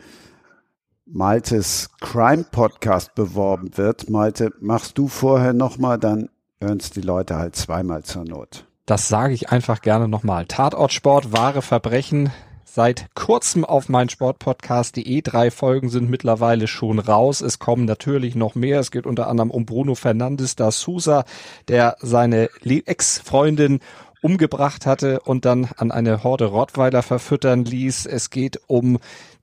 Maltes 1.15 1.91
Crime 2.01 2.43
Podcast 2.51 3.13
beworben 3.13 3.77
wird. 3.77 4.09
Malte, 4.09 4.51
machst 4.59 4.97
du 4.97 5.07
vorher 5.07 5.53
nochmal, 5.53 5.99
dann 5.99 6.29
hören 6.59 6.79
es 6.79 6.89
die 6.89 7.01
Leute 7.01 7.37
halt 7.37 7.55
zweimal 7.55 8.01
zur 8.01 8.25
Not. 8.25 8.65
Das 8.87 9.09
sage 9.09 9.35
ich 9.35 9.51
einfach 9.51 9.81
gerne 9.81 10.07
nochmal. 10.07 10.47
Tatortsport, 10.47 11.31
wahre 11.31 11.61
Verbrechen, 11.61 12.31
seit 12.65 13.13
kurzem 13.13 13.63
auf 13.63 13.89
mein 13.89 14.09
Sportpodcast.de. 14.09 15.21
Drei 15.21 15.51
Folgen 15.51 15.89
sind 15.89 16.09
mittlerweile 16.09 16.65
schon 16.65 16.97
raus. 16.97 17.41
Es 17.41 17.59
kommen 17.59 17.85
natürlich 17.85 18.33
noch 18.33 18.55
mehr. 18.55 18.79
Es 18.79 18.89
geht 18.89 19.05
unter 19.05 19.27
anderem 19.27 19.51
um 19.51 19.67
Bruno 19.67 19.93
Fernandes 19.93 20.55
da 20.55 20.71
Sousa, 20.71 21.25
der 21.67 21.95
seine 22.01 22.49
Ex-Freundin 22.63 23.81
umgebracht 24.23 24.87
hatte 24.87 25.19
und 25.19 25.45
dann 25.45 25.69
an 25.77 25.91
eine 25.91 26.23
Horde 26.23 26.45
Rottweiler 26.45 27.03
verfüttern 27.03 27.65
ließ. 27.65 28.07
Es 28.07 28.31
geht 28.31 28.61
um 28.65 28.97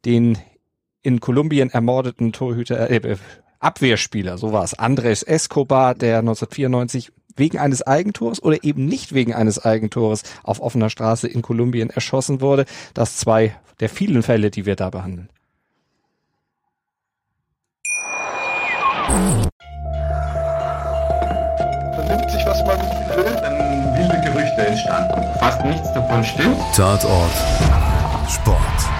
den 0.04 0.36
in 1.02 1.20
Kolumbien 1.20 1.70
ermordeten 1.70 2.32
Torhüter, 2.32 2.90
äh, 2.90 3.16
Abwehrspieler, 3.58 4.38
so 4.38 4.52
war 4.52 4.64
es, 4.64 4.74
Andres 4.74 5.22
Escobar, 5.22 5.94
der 5.94 6.18
1994 6.18 7.12
wegen 7.36 7.58
eines 7.58 7.86
Eigentors 7.86 8.42
oder 8.42 8.64
eben 8.64 8.86
nicht 8.86 9.12
wegen 9.14 9.34
eines 9.34 9.64
Eigentores 9.64 10.22
auf 10.42 10.60
offener 10.60 10.90
Straße 10.90 11.28
in 11.28 11.42
Kolumbien 11.42 11.90
erschossen 11.90 12.40
wurde. 12.40 12.64
Das 12.94 13.16
zwei 13.16 13.54
der 13.80 13.88
vielen 13.88 14.22
Fälle, 14.22 14.50
die 14.50 14.66
wir 14.66 14.76
da 14.76 14.90
behandeln. 14.90 15.28
Vernimmt 21.94 22.30
sich, 22.30 22.46
was 22.46 22.64
man 22.64 22.78
will, 23.16 23.36
dann 23.42 23.98
wilde 23.98 24.20
Gerüchte 24.24 24.66
entstanden. 24.66 25.38
Fast 25.38 25.64
nichts 25.64 25.92
davon 25.92 26.24
stimmt. 26.24 26.56
Tatort. 26.74 27.32
Sport. 28.28 28.99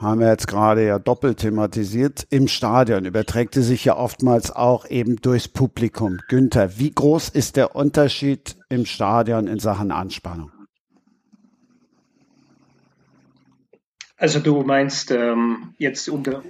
haben 0.00 0.20
wir 0.20 0.28
jetzt 0.28 0.46
gerade 0.46 0.86
ja 0.86 0.98
doppelt 0.98 1.38
thematisiert. 1.38 2.26
Im 2.30 2.48
Stadion 2.48 3.04
überträgt 3.04 3.54
sie 3.54 3.62
sich 3.62 3.84
ja 3.84 3.96
oftmals 3.96 4.54
auch 4.54 4.88
eben 4.88 5.16
durchs 5.16 5.48
Publikum. 5.48 6.18
Günther, 6.28 6.78
wie 6.78 6.92
groß 6.92 7.28
ist 7.30 7.56
der 7.56 7.74
Unterschied 7.74 8.56
im 8.68 8.86
Stadion 8.86 9.46
in 9.48 9.58
Sachen 9.58 9.90
Anspannung? 9.90 10.52
Also 14.16 14.40
du 14.40 14.62
meinst 14.62 15.10
ähm, 15.10 15.74
jetzt 15.78 16.08
unter 16.08 16.42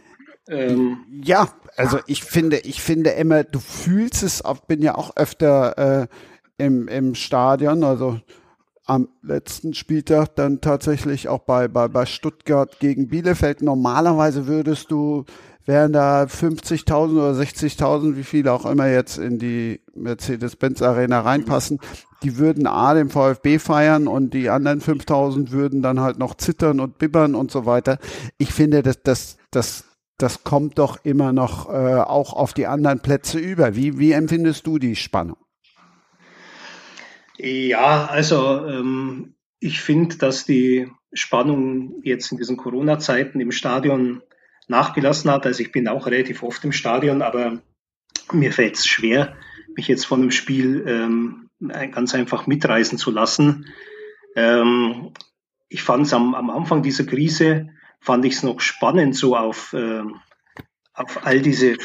ähm, 0.48 1.04
ja, 1.22 1.50
also 1.76 1.98
ich 2.06 2.24
finde, 2.24 2.58
ich 2.60 2.80
finde 2.80 3.10
immer, 3.10 3.44
du 3.44 3.60
fühlst 3.60 4.22
es, 4.22 4.42
ich 4.42 4.60
bin 4.62 4.80
ja 4.80 4.94
auch 4.94 5.14
öfter 5.16 6.02
äh, 6.02 6.06
im, 6.56 6.88
im 6.88 7.14
Stadion, 7.14 7.84
also 7.84 8.18
am 8.88 9.08
letzten 9.22 9.74
Spieltag 9.74 10.34
dann 10.34 10.60
tatsächlich 10.62 11.28
auch 11.28 11.40
bei, 11.40 11.68
bei, 11.68 11.88
bei 11.88 12.06
Stuttgart 12.06 12.80
gegen 12.80 13.08
Bielefeld. 13.08 13.60
Normalerweise 13.60 14.46
würdest 14.46 14.90
du, 14.90 15.26
wären 15.66 15.92
da 15.92 16.22
50.000 16.22 17.12
oder 17.12 17.32
60.000, 17.32 18.16
wie 18.16 18.24
viele 18.24 18.50
auch 18.50 18.64
immer 18.64 18.88
jetzt 18.88 19.18
in 19.18 19.38
die 19.38 19.82
Mercedes-Benz 19.94 20.80
Arena 20.80 21.20
reinpassen, 21.20 21.80
die 22.22 22.38
würden 22.38 22.66
A 22.66 22.94
den 22.94 23.10
VfB 23.10 23.58
feiern 23.58 24.08
und 24.08 24.32
die 24.32 24.48
anderen 24.48 24.80
5000 24.80 25.52
würden 25.52 25.82
dann 25.82 26.00
halt 26.00 26.18
noch 26.18 26.34
zittern 26.34 26.80
und 26.80 26.98
bibbern 26.98 27.34
und 27.34 27.50
so 27.50 27.66
weiter. 27.66 27.98
Ich 28.38 28.54
finde, 28.54 28.82
dass 28.82 29.02
das, 29.02 29.36
das, 29.50 29.84
das 30.16 30.44
kommt 30.44 30.78
doch 30.78 31.04
immer 31.04 31.32
noch 31.32 31.68
äh, 31.68 32.00
auch 32.00 32.32
auf 32.32 32.54
die 32.54 32.66
anderen 32.66 33.00
Plätze 33.00 33.38
über. 33.38 33.76
Wie, 33.76 33.98
wie 33.98 34.12
empfindest 34.12 34.66
du 34.66 34.78
die 34.78 34.96
Spannung? 34.96 35.36
Ja, 37.38 38.06
also 38.06 38.66
ähm, 38.66 39.34
ich 39.60 39.80
finde, 39.80 40.16
dass 40.16 40.44
die 40.44 40.90
Spannung 41.12 42.00
jetzt 42.02 42.32
in 42.32 42.38
diesen 42.38 42.56
Corona-Zeiten 42.56 43.40
im 43.40 43.52
Stadion 43.52 44.22
nachgelassen 44.66 45.30
hat. 45.30 45.46
Also 45.46 45.62
ich 45.62 45.70
bin 45.70 45.88
auch 45.88 46.06
relativ 46.06 46.42
oft 46.42 46.64
im 46.64 46.72
Stadion, 46.72 47.22
aber 47.22 47.62
mir 48.32 48.52
fällt 48.52 48.74
es 48.74 48.86
schwer, 48.86 49.36
mich 49.76 49.86
jetzt 49.86 50.04
von 50.04 50.20
einem 50.20 50.32
Spiel 50.32 50.84
ähm, 50.86 51.48
ganz 51.92 52.14
einfach 52.14 52.46
mitreißen 52.48 52.98
zu 52.98 53.12
lassen. 53.12 53.66
Ähm, 54.34 55.12
ich 55.68 55.82
fand 55.82 56.06
es 56.06 56.12
am, 56.12 56.34
am, 56.34 56.50
Anfang 56.50 56.82
dieser 56.82 57.04
Krise, 57.04 57.68
fand 58.00 58.24
ich 58.24 58.34
es 58.34 58.42
noch 58.42 58.60
spannend, 58.60 59.14
so 59.14 59.36
auf, 59.36 59.72
äh, 59.74 60.02
auf 60.92 61.24
all 61.24 61.40
diese, 61.40 61.76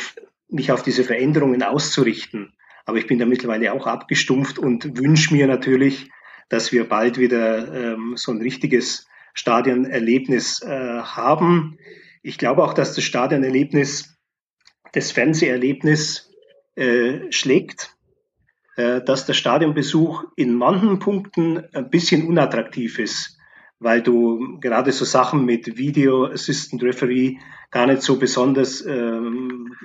mich 0.49 0.72
auf 0.72 0.82
diese 0.82 1.04
Veränderungen 1.04 1.62
auszurichten. 1.62 2.54
Aber 2.86 2.98
ich 2.98 3.08
bin 3.08 3.20
da 3.20 3.26
mittlerweile 3.26 3.74
auch 3.74 3.88
abgestumpft 3.88 4.60
und 4.60 4.98
wünsche 4.98 5.34
mir 5.34 5.48
natürlich, 5.48 6.10
dass 6.50 6.72
wir 6.72 6.88
bald 6.88 7.18
wieder 7.18 7.94
ähm, 7.94 8.14
so 8.16 8.32
ein 8.32 8.42
richtiges 8.42 9.08
Stadionerlebnis 9.34 10.62
äh, 10.62 11.02
haben. 11.02 11.78
Ich 12.22 12.38
glaube 12.38 12.64
auch, 12.64 12.74
dass 12.74 12.94
das 12.94 13.04
Stadionerlebnis 13.04 14.18
das 14.92 15.12
Fernseherlebnis 15.12 16.32
äh, 16.76 17.32
schlägt, 17.32 17.96
äh, 18.76 19.02
dass 19.02 19.26
der 19.26 19.34
Stadionbesuch 19.34 20.26
in 20.36 20.54
manchen 20.54 21.00
Punkten 21.00 21.64
ein 21.74 21.90
bisschen 21.90 22.28
unattraktiv 22.28 23.00
ist, 23.00 23.38
weil 23.80 24.02
du 24.02 24.60
gerade 24.60 24.92
so 24.92 25.06
Sachen 25.06 25.46
mit 25.46 25.78
Video 25.78 26.26
Assistant 26.26 26.84
Referee 26.84 27.38
gar 27.72 27.88
nicht 27.88 28.04
so 28.04 28.18
besonders 28.18 28.86
ähm, 28.86 29.76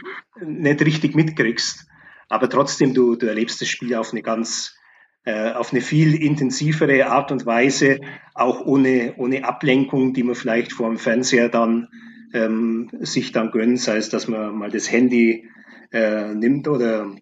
nicht 0.41 0.83
richtig 0.83 1.15
mitkriegst. 1.15 1.87
Aber 2.29 2.49
trotzdem, 2.49 2.95
du, 2.95 3.17
du 3.17 3.27
erlebst 3.27 3.61
das 3.61 3.69
Spiel 3.69 3.95
auf 3.95 4.13
eine 4.13 4.23
ganz, 4.23 4.77
äh, 5.25 5.53
auf 5.53 5.73
eine 5.73 5.81
viel 5.81 6.15
intensivere 6.15 7.07
Art 7.07 7.33
und 7.33 7.47
Weise, 7.47 8.01
auch 8.35 8.65
ohne, 8.65 9.15
ohne 9.17 9.45
Ablenkung, 9.45 10.13
die 10.13 10.23
man 10.23 10.35
vielleicht 10.35 10.73
vor 10.73 10.89
dem 10.89 10.99
Fernseher 10.99 11.49
dann 11.49 11.89
ähm, 12.35 12.91
sich 13.01 13.33
dann 13.33 13.51
gönnt, 13.51 13.81
sei 13.81 13.97
es, 13.97 14.11
dass 14.11 14.29
man 14.29 14.55
mal 14.55 14.71
das 14.71 14.91
Handy 14.91 15.49
äh, 15.93 16.35
nimmt 16.35 16.69
oder, 16.69 17.15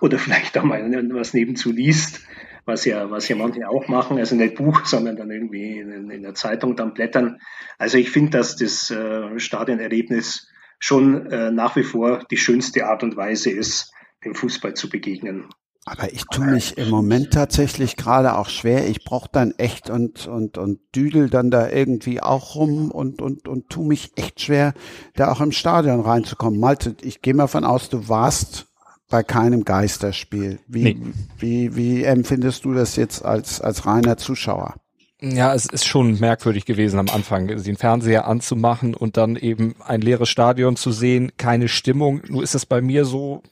oder 0.00 0.18
vielleicht 0.18 0.56
auch 0.56 0.64
mal 0.64 0.82
was 1.12 1.34
nebenzu 1.34 1.70
liest, 1.70 2.20
was 2.64 2.84
ja, 2.84 3.10
was 3.10 3.28
ja 3.28 3.36
manche 3.36 3.68
auch 3.68 3.88
machen, 3.88 4.18
also 4.18 4.34
nicht 4.34 4.54
Buch, 4.54 4.84
sondern 4.84 5.16
dann 5.16 5.30
irgendwie 5.30 5.78
in, 5.78 6.10
in 6.10 6.22
der 6.22 6.34
Zeitung 6.34 6.76
dann 6.76 6.94
blättern. 6.94 7.38
Also 7.78 7.98
ich 7.98 8.10
finde, 8.10 8.38
dass 8.38 8.56
das 8.56 8.90
äh, 8.90 9.38
Stadionerlebnis 9.38 10.48
schon 10.78 11.26
äh, 11.26 11.50
nach 11.50 11.76
wie 11.76 11.84
vor 11.84 12.24
die 12.30 12.36
schönste 12.36 12.86
Art 12.86 13.02
und 13.02 13.16
Weise 13.16 13.50
ist, 13.50 13.92
dem 14.24 14.34
Fußball 14.34 14.74
zu 14.74 14.88
begegnen. 14.88 15.48
Aber 15.84 16.12
ich 16.12 16.24
tue 16.30 16.46
mich 16.46 16.78
im 16.78 16.90
Moment 16.90 17.32
tatsächlich 17.32 17.96
gerade 17.96 18.38
auch 18.38 18.48
schwer. 18.48 18.88
Ich 18.88 19.04
brauche 19.04 19.28
dann 19.32 19.50
echt 19.58 19.90
und, 19.90 20.28
und, 20.28 20.56
und 20.56 20.78
düdel 20.94 21.28
dann 21.28 21.50
da 21.50 21.68
irgendwie 21.68 22.22
auch 22.22 22.54
rum 22.54 22.92
und, 22.92 23.20
und, 23.20 23.48
und 23.48 23.68
tu 23.68 23.82
mich 23.82 24.12
echt 24.14 24.40
schwer, 24.40 24.74
da 25.16 25.32
auch 25.32 25.40
im 25.40 25.50
Stadion 25.50 26.00
reinzukommen. 26.00 26.60
Malte, 26.60 26.94
ich 27.02 27.20
gehe 27.20 27.34
mal 27.34 27.48
von 27.48 27.64
aus, 27.64 27.88
du 27.88 28.08
warst 28.08 28.66
bei 29.08 29.24
keinem 29.24 29.64
Geisterspiel. 29.64 30.60
Wie, 30.68 30.94
nee. 30.94 31.12
wie, 31.38 31.74
wie 31.74 32.04
empfindest 32.04 32.64
du 32.64 32.74
das 32.74 32.94
jetzt 32.94 33.24
als, 33.24 33.60
als 33.60 33.84
reiner 33.84 34.16
Zuschauer? 34.16 34.76
Ja, 35.20 35.54
es 35.54 35.66
ist 35.66 35.84
schon 35.84 36.18
merkwürdig 36.18 36.64
gewesen 36.64 36.98
am 36.98 37.08
Anfang, 37.08 37.46
den 37.46 37.76
Fernseher 37.76 38.26
anzumachen 38.26 38.94
und 38.94 39.16
dann 39.16 39.36
eben 39.36 39.74
ein 39.84 40.00
leeres 40.00 40.28
Stadion 40.28 40.74
zu 40.74 40.92
sehen, 40.92 41.32
keine 41.36 41.68
Stimmung. 41.68 42.22
Nur 42.28 42.42
ist 42.42 42.54
es 42.56 42.66
bei 42.66 42.80
mir 42.80 43.04
so, 43.04 43.42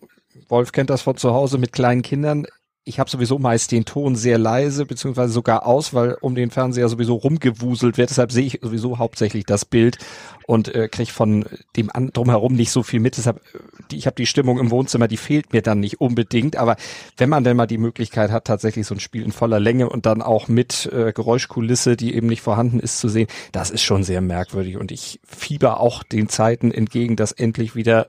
Wolf 0.51 0.73
kennt 0.73 0.91
das 0.91 1.03
von 1.03 1.17
zu 1.17 1.33
Hause 1.33 1.59
mit 1.59 1.73
kleinen 1.73 2.03
Kindern. 2.03 2.47
Ich 2.85 2.99
habe 2.99 3.11
sowieso 3.11 3.39
meist 3.39 3.73
den 3.73 3.85
Ton 3.85 4.17
sehr 4.17 4.39
leise, 4.39 4.87
beziehungsweise 4.87 5.33
sogar 5.33 5.67
aus, 5.67 5.93
weil 5.93 6.17
um 6.23 6.35
den 6.35 6.51
Fernseher 6.51 6.89
sowieso 6.89 7.15
rumgewuselt 7.15 7.99
wird. 7.99 8.09
Deshalb 8.09 8.33
sehe 8.33 8.47
ich 8.47 8.61
sowieso 8.63 8.99
hauptsächlich 8.99 9.45
das 9.45 9.67
Bild 9.67 9.99
und 10.47 10.75
äh, 10.75 10.89
kriege 10.89 11.13
von 11.13 11.45
dem 11.77 11.91
an, 11.93 12.11
drumherum 12.13 12.55
nicht 12.55 12.73
so 12.73 12.83
viel 12.83 12.99
mit. 12.99 13.19
Deshalb, 13.19 13.37
äh, 13.55 13.59
die, 13.91 13.99
ich 13.99 14.07
habe 14.07 14.17
die 14.17 14.27
Stimmung 14.27 14.59
im 14.59 14.71
Wohnzimmer, 14.71 15.09
die 15.09 15.19
fehlt 15.19 15.53
mir 15.53 15.63
dann 15.63 15.79
nicht 15.79 16.01
unbedingt. 16.01 16.57
Aber 16.57 16.77
wenn 17.19 17.29
man 17.29 17.45
denn 17.45 17.57
mal 17.57 17.67
die 17.67 17.79
Möglichkeit 17.79 18.31
hat, 18.31 18.47
tatsächlich 18.47 18.87
so 18.87 18.95
ein 18.95 19.01
Spiel 19.01 19.23
in 19.23 19.31
voller 19.31 19.61
Länge 19.61 19.89
und 19.89 20.07
dann 20.07 20.23
auch 20.23 20.49
mit 20.49 20.91
äh, 20.93 21.13
Geräuschkulisse, 21.13 21.97
die 21.97 22.15
eben 22.15 22.27
nicht 22.27 22.41
vorhanden 22.41 22.81
ist, 22.81 22.99
zu 22.99 23.09
sehen, 23.09 23.29
das 23.53 23.71
ist 23.71 23.83
schon 23.83 24.03
sehr 24.03 24.23
merkwürdig. 24.23 24.79
Und 24.79 24.91
ich 24.91 25.21
fieber 25.25 25.81
auch 25.81 26.03
den 26.03 26.29
Zeiten 26.29 26.73
entgegen, 26.73 27.15
dass 27.15 27.31
endlich 27.31 27.77
wieder 27.77 28.09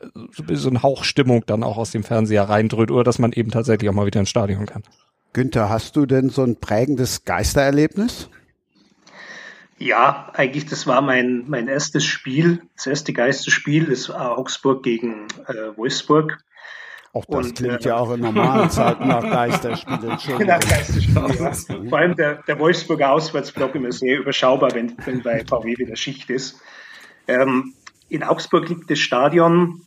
so 0.51 0.69
ein 0.69 0.81
Hauch 0.81 1.03
Stimmung 1.03 1.43
dann 1.45 1.61
auch 1.61 1.77
aus 1.77 1.91
dem 1.91 2.03
Fernseher 2.03 2.49
reindrückt 2.49 2.89
oder 2.89 3.03
dass 3.03 3.19
man 3.19 3.33
eben 3.33 3.51
tatsächlich 3.51 3.89
auch 3.89 3.93
mal 3.93 4.05
wieder 4.05 4.21
ins 4.21 4.29
Stadion 4.29 4.60
kann. 4.65 4.83
Günther, 5.33 5.69
hast 5.69 5.95
du 5.95 6.05
denn 6.05 6.29
so 6.29 6.43
ein 6.43 6.59
prägendes 6.59 7.23
Geistererlebnis? 7.23 8.29
Ja, 9.77 10.29
eigentlich, 10.33 10.67
das 10.67 10.85
war 10.85 11.01
mein, 11.01 11.45
mein 11.47 11.67
erstes 11.67 12.05
Spiel, 12.05 12.61
das 12.75 12.85
erste 12.85 13.13
Geisterspiel, 13.13 13.85
das 13.85 14.09
war 14.09 14.37
Augsburg 14.37 14.83
gegen 14.83 15.27
äh, 15.47 15.75
Wolfsburg. 15.75 16.37
Auch 17.13 17.25
das 17.25 17.47
und, 17.47 17.55
klingt 17.55 17.85
äh, 17.85 17.89
ja 17.89 17.97
auch 17.97 18.13
in 18.13 18.21
normalen 18.21 18.69
Zeiten 18.69 19.07
nach 19.07 19.23
Geisterspielen. 19.23 20.07
Nach 20.45 20.59
Geisterspielen, 20.59 21.33
ja. 21.35 21.89
Vor 21.89 21.97
allem 21.97 22.15
der, 22.15 22.43
der 22.43 22.59
Wolfsburger 22.59 23.11
Auswärtsblock 23.11 23.75
immer 23.75 23.91
sehr 23.91 24.19
überschaubar, 24.19 24.73
wenn, 24.75 24.95
wenn 25.05 25.23
bei 25.23 25.43
VW 25.45 25.77
wieder 25.77 25.95
Schicht 25.95 26.29
ist. 26.29 26.61
Ähm, 27.27 27.73
in 28.07 28.23
Augsburg 28.23 28.69
liegt 28.69 28.89
das 28.89 28.99
Stadion 28.99 29.81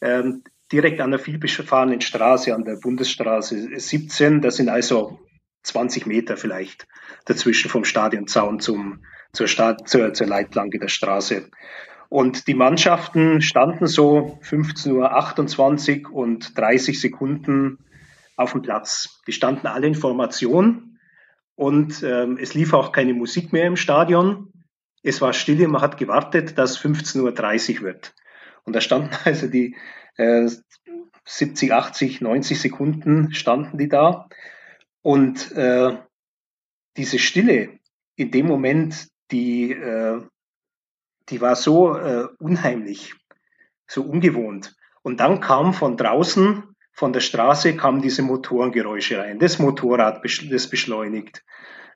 ähm, 0.00 0.42
direkt 0.72 1.00
an 1.00 1.10
der 1.10 1.20
vielbefahrenen 1.20 2.00
Straße, 2.00 2.54
an 2.54 2.64
der 2.64 2.76
Bundesstraße 2.76 3.78
17. 3.78 4.40
Das 4.40 4.56
sind 4.56 4.68
also 4.68 5.20
20 5.62 6.06
Meter 6.06 6.36
vielleicht 6.36 6.86
dazwischen 7.26 7.70
vom 7.70 7.84
Stadionzaun 7.84 8.60
zum, 8.60 9.04
zur, 9.32 9.48
Stadt, 9.48 9.88
zur, 9.88 10.14
zur 10.14 10.26
Leitplanke 10.26 10.78
der 10.78 10.88
Straße. 10.88 11.50
Und 12.08 12.48
die 12.48 12.54
Mannschaften 12.54 13.40
standen 13.40 13.86
so 13.86 14.38
15.28 14.42 16.08
Uhr 16.08 16.12
und 16.12 16.58
30 16.58 17.00
Sekunden 17.00 17.78
auf 18.36 18.52
dem 18.52 18.62
Platz. 18.62 19.20
Die 19.26 19.32
standen 19.32 19.66
alle 19.66 19.86
in 19.86 19.94
Formation 19.94 20.98
und 21.54 22.02
ähm, 22.02 22.38
es 22.40 22.54
lief 22.54 22.72
auch 22.72 22.90
keine 22.90 23.14
Musik 23.14 23.52
mehr 23.52 23.66
im 23.66 23.76
Stadion. 23.76 24.52
Es 25.02 25.20
war 25.20 25.32
stille, 25.32 25.68
man 25.68 25.82
hat 25.82 25.98
gewartet, 25.98 26.58
dass 26.58 26.80
15.30 26.80 27.76
Uhr 27.76 27.82
wird. 27.82 28.14
Und 28.64 28.74
da 28.74 28.80
standen 28.80 29.10
also 29.24 29.46
die 29.46 29.76
äh, 30.20 30.48
70, 31.24 31.72
80, 31.72 32.20
90 32.20 32.60
Sekunden 32.60 33.32
standen 33.32 33.78
die 33.78 33.88
da. 33.88 34.28
Und 35.02 35.52
äh, 35.52 35.96
diese 36.96 37.18
Stille 37.18 37.78
in 38.16 38.30
dem 38.30 38.46
Moment, 38.46 39.08
die, 39.30 39.72
äh, 39.72 40.20
die 41.28 41.40
war 41.40 41.56
so 41.56 41.96
äh, 41.96 42.26
unheimlich, 42.38 43.14
so 43.86 44.02
ungewohnt. 44.02 44.76
Und 45.02 45.20
dann 45.20 45.40
kam 45.40 45.72
von 45.72 45.96
draußen, 45.96 46.64
von 46.92 47.12
der 47.12 47.20
Straße, 47.20 47.76
kamen 47.76 48.02
diese 48.02 48.22
Motorengeräusche 48.22 49.18
rein. 49.18 49.38
Das 49.38 49.58
Motorrad, 49.58 50.22
das 50.50 50.68
beschleunigt, 50.68 51.44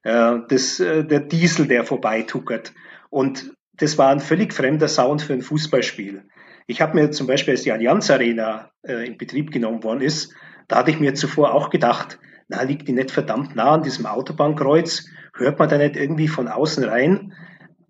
äh, 0.02 0.38
das, 0.48 0.80
äh, 0.80 1.04
der 1.04 1.20
Diesel, 1.20 1.66
der 1.66 1.84
vorbeituckert. 1.84 2.72
Und 3.10 3.52
das 3.74 3.98
war 3.98 4.10
ein 4.10 4.20
völlig 4.20 4.54
fremder 4.54 4.88
Sound 4.88 5.20
für 5.20 5.34
ein 5.34 5.42
Fußballspiel. 5.42 6.26
Ich 6.66 6.80
habe 6.80 6.98
mir 6.98 7.10
zum 7.10 7.26
Beispiel, 7.26 7.52
als 7.52 7.62
die 7.62 7.72
Allianz 7.72 8.10
Arena 8.10 8.70
äh, 8.82 9.06
in 9.06 9.18
Betrieb 9.18 9.50
genommen 9.50 9.82
worden 9.82 10.00
ist, 10.00 10.34
da 10.68 10.76
hatte 10.76 10.90
ich 10.90 11.00
mir 11.00 11.14
zuvor 11.14 11.54
auch 11.54 11.70
gedacht, 11.70 12.18
na, 12.48 12.62
liegt 12.62 12.88
die 12.88 12.92
nicht 12.92 13.10
verdammt 13.10 13.54
nah 13.54 13.72
an 13.72 13.82
diesem 13.82 14.06
Autobahnkreuz? 14.06 15.06
Hört 15.34 15.58
man 15.58 15.68
da 15.68 15.78
nicht 15.78 15.96
irgendwie 15.96 16.28
von 16.28 16.48
außen 16.48 16.84
rein? 16.84 17.32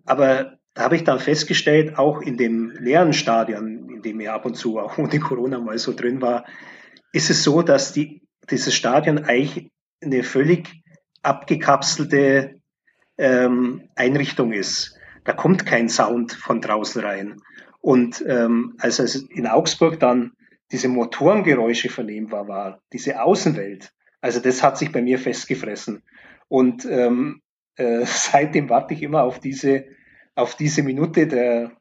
Aber 0.05 0.57
da 0.73 0.83
habe 0.83 0.95
ich 0.97 1.03
dann 1.03 1.19
festgestellt, 1.19 1.97
auch 1.97 2.21
in 2.21 2.37
dem 2.37 2.71
leeren 2.71 3.13
Stadion, 3.13 3.89
in 3.89 4.01
dem 4.01 4.19
ich 4.19 4.29
ab 4.29 4.45
und 4.45 4.55
zu 4.55 4.79
auch 4.79 4.97
ohne 4.97 5.19
Corona 5.19 5.59
mal 5.59 5.77
so 5.77 5.93
drin 5.93 6.21
war, 6.21 6.45
ist 7.11 7.29
es 7.29 7.43
so, 7.43 7.61
dass 7.61 7.93
die, 7.93 8.21
dieses 8.49 8.75
Stadion 8.75 9.19
eigentlich 9.19 9.71
eine 10.03 10.23
völlig 10.23 10.83
abgekapselte 11.23 12.59
ähm, 13.17 13.89
Einrichtung 13.95 14.51
ist. 14.51 14.97
Da 15.23 15.33
kommt 15.33 15.65
kein 15.65 15.89
Sound 15.89 16.33
von 16.33 16.61
draußen 16.61 17.01
rein. 17.01 17.41
Und 17.85 18.25
ähm, 18.27 18.73
als 18.79 18.97
es 18.97 19.15
in 19.15 19.45
Augsburg 19.45 19.99
dann 19.99 20.31
diese 20.71 20.87
Motorengeräusche 20.87 21.89
vernehmbar 21.89 22.47
war, 22.47 22.81
diese 22.91 23.21
Außenwelt, 23.21 23.93
also 24.21 24.39
das 24.39 24.63
hat 24.63 24.79
sich 24.79 24.91
bei 24.91 25.03
mir 25.03 25.19
festgefressen. 25.19 26.01
Und 26.47 26.83
ähm, 26.85 27.43
äh, 27.75 28.03
seitdem 28.07 28.69
warte 28.69 28.95
ich 28.95 29.03
immer 29.03 29.21
auf 29.21 29.39
diese, 29.39 29.85
auf 30.33 30.55
diese 30.55 30.81
Minute 30.81 31.27
der, 31.27 31.73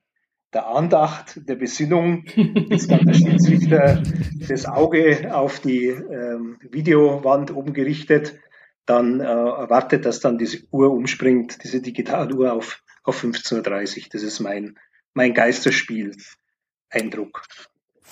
der 0.53 0.67
Andacht, 0.67 1.41
der 1.49 1.55
Besinnung, 1.55 2.27
bis 2.69 2.87
dann 2.87 3.07
der 3.07 3.15
Schiedsrichter 3.15 4.03
das 4.47 4.67
Auge 4.67 5.35
auf 5.35 5.61
die 5.61 5.87
ähm, 5.87 6.59
Videowand 6.71 7.51
oben 7.57 7.73
gerichtet, 7.73 8.39
dann 8.85 9.21
äh, 9.21 9.25
erwartet, 9.25 10.05
dass 10.05 10.21
dann 10.21 10.37
diese 10.37 10.67
Uhr 10.71 10.91
umspringt, 10.91 11.65
diese 11.65 11.81
Digitaluhr 11.81 12.53
auf, 12.53 12.83
auf 13.05 13.25
15.30 13.25 13.97
Uhr. 13.97 14.05
Das 14.13 14.23
ist 14.23 14.41
mein, 14.41 14.77
mein 15.15 15.33
Geisterspiel-Eindruck. 15.33 17.45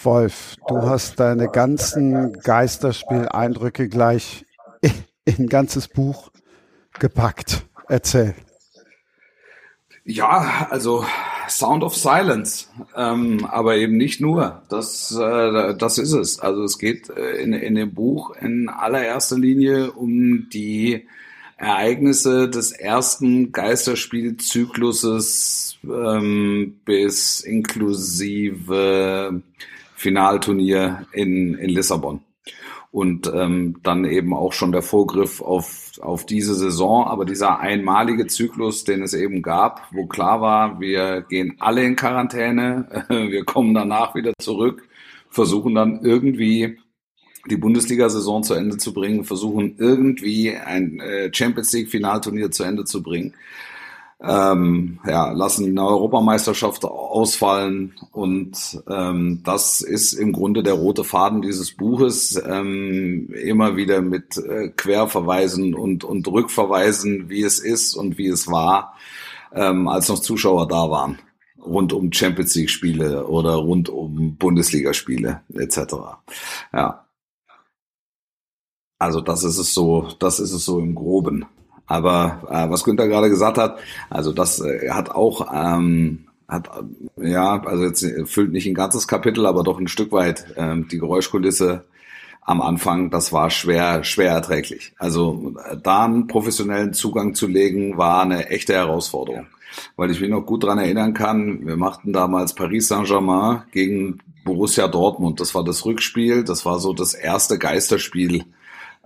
Wolf, 0.02 0.56
du 0.66 0.82
hast 0.82 1.20
deine 1.20 1.48
ganzen 1.48 2.32
Geisterspiel-Eindrücke 2.32 3.88
gleich 3.88 4.44
in 5.24 5.34
ein 5.38 5.48
ganzes 5.48 5.88
Buch 5.88 6.30
gepackt. 6.98 7.64
Erzähl. 7.88 8.34
Ja, 10.04 10.66
also 10.70 11.06
Sound 11.48 11.84
of 11.84 11.96
Silence, 11.96 12.66
ähm, 12.96 13.44
aber 13.44 13.76
eben 13.76 13.96
nicht 13.96 14.20
nur. 14.20 14.62
Das, 14.68 15.16
äh, 15.16 15.76
das 15.76 15.98
ist 15.98 16.12
es. 16.12 16.40
Also 16.40 16.64
es 16.64 16.78
geht 16.78 17.08
äh, 17.10 17.36
in, 17.36 17.52
in 17.52 17.76
dem 17.76 17.94
Buch 17.94 18.34
in 18.40 18.68
allererster 18.68 19.38
Linie 19.38 19.92
um 19.92 20.48
die 20.52 21.06
Ereignisse 21.62 22.50
des 22.50 22.72
ersten 22.72 23.52
Geisterspielzykluses 23.52 25.78
ähm, 25.84 26.80
bis 26.84 27.40
inklusive 27.40 29.40
Finalturnier 29.94 31.06
in, 31.12 31.54
in 31.54 31.70
Lissabon. 31.70 32.20
Und 32.90 33.32
ähm, 33.32 33.76
dann 33.84 34.04
eben 34.04 34.34
auch 34.34 34.52
schon 34.52 34.72
der 34.72 34.82
Vorgriff 34.82 35.40
auf, 35.40 35.92
auf 36.00 36.26
diese 36.26 36.56
Saison, 36.56 37.06
aber 37.06 37.24
dieser 37.24 37.60
einmalige 37.60 38.26
Zyklus, 38.26 38.82
den 38.82 39.02
es 39.02 39.14
eben 39.14 39.40
gab, 39.40 39.86
wo 39.92 40.06
klar 40.06 40.40
war, 40.40 40.80
wir 40.80 41.20
gehen 41.22 41.54
alle 41.60 41.84
in 41.84 41.94
Quarantäne, 41.94 43.04
wir 43.08 43.44
kommen 43.44 43.72
danach 43.72 44.16
wieder 44.16 44.32
zurück, 44.40 44.88
versuchen 45.30 45.76
dann 45.76 46.00
irgendwie 46.02 46.80
die 47.50 47.56
Bundesliga-Saison 47.56 48.42
zu 48.42 48.54
Ende 48.54 48.76
zu 48.78 48.92
bringen, 48.92 49.24
versuchen 49.24 49.74
irgendwie 49.78 50.56
ein 50.56 51.00
äh, 51.00 51.30
Champions 51.32 51.72
League-Finalturnier 51.72 52.50
zu 52.50 52.62
Ende 52.62 52.84
zu 52.84 53.02
bringen. 53.02 53.34
ähm, 54.24 55.00
ja, 55.06 55.32
lassen 55.32 55.66
eine 55.66 55.84
Europameisterschaft 55.84 56.84
ausfallen 56.84 57.94
und 58.12 58.80
ähm, 58.88 59.40
das 59.44 59.80
ist 59.80 60.12
im 60.12 60.32
Grunde 60.32 60.62
der 60.62 60.74
rote 60.74 61.02
Faden 61.02 61.42
dieses 61.42 61.72
Buches, 61.72 62.40
ähm, 62.46 63.32
immer 63.34 63.76
wieder 63.76 64.00
mit 64.00 64.36
äh, 64.36 64.68
Querverweisen 64.68 65.74
und, 65.74 66.04
und 66.04 66.28
Rückverweisen, 66.28 67.30
wie 67.30 67.42
es 67.42 67.58
ist 67.58 67.96
und 67.96 68.16
wie 68.16 68.28
es 68.28 68.46
war, 68.46 68.94
ähm, 69.52 69.88
als 69.88 70.08
noch 70.08 70.20
Zuschauer 70.20 70.68
da 70.68 70.88
waren, 70.88 71.18
rund 71.60 71.92
um 71.92 72.12
Champions 72.12 72.54
League 72.54 72.70
Spiele 72.70 73.26
oder 73.26 73.54
rund 73.54 73.88
um 73.88 74.36
Bundesligaspiele 74.36 75.40
etc. 75.54 75.94
Ja. 76.72 77.01
Also 79.02 79.20
das 79.20 79.42
ist 79.42 79.58
es 79.58 79.74
so, 79.74 80.06
das 80.20 80.38
ist 80.38 80.52
es 80.52 80.64
so 80.64 80.78
im 80.78 80.94
Groben. 80.94 81.44
Aber 81.86 82.42
äh, 82.48 82.70
was 82.70 82.84
Günther 82.84 83.08
gerade 83.08 83.30
gesagt 83.30 83.58
hat, 83.58 83.80
also 84.10 84.32
das 84.32 84.60
äh, 84.60 84.90
hat 84.90 85.10
auch, 85.10 85.52
ähm, 85.52 86.26
hat 86.46 86.70
ja, 87.16 87.60
also 87.64 87.82
jetzt 87.82 88.06
füllt 88.26 88.52
nicht 88.52 88.66
ein 88.68 88.74
ganzes 88.74 89.08
Kapitel, 89.08 89.44
aber 89.46 89.64
doch 89.64 89.80
ein 89.80 89.88
Stück 89.88 90.12
weit 90.12 90.46
ähm, 90.56 90.86
die 90.86 90.98
Geräuschkulisse 90.98 91.84
am 92.42 92.60
Anfang, 92.60 93.10
das 93.10 93.32
war 93.32 93.50
schwer, 93.50 94.04
schwer 94.04 94.30
erträglich. 94.30 94.92
Also 94.98 95.52
äh, 95.68 95.76
da 95.82 96.04
einen 96.04 96.28
professionellen 96.28 96.92
Zugang 96.92 97.34
zu 97.34 97.48
legen, 97.48 97.98
war 97.98 98.22
eine 98.22 98.50
echte 98.50 98.74
Herausforderung. 98.74 99.46
Weil 99.96 100.12
ich 100.12 100.20
mich 100.20 100.30
noch 100.30 100.42
gut 100.42 100.62
dran 100.62 100.78
erinnern 100.78 101.12
kann, 101.12 101.66
wir 101.66 101.76
machten 101.76 102.12
damals 102.12 102.54
Paris 102.54 102.86
Saint-Germain 102.86 103.64
gegen 103.72 104.20
Borussia 104.44 104.86
Dortmund. 104.86 105.40
Das 105.40 105.56
war 105.56 105.64
das 105.64 105.84
Rückspiel, 105.84 106.44
das 106.44 106.64
war 106.64 106.78
so 106.78 106.92
das 106.92 107.14
erste 107.14 107.58
Geisterspiel 107.58 108.44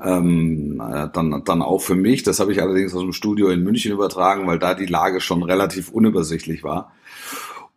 ähm, 0.03 0.81
äh, 0.81 1.09
dann, 1.13 1.43
dann 1.45 1.63
auch 1.63 1.81
für 1.81 1.95
mich. 1.95 2.23
Das 2.23 2.41
habe 2.41 2.53
ich 2.53 2.61
allerdings 2.61 2.95
aus 2.95 3.03
dem 3.03 3.13
Studio 3.13 3.49
in 3.49 3.63
München 3.63 3.93
übertragen, 3.93 4.47
weil 4.47 4.59
da 4.59 4.75
die 4.75 4.87
Lage 4.87 5.21
schon 5.21 5.43
relativ 5.43 5.91
unübersichtlich 5.91 6.65
war. 6.65 6.93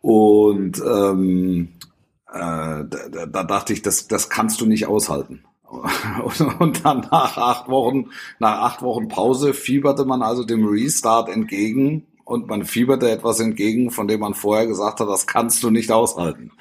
Und 0.02 0.82
ähm, 0.86 1.68
äh, 2.32 2.84
da, 2.84 3.26
da 3.26 3.44
dachte 3.44 3.72
ich, 3.72 3.82
das, 3.82 4.08
das 4.08 4.28
kannst 4.28 4.60
du 4.60 4.66
nicht 4.66 4.86
aushalten. 4.86 5.44
Und 6.58 6.84
dann 6.84 7.06
nach 7.10 7.36
acht 7.36 7.68
Wochen, 7.68 8.10
nach 8.38 8.60
acht 8.60 8.82
Wochen 8.82 9.08
Pause 9.08 9.54
fieberte 9.54 10.04
man 10.04 10.22
also 10.22 10.44
dem 10.44 10.66
Restart 10.66 11.28
entgegen 11.28 12.06
und 12.24 12.48
man 12.48 12.64
fieberte 12.64 13.10
etwas 13.10 13.40
entgegen, 13.40 13.90
von 13.90 14.06
dem 14.06 14.20
man 14.20 14.34
vorher 14.34 14.66
gesagt 14.66 15.00
hat, 15.00 15.08
das 15.08 15.26
kannst 15.26 15.62
du 15.62 15.70
nicht 15.70 15.90
aushalten. 15.90 16.52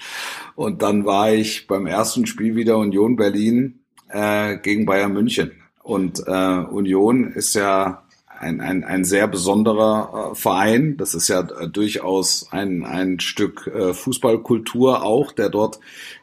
Und 0.56 0.82
dann 0.82 1.06
war 1.06 1.32
ich 1.32 1.68
beim 1.68 1.86
ersten 1.86 2.26
Spiel 2.26 2.56
wieder 2.56 2.78
Union 2.78 3.16
Berlin 3.16 3.79
äh, 4.10 4.58
gegen 4.58 4.86
Bayern 4.86 5.14
München. 5.14 5.52
Und 5.84 6.24
äh, 6.28 6.32
Union 6.32 7.32
ist 7.32 7.56
ja 7.56 8.04
ein, 8.40 8.62
ein, 8.62 8.84
ein 8.84 9.04
sehr 9.04 9.28
besonderer 9.28 10.32
äh, 10.32 10.36
Verein. 10.36 10.98
Das 10.98 11.14
ist 11.14 11.28
ja 11.28 11.42
äh, 11.42 11.68
durchaus 11.68 12.48
ein, 12.52 12.86
ein 12.86 13.20
Stück 13.20 13.68
äh, 13.68 13.94
Fußballkultur 13.94 15.04
auch, 15.04 15.32
der 15.32 15.50
dort 15.50 15.80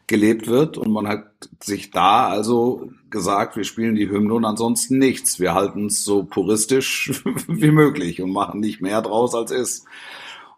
gelebt 0.07 0.47
wird. 0.47 0.79
Und 0.79 0.93
man 0.93 1.07
hat 1.07 1.27
sich 1.63 1.91
da 1.91 2.29
also 2.29 2.91
gesagt, 3.11 3.57
wir 3.57 3.65
spielen 3.65 3.97
die 3.97 4.09
Hymne 4.09 4.35
und 4.35 4.45
ansonsten 4.45 4.99
nichts. 4.99 5.41
Wir 5.41 5.55
halten 5.55 5.87
es 5.87 6.05
so 6.05 6.25
puristisch 6.25 7.23
wie 7.49 7.71
möglich 7.71 8.23
und 8.23 8.31
machen 8.31 8.61
nicht 8.61 8.81
mehr 8.81 9.03
draus 9.03 9.35
als 9.35 9.51
ist. 9.51 9.85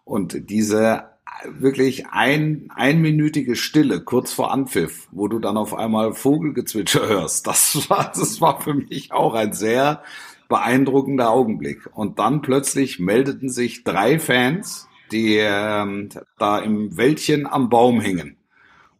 Und 0.05 0.49
diese 0.49 1.08
wirklich 1.45 2.07
ein, 2.07 2.69
einminütige 2.73 3.55
Stille 3.55 4.01
kurz 4.01 4.33
vor 4.33 4.51
Anpfiff, 4.51 5.07
wo 5.11 5.27
du 5.27 5.39
dann 5.39 5.57
auf 5.57 5.73
einmal 5.73 6.13
Vogelgezwitscher 6.13 7.07
hörst, 7.07 7.47
das 7.47 7.89
war, 7.89 8.11
das 8.13 8.41
war 8.41 8.61
für 8.61 8.73
mich 8.73 9.11
auch 9.11 9.33
ein 9.33 9.53
sehr 9.53 10.03
beeindruckender 10.47 11.29
Augenblick. 11.29 11.89
Und 11.93 12.19
dann 12.19 12.41
plötzlich 12.41 12.99
meldeten 12.99 13.49
sich 13.49 13.83
drei 13.83 14.19
Fans, 14.19 14.87
die 15.11 15.37
ähm, 15.37 16.09
da 16.37 16.59
im 16.59 16.97
Wäldchen 16.97 17.47
am 17.47 17.69
Baum 17.69 18.01
hingen 18.01 18.37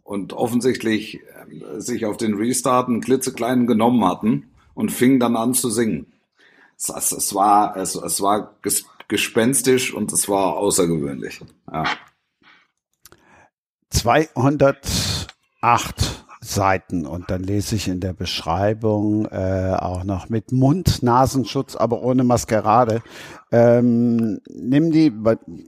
und 0.03 0.33
offensichtlich 0.33 1.19
äh, 1.19 1.79
sich 1.79 2.05
auf 2.05 2.17
den 2.17 2.35
Restart 2.35 2.87
einen 2.87 3.01
klitzekleinen 3.01 3.67
genommen 3.67 4.05
hatten 4.05 4.49
und 4.73 4.91
fingen 4.91 5.19
dann 5.19 5.35
an 5.35 5.53
zu 5.53 5.69
singen. 5.69 6.07
Es, 6.77 7.11
es, 7.11 7.35
war, 7.35 7.75
es, 7.75 7.95
es 7.95 8.21
war 8.21 8.55
gespenstisch 9.07 9.93
und 9.93 10.13
es 10.13 10.29
war 10.29 10.55
außergewöhnlich. 10.57 11.41
Ja. 11.71 11.83
208 13.89 16.19
Seiten 16.41 17.05
und 17.05 17.29
dann 17.29 17.43
lese 17.43 17.75
ich 17.75 17.89
in 17.89 17.99
der 17.99 18.13
Beschreibung 18.13 19.25
äh, 19.25 19.75
auch 19.77 20.05
noch 20.05 20.29
mit 20.29 20.53
Mund-Nasenschutz, 20.53 21.75
aber 21.75 22.01
ohne 22.01 22.23
Maskerade. 22.23 23.01
Ähm, 23.51 24.39
nimm 24.49 24.91
die, 24.91 25.11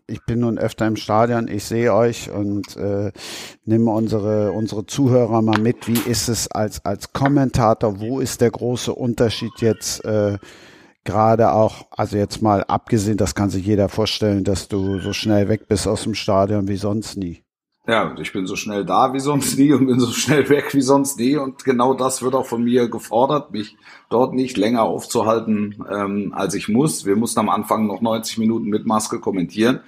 ich 0.07 0.25
bin 0.25 0.39
nun 0.39 0.57
öfter 0.57 0.87
im 0.87 0.95
Stadion, 0.95 1.49
ich 1.49 1.65
sehe 1.65 1.93
euch 1.93 2.31
und 2.31 2.77
äh, 2.77 3.11
nimm 3.65 3.89
unsere 3.89 4.53
unsere 4.53 4.85
Zuhörer 4.85 5.41
mal 5.41 5.59
mit. 5.59 5.89
Wie 5.89 6.09
ist 6.09 6.29
es 6.29 6.49
als 6.49 6.85
als 6.85 7.11
Kommentator? 7.11 7.99
Wo 7.99 8.21
ist 8.21 8.39
der 8.39 8.51
große 8.51 8.93
Unterschied 8.93 9.59
jetzt? 9.59 10.05
Äh, 10.05 10.37
gerade 11.03 11.51
auch, 11.51 11.87
also 11.91 12.15
jetzt 12.15 12.41
mal 12.41 12.63
abgesehen, 12.63 13.17
das 13.17 13.35
kann 13.35 13.49
sich 13.49 13.65
jeder 13.65 13.89
vorstellen, 13.89 14.43
dass 14.43 14.67
du 14.67 14.99
so 14.99 15.11
schnell 15.11 15.49
weg 15.49 15.67
bist 15.67 15.87
aus 15.87 16.03
dem 16.03 16.13
Stadion 16.13 16.67
wie 16.67 16.77
sonst 16.77 17.17
nie. 17.17 17.43
Ja, 17.87 18.15
ich 18.19 18.31
bin 18.31 18.45
so 18.45 18.55
schnell 18.55 18.85
da 18.85 19.11
wie 19.13 19.19
sonst 19.19 19.57
nie 19.57 19.73
und 19.73 19.87
bin 19.87 19.99
so 19.99 20.11
schnell 20.11 20.47
weg 20.49 20.71
wie 20.75 20.81
sonst 20.81 21.17
nie. 21.17 21.35
Und 21.35 21.63
genau 21.65 21.95
das 21.95 22.21
wird 22.21 22.35
auch 22.35 22.45
von 22.45 22.63
mir 22.63 22.87
gefordert, 22.87 23.51
mich 23.51 23.75
dort 24.09 24.33
nicht 24.33 24.55
länger 24.55 24.83
aufzuhalten, 24.83 25.83
ähm, 25.89 26.31
als 26.35 26.53
ich 26.53 26.69
muss. 26.69 27.05
Wir 27.07 27.15
mussten 27.15 27.39
am 27.39 27.49
Anfang 27.49 27.87
noch 27.87 28.01
90 28.01 28.37
Minuten 28.37 28.67
mit 28.67 28.85
Maske 28.85 29.19
kommentieren. 29.19 29.79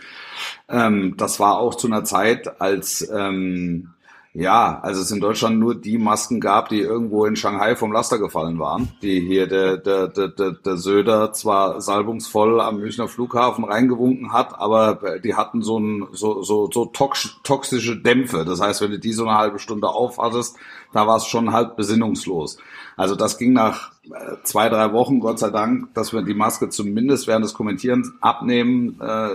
Ähm, 0.68 1.16
das 1.18 1.40
war 1.40 1.60
auch 1.60 1.76
zu 1.76 1.86
einer 1.86 2.04
Zeit, 2.04 2.60
als 2.60 3.08
ähm, 3.14 3.93
ja, 4.36 4.80
also 4.82 5.02
es 5.02 5.12
in 5.12 5.20
Deutschland 5.20 5.60
nur 5.60 5.76
die 5.76 6.00
Masken 6.00 6.40
gab, 6.40 6.70
die 6.70 6.80
irgendwo 6.80 7.26
in 7.26 7.36
Shanghai 7.36 7.76
vom 7.76 7.92
Laster 7.92 8.18
gefallen 8.18 8.58
waren, 8.58 8.90
die 9.04 9.20
hier 9.20 9.46
der, 9.46 9.78
der, 9.78 10.08
der, 10.08 10.28
der, 10.30 10.52
der 10.54 10.78
Söder 10.78 11.34
zwar 11.34 11.82
salbungsvoll 11.82 12.60
am 12.60 12.80
Münchner 12.80 13.08
Flughafen 13.08 13.64
reingewunken 13.64 14.34
hat, 14.34 14.60
aber 14.60 15.20
die 15.20 15.36
hatten 15.36 15.62
so, 15.62 15.78
ein, 15.78 16.08
so, 16.14 16.42
so, 16.42 16.68
so 16.72 16.86
toxische 16.86 18.02
Dämpfe. 18.02 18.44
Das 18.44 18.60
heißt, 18.60 18.82
wenn 18.82 18.92
du 18.92 19.00
die 19.00 19.14
so 19.14 19.28
eine 19.28 19.38
halbe 19.38 19.60
Stunde 19.60 19.88
aufhattest, 19.90 20.58
da 20.94 21.06
war 21.06 21.18
es 21.18 21.28
schon 21.28 21.54
halb 21.54 21.78
besinnungslos. 21.78 22.58
Also 22.98 23.16
das 23.16 23.38
ging 23.38 23.54
nach 23.54 23.92
äh, 24.06 24.38
zwei, 24.44 24.70
drei 24.70 24.94
Wochen, 24.94 25.20
Gott 25.20 25.40
sei 25.40 25.50
Dank, 25.50 25.94
dass 25.94 26.12
wir 26.12 26.24
die 26.24 26.34
Maske 26.34 26.70
zumindest 26.70 27.28
während 27.28 27.46
des 27.46 27.54
Kommentierens 27.54 28.12
abnehmen, 28.22 29.00
äh, 29.00 29.30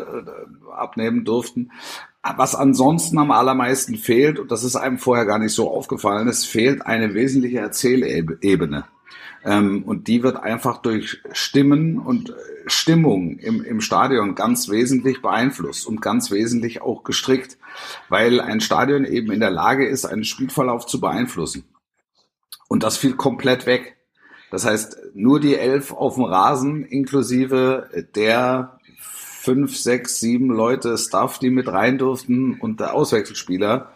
abnehmen 0.72 1.24
durften. 1.24 1.70
Was 2.37 2.55
ansonsten 2.55 3.18
am 3.18 3.31
allermeisten 3.31 3.97
fehlt, 3.97 4.39
und 4.39 4.51
das 4.51 4.64
ist 4.64 4.76
einem 4.76 4.99
vorher 4.99 5.26
gar 5.26 5.39
nicht 5.39 5.53
so 5.53 5.70
aufgefallen, 5.70 6.29
es 6.29 6.45
fehlt 6.45 6.87
eine 6.87 7.14
wesentliche 7.14 7.59
Erzählebene. 7.59 8.85
Ähm, 9.45 9.85
und 9.85 10.09
die 10.09 10.22
wird 10.22 10.37
einfach 10.37 10.79
durch 10.79 11.22
Stimmen 11.33 11.99
und 11.99 12.35
Stimmung 12.66 13.39
im, 13.39 13.62
im 13.64 13.81
Stadion 13.81 14.35
ganz 14.35 14.68
wesentlich 14.68 15.22
beeinflusst 15.22 15.87
und 15.87 16.03
ganz 16.03 16.31
wesentlich 16.31 16.83
auch 16.83 17.05
gestrickt, 17.05 17.57
weil 18.09 18.41
ein 18.41 18.61
Stadion 18.61 19.05
eben 19.05 19.33
in 19.33 19.41
der 19.41 19.51
Lage 19.51 19.87
ist, 19.87 20.05
einen 20.05 20.24
Spielverlauf 20.24 20.87
zu 20.87 21.01
beeinflussen. 21.01 21.64
Und 22.68 22.83
das 22.83 22.97
fiel 22.97 23.14
komplett 23.14 23.66
weg. 23.66 23.97
Das 24.51 24.64
heißt, 24.64 24.99
nur 25.14 25.41
die 25.41 25.57
elf 25.57 25.93
auf 25.93 26.14
dem 26.14 26.24
Rasen 26.24 26.85
inklusive 26.85 27.89
der 28.14 28.78
fünf, 29.49 29.78
sechs, 29.78 30.20
sieben 30.20 30.49
Leute 30.49 30.99
Staff, 30.99 31.38
die 31.38 31.49
mit 31.49 31.68
rein 31.68 31.96
durften 31.96 32.59
und 32.61 32.80
der 32.80 32.92
Auswechselspieler 32.92 33.90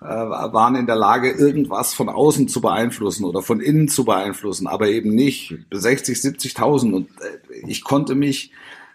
äh, 0.00 0.06
waren 0.06 0.76
in 0.76 0.86
der 0.86 0.96
Lage, 0.96 1.30
irgendwas 1.30 1.92
von 1.92 2.08
außen 2.08 2.48
zu 2.48 2.62
beeinflussen 2.62 3.24
oder 3.24 3.42
von 3.42 3.60
innen 3.60 3.88
zu 3.88 4.06
beeinflussen, 4.06 4.66
aber 4.66 4.88
eben 4.88 5.14
nicht 5.14 5.58
60, 5.70 6.16
70.000. 6.16 6.92
Und 6.94 7.08
äh, 7.20 7.66
ich 7.66 7.84
konnte 7.84 8.14
mich 8.14 8.50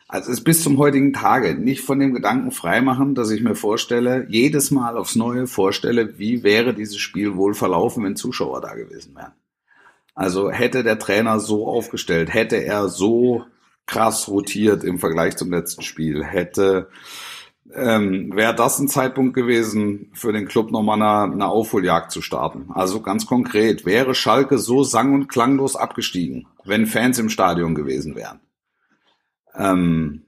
also 0.07 0.31
es 0.31 0.43
bis 0.43 0.63
zum 0.63 0.79
heutigen 0.79 1.13
Tage 1.13 1.53
nicht 1.53 1.81
von 1.81 1.99
dem 1.99 2.15
Gedanken 2.15 2.49
freimachen, 2.49 3.13
dass 3.13 3.29
ich 3.29 3.43
mir 3.43 3.53
vorstelle, 3.53 4.25
jedes 4.29 4.71
Mal 4.71 4.97
aufs 4.97 5.15
Neue 5.15 5.45
vorstelle, 5.45 6.17
wie 6.17 6.41
wäre 6.41 6.73
dieses 6.73 6.97
Spiel 6.97 7.35
wohl 7.35 7.53
verlaufen, 7.53 8.03
wenn 8.03 8.15
Zuschauer 8.15 8.61
da 8.61 8.73
gewesen 8.73 9.15
wären. 9.15 9.33
Also 10.15 10.49
hätte 10.49 10.83
der 10.83 10.97
Trainer 10.97 11.39
so 11.39 11.67
aufgestellt, 11.67 12.33
hätte 12.33 12.55
er 12.55 12.89
so 12.89 13.45
krass 13.89 14.27
rotiert 14.27 14.83
im 14.83 14.99
Vergleich 14.99 15.35
zum 15.35 15.49
letzten 15.49 15.81
Spiel. 15.81 16.23
Hätte 16.23 16.89
ähm, 17.73 18.31
wäre 18.35 18.55
das 18.55 18.79
ein 18.79 18.87
Zeitpunkt 18.87 19.33
gewesen, 19.35 20.11
für 20.13 20.31
den 20.31 20.47
Club 20.47 20.71
nochmal 20.71 21.01
eine, 21.01 21.33
eine 21.33 21.47
Aufholjagd 21.47 22.11
zu 22.11 22.21
starten. 22.21 22.69
Also 22.73 23.01
ganz 23.01 23.25
konkret, 23.25 23.85
wäre 23.85 24.15
Schalke 24.15 24.57
so 24.57 24.83
sang- 24.83 25.13
und 25.13 25.27
klanglos 25.27 25.75
abgestiegen, 25.75 26.47
wenn 26.63 26.87
Fans 26.87 27.19
im 27.19 27.29
Stadion 27.29 27.75
gewesen 27.75 28.15
wären. 28.15 28.39
Ähm, 29.55 30.25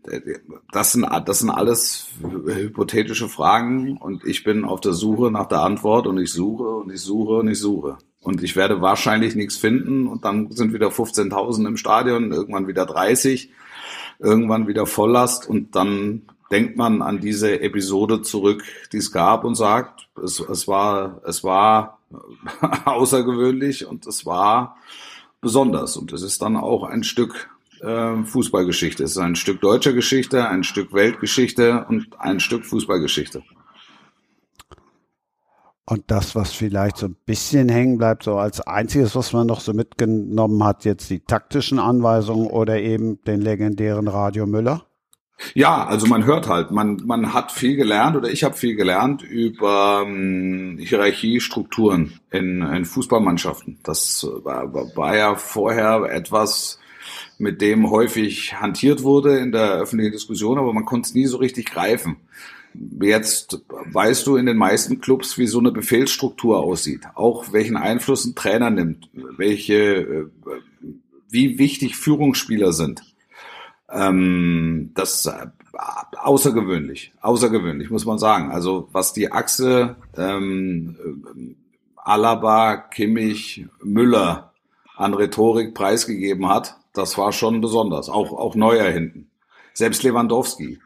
das, 0.72 0.94
sind, 0.94 1.08
das 1.26 1.40
sind 1.40 1.52
alles 1.52 2.08
hypothetische 2.22 3.30
Fragen 3.30 3.98
und 3.98 4.26
ich 4.26 4.44
bin 4.44 4.66
auf 4.66 4.82
der 4.82 4.94
Suche 4.94 5.32
nach 5.32 5.48
der 5.48 5.62
Antwort 5.62 6.08
und 6.08 6.18
ich 6.18 6.32
suche 6.32 6.64
und 6.64 6.92
ich 6.92 7.02
suche 7.02 7.36
und 7.36 7.48
ich 7.48 7.60
suche. 7.60 7.98
Und 8.22 8.44
ich 8.44 8.56
werde 8.56 8.82
wahrscheinlich 8.82 9.36
nichts 9.36 9.58
finden 9.58 10.08
und 10.08 10.26
dann 10.26 10.52
sind 10.52 10.74
wieder 10.74 10.90
15.000 10.90 11.68
im 11.68 11.78
Stadion, 11.78 12.32
irgendwann 12.32 12.68
wieder 12.68 12.86
30. 12.86 13.52
irgendwann 14.20 14.68
wieder 14.68 14.86
Volllast 14.86 15.50
und 15.50 15.76
dann 15.76 16.22
denkt 16.52 16.78
man 16.78 17.02
an 17.02 17.20
diese 17.20 17.62
Episode 17.62 18.22
zurück, 18.22 18.64
die 18.92 18.98
es 18.98 19.12
gab 19.12 19.44
und 19.46 19.56
sagt, 19.56 20.10
es, 20.24 20.40
es 20.40 20.68
war, 20.68 21.22
es 21.26 21.44
war 21.44 21.98
außergewöhnlich 22.86 23.88
und 23.88 24.06
es 24.06 24.26
war 24.26 24.78
besonders 25.40 25.98
und 25.98 26.14
es 26.14 26.22
ist 26.22 26.42
dann 26.42 26.58
auch 26.58 26.84
ein 26.84 27.04
Stück 27.04 27.50
äh, 27.82 28.24
Fußballgeschichte. 28.24 29.04
Es 29.04 29.12
ist 29.12 29.18
ein 29.18 29.36
Stück 29.36 29.62
deutscher 29.62 29.94
Geschichte, 29.94 30.48
ein 30.48 30.64
Stück 30.64 30.94
Weltgeschichte 30.94 31.86
und 31.88 32.20
ein 32.20 32.40
Stück 32.40 32.66
Fußballgeschichte. 32.66 33.42
Und 35.92 36.06
das, 36.08 36.36
was 36.36 36.54
vielleicht 36.54 36.96
so 36.96 37.08
ein 37.08 37.18
bisschen 37.26 37.68
hängen 37.68 37.98
bleibt, 37.98 38.24
so 38.24 38.38
als 38.38 38.62
einziges, 38.62 39.14
was 39.14 39.34
man 39.34 39.46
noch 39.46 39.60
so 39.60 39.74
mitgenommen 39.74 40.64
hat, 40.64 40.86
jetzt 40.86 41.10
die 41.10 41.20
taktischen 41.20 41.80
Anweisungen 41.80 42.48
oder 42.48 42.80
eben 42.80 43.22
den 43.26 43.42
legendären 43.42 44.08
Radio 44.08 44.48
Müller? 44.48 44.86
Ja, 45.54 45.86
also 45.86 46.08
man 46.08 46.24
hört 46.24 46.48
halt, 46.48 46.72
man, 46.72 47.02
man 47.04 47.34
hat 47.34 47.52
viel 47.52 47.76
gelernt 47.76 48.16
oder 48.16 48.30
ich 48.30 48.46
habe 48.46 48.56
viel 48.56 48.78
gelernt 48.78 49.22
über 49.22 50.06
ähm, 50.06 50.78
Hierarchiestrukturen 50.80 52.22
in, 52.32 52.62
in 52.62 52.86
Fußballmannschaften. 52.86 53.80
Das 53.84 54.26
war, 54.46 54.74
war 54.74 55.18
ja 55.18 55.36
vorher 55.36 56.04
etwas, 56.10 56.80
mit 57.38 57.60
dem 57.60 57.90
häufig 57.92 58.62
hantiert 58.62 59.04
wurde 59.04 59.40
in 59.40 59.52
der 59.52 59.74
öffentlichen 59.74 60.14
Diskussion, 60.14 60.58
aber 60.58 60.72
man 60.72 60.86
konnte 60.86 61.08
es 61.08 61.16
nie 61.16 61.26
so 61.26 61.36
richtig 61.36 61.66
greifen. 61.66 62.16
Jetzt 62.74 63.62
weißt 63.70 64.26
du 64.28 64.38
in 64.38 64.46
den 64.46 64.58
meisten 64.58 65.02
Clubs, 65.02 65.38
wie 65.38 65.48
so 65.48 65.60
eine 65.60 65.72
Befehlsstruktur 65.72 66.60
aussieht, 66.60 67.02
auch 67.16 67.52
welchen 67.52 67.78
Einfluss 67.78 68.26
ein 68.26 68.36
Trainer 68.36 68.70
nimmt, 68.70 69.10
welche, 69.14 69.76
äh, 69.76 70.26
wie 71.30 71.60
wichtig 71.60 71.98
Führungsspieler 71.98 72.72
sind. 72.72 73.02
Ähm, 73.90 74.92
das 74.94 75.26
äh, 75.26 75.48
außergewöhnlich, 76.18 77.14
außergewöhnlich 77.22 77.90
muss 77.90 78.06
man 78.06 78.20
sagen. 78.20 78.52
Also 78.52 78.88
was 78.92 79.14
die 79.14 79.32
Achse 79.32 79.98
ähm, 80.16 80.96
Alaba, 81.98 82.78
Kimmich, 82.78 83.66
Müller 83.84 84.54
an 84.96 85.14
Rhetorik 85.14 85.74
preisgegeben 85.74 86.48
hat, 86.48 86.78
das 86.94 87.18
war 87.18 87.32
schon 87.32 87.62
besonders. 87.62 88.10
Auch 88.10 88.32
auch 88.32 88.56
Neuer 88.56 88.90
hinten, 88.90 89.30
selbst 89.74 90.04
Lewandowski. 90.04 90.80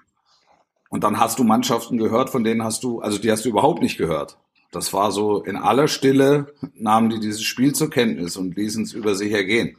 Und 0.96 1.04
dann 1.04 1.20
hast 1.20 1.40
du 1.40 1.44
Mannschaften 1.44 1.98
gehört, 1.98 2.30
von 2.30 2.46
denen 2.46 2.64
hast 2.64 2.86
du, 2.86 3.02
also 3.02 3.18
die 3.18 3.30
hast 3.30 3.44
du 3.44 3.50
überhaupt 3.50 3.82
nicht 3.82 3.98
gehört. 3.98 4.38
Das 4.72 4.94
war 4.94 5.12
so 5.12 5.44
in 5.44 5.58
aller 5.58 5.90
Stille 5.90 6.54
nahmen 6.74 7.10
die 7.10 7.20
dieses 7.20 7.44
Spiel 7.44 7.76
zur 7.76 7.90
Kenntnis 7.90 8.38
und 8.38 8.56
ließen 8.56 8.86
es 8.86 8.94
über 8.94 9.14
sich 9.14 9.34
ergehen. 9.34 9.76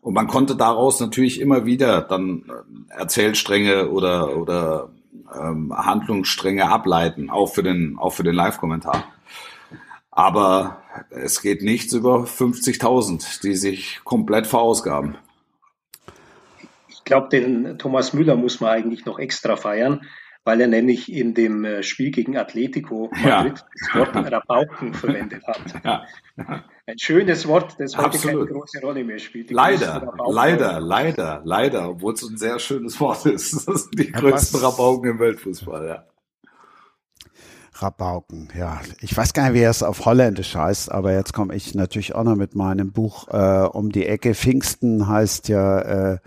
Und 0.00 0.14
man 0.14 0.26
konnte 0.26 0.56
daraus 0.56 0.98
natürlich 0.98 1.40
immer 1.40 1.64
wieder 1.64 2.00
dann 2.00 2.42
äh, 2.90 2.98
Erzählstränge 2.98 3.88
oder, 3.88 4.36
oder 4.36 4.88
ähm, 5.32 5.72
Handlungsstränge 5.72 6.68
ableiten, 6.68 7.30
auch 7.30 7.54
für 7.54 7.62
den, 7.62 7.96
auch 7.96 8.10
für 8.12 8.24
den 8.24 8.34
Live-Kommentar. 8.34 9.04
Aber 10.10 10.82
es 11.10 11.40
geht 11.40 11.62
nichts 11.62 11.92
über 11.92 12.24
50.000, 12.24 13.42
die 13.42 13.54
sich 13.54 14.00
komplett 14.02 14.48
verausgaben. 14.48 15.18
Ich 17.06 17.08
glaube, 17.08 17.28
den 17.28 17.78
Thomas 17.78 18.14
Müller 18.14 18.34
muss 18.34 18.58
man 18.58 18.70
eigentlich 18.70 19.04
noch 19.04 19.20
extra 19.20 19.54
feiern, 19.54 20.00
weil 20.42 20.60
er 20.60 20.66
nämlich 20.66 21.12
in 21.12 21.34
dem 21.34 21.64
äh, 21.64 21.84
Spiel 21.84 22.10
gegen 22.10 22.36
Atletico 22.36 23.12
Madrid 23.12 23.24
ja. 23.24 23.44
das 23.44 23.94
Wort 23.94 24.16
Rabauken 24.32 24.92
verwendet 24.92 25.46
hat. 25.46 25.60
Ja. 26.36 26.64
Ein 26.84 26.98
schönes 26.98 27.46
Wort, 27.46 27.76
das 27.78 27.96
heute 27.96 28.06
Absolut. 28.06 28.48
keine 28.48 28.58
große 28.58 28.80
Rolle 28.80 29.04
mehr 29.04 29.20
spielt. 29.20 29.50
Die 29.50 29.54
leider, 29.54 30.14
leider, 30.26 30.80
leider, 30.80 31.42
leider, 31.44 31.90
obwohl 31.90 32.12
es 32.12 32.28
ein 32.28 32.36
sehr 32.36 32.58
schönes 32.58 33.00
Wort 33.00 33.24
ist. 33.26 33.68
Das 33.68 33.84
sind 33.84 33.98
die 34.00 34.10
ja, 34.10 34.18
größten 34.18 34.60
Rabauken 34.60 35.10
im 35.10 35.18
Weltfußball, 35.20 35.86
ja. 35.86 36.04
Rabauken, 37.82 38.48
ja. 38.58 38.80
Ich 39.00 39.16
weiß 39.16 39.32
gar 39.32 39.44
nicht, 39.44 39.54
wie 39.54 39.62
er 39.62 39.70
es 39.70 39.82
auf 39.82 40.04
Holländisch 40.04 40.56
heißt, 40.56 40.90
aber 40.90 41.12
jetzt 41.12 41.32
komme 41.32 41.54
ich 41.54 41.74
natürlich 41.74 42.14
auch 42.14 42.24
noch 42.24 42.36
mit 42.36 42.54
meinem 42.54 42.92
Buch 42.92 43.28
äh, 43.28 43.66
um 43.66 43.92
die 43.92 44.06
Ecke. 44.06 44.34
Pfingsten 44.34 45.08
heißt 45.08 45.48
ja 45.48 46.12
äh, 46.14 46.18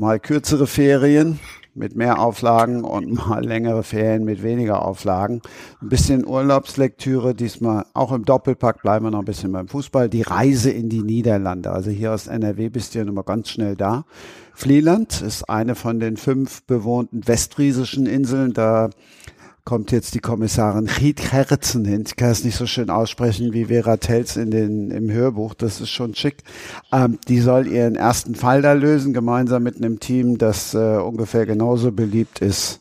mal 0.00 0.18
kürzere 0.18 0.66
Ferien 0.66 1.38
mit 1.74 1.94
mehr 1.94 2.20
Auflagen 2.20 2.84
und 2.84 3.12
mal 3.28 3.44
längere 3.44 3.82
Ferien 3.82 4.24
mit 4.24 4.42
weniger 4.42 4.82
Auflagen. 4.82 5.42
Ein 5.82 5.90
bisschen 5.90 6.26
Urlaubslektüre, 6.26 7.34
diesmal 7.34 7.84
auch 7.92 8.10
im 8.10 8.24
Doppelpack, 8.24 8.80
bleiben 8.80 9.04
wir 9.04 9.10
noch 9.10 9.20
ein 9.20 9.26
bisschen 9.26 9.52
beim 9.52 9.68
Fußball. 9.68 10.08
Die 10.08 10.22
Reise 10.22 10.70
in 10.70 10.88
die 10.88 11.02
Niederlande. 11.02 11.70
Also 11.70 11.90
hier 11.90 12.12
aus 12.12 12.28
NRW 12.28 12.70
bist 12.70 12.94
du 12.94 13.00
ja 13.00 13.04
nochmal 13.04 13.24
ganz 13.24 13.50
schnell 13.50 13.76
da. 13.76 14.04
Flieland 14.54 15.20
ist 15.20 15.48
eine 15.50 15.74
von 15.74 16.00
den 16.00 16.16
fünf 16.16 16.62
bewohnten 16.64 17.28
westfriesischen 17.28 18.06
Inseln. 18.06 18.54
Da 18.54 18.88
kommt 19.64 19.92
jetzt 19.92 20.14
die 20.14 20.20
Kommissarin 20.20 20.88
Ried 20.88 21.32
Herzen 21.32 21.84
hin. 21.84 22.04
Ich 22.06 22.16
kann 22.16 22.30
es 22.30 22.44
nicht 22.44 22.56
so 22.56 22.66
schön 22.66 22.90
aussprechen 22.90 23.52
wie 23.52 23.66
Vera 23.66 23.96
Telz 23.96 24.36
in 24.36 24.50
den, 24.50 24.90
im 24.90 25.10
Hörbuch. 25.10 25.54
Das 25.54 25.80
ist 25.80 25.90
schon 25.90 26.14
schick. 26.14 26.42
Ähm, 26.92 27.18
die 27.28 27.40
soll 27.40 27.66
ihren 27.66 27.96
ersten 27.96 28.34
Fall 28.34 28.62
da 28.62 28.72
lösen, 28.72 29.12
gemeinsam 29.12 29.62
mit 29.62 29.76
einem 29.76 30.00
Team, 30.00 30.38
das 30.38 30.74
äh, 30.74 30.96
ungefähr 30.96 31.46
genauso 31.46 31.92
beliebt 31.92 32.40
ist 32.40 32.80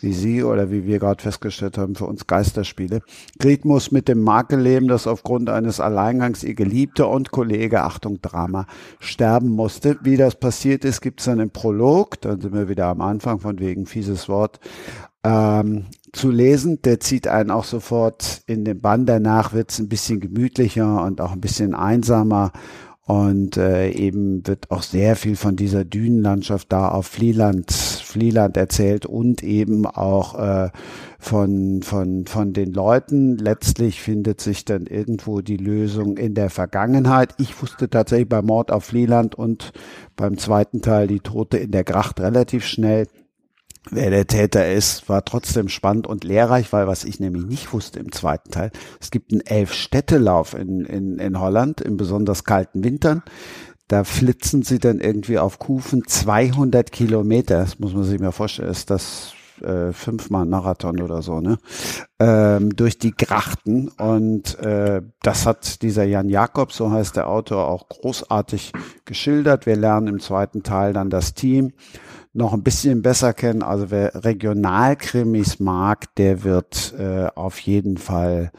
wie 0.00 0.12
Sie 0.12 0.42
oder 0.42 0.70
wie 0.70 0.86
wir 0.86 0.98
gerade 0.98 1.22
festgestellt 1.22 1.78
haben, 1.78 1.94
für 1.94 2.06
uns 2.06 2.26
Geisterspiele. 2.26 3.02
Gret 3.38 3.64
muss 3.64 3.90
mit 3.90 4.08
dem 4.08 4.22
Makel 4.22 4.60
leben, 4.60 4.88
dass 4.88 5.06
aufgrund 5.06 5.50
eines 5.50 5.80
Alleingangs 5.80 6.44
ihr 6.44 6.54
Geliebter 6.54 7.08
und 7.08 7.30
Kollege, 7.30 7.82
Achtung, 7.82 8.20
Drama, 8.20 8.66
sterben 9.00 9.50
musste. 9.50 9.98
Wie 10.02 10.16
das 10.16 10.36
passiert 10.36 10.84
ist, 10.84 11.00
gibt 11.00 11.20
es 11.20 11.26
dann 11.26 11.40
im 11.40 11.50
Prolog, 11.50 12.20
dann 12.20 12.40
sind 12.40 12.54
wir 12.54 12.68
wieder 12.68 12.86
am 12.86 13.00
Anfang 13.00 13.40
von 13.40 13.58
wegen 13.58 13.86
fieses 13.86 14.28
Wort, 14.28 14.60
ähm, 15.24 15.86
zu 16.16 16.30
lesen. 16.30 16.80
Der 16.82 16.98
zieht 16.98 17.28
einen 17.28 17.50
auch 17.50 17.64
sofort 17.64 18.42
in 18.46 18.64
den 18.64 18.80
Bann. 18.80 19.06
Danach 19.06 19.52
wird 19.52 19.70
es 19.70 19.78
ein 19.78 19.88
bisschen 19.88 20.20
gemütlicher 20.20 21.04
und 21.04 21.20
auch 21.20 21.32
ein 21.32 21.40
bisschen 21.40 21.74
einsamer. 21.74 22.52
Und 23.06 23.56
äh, 23.56 23.90
eben 23.90 24.44
wird 24.48 24.72
auch 24.72 24.82
sehr 24.82 25.14
viel 25.14 25.36
von 25.36 25.54
dieser 25.54 25.84
Dünenlandschaft 25.84 26.72
da 26.72 26.88
auf 26.88 27.06
Flieland, 27.06 27.70
Flieland 27.70 28.56
erzählt 28.56 29.06
und 29.06 29.44
eben 29.44 29.86
auch 29.86 30.34
äh, 30.36 30.70
von, 31.20 31.82
von, 31.84 32.26
von 32.26 32.52
den 32.52 32.72
Leuten. 32.72 33.38
Letztlich 33.38 34.02
findet 34.02 34.40
sich 34.40 34.64
dann 34.64 34.86
irgendwo 34.86 35.40
die 35.40 35.56
Lösung 35.56 36.16
in 36.16 36.34
der 36.34 36.50
Vergangenheit. 36.50 37.34
Ich 37.38 37.62
wusste 37.62 37.88
tatsächlich 37.88 38.28
beim 38.28 38.46
Mord 38.46 38.72
auf 38.72 38.86
Flieland 38.86 39.36
und 39.36 39.72
beim 40.16 40.36
zweiten 40.36 40.82
Teil 40.82 41.06
die 41.06 41.20
Tote 41.20 41.58
in 41.58 41.70
der 41.70 41.84
Gracht 41.84 42.18
relativ 42.18 42.64
schnell 42.64 43.06
wer 43.90 44.10
der 44.10 44.26
Täter 44.26 44.72
ist, 44.72 45.08
war 45.08 45.24
trotzdem 45.24 45.68
spannend 45.68 46.06
und 46.06 46.24
lehrreich, 46.24 46.72
weil 46.72 46.86
was 46.86 47.04
ich 47.04 47.20
nämlich 47.20 47.44
nicht 47.46 47.72
wusste 47.72 48.00
im 48.00 48.12
zweiten 48.12 48.50
Teil, 48.50 48.70
es 49.00 49.10
gibt 49.10 49.32
einen 49.32 49.42
Elf-Städtelauf 49.42 50.54
in, 50.54 50.84
in, 50.84 51.18
in 51.18 51.40
Holland 51.40 51.80
in 51.80 51.96
besonders 51.96 52.44
kalten 52.44 52.84
Wintern. 52.84 53.22
Da 53.88 54.02
flitzen 54.02 54.62
sie 54.62 54.80
dann 54.80 54.98
irgendwie 54.98 55.38
auf 55.38 55.60
Kufen 55.60 56.02
200 56.06 56.90
Kilometer, 56.90 57.58
das 57.58 57.78
muss 57.78 57.94
man 57.94 58.02
sich 58.02 58.18
mal 58.18 58.32
vorstellen, 58.32 58.68
ist 58.68 58.90
das 58.90 59.35
äh, 59.62 59.92
fünfmal 59.92 60.46
Marathon 60.46 61.00
oder 61.00 61.22
so, 61.22 61.40
ne? 61.40 61.58
Ähm, 62.18 62.74
durch 62.74 62.98
die 62.98 63.12
Grachten. 63.12 63.88
Und 63.88 64.58
äh, 64.58 65.02
das 65.22 65.46
hat 65.46 65.82
dieser 65.82 66.04
Jan 66.04 66.28
Jakob, 66.28 66.72
so 66.72 66.90
heißt 66.90 67.16
der 67.16 67.28
Autor, 67.28 67.68
auch 67.68 67.88
großartig 67.88 68.72
geschildert. 69.04 69.66
Wir 69.66 69.76
lernen 69.76 70.08
im 70.08 70.20
zweiten 70.20 70.62
Teil 70.62 70.92
dann 70.92 71.10
das 71.10 71.34
Team 71.34 71.72
noch 72.32 72.52
ein 72.52 72.62
bisschen 72.62 73.02
besser 73.02 73.32
kennen. 73.32 73.62
Also 73.62 73.90
wer 73.90 74.24
Regionalkrimis 74.24 75.58
mag, 75.58 76.14
der 76.16 76.44
wird 76.44 76.94
äh, 76.98 77.28
auf 77.34 77.58
jeden 77.60 77.96
Fall 77.96 78.52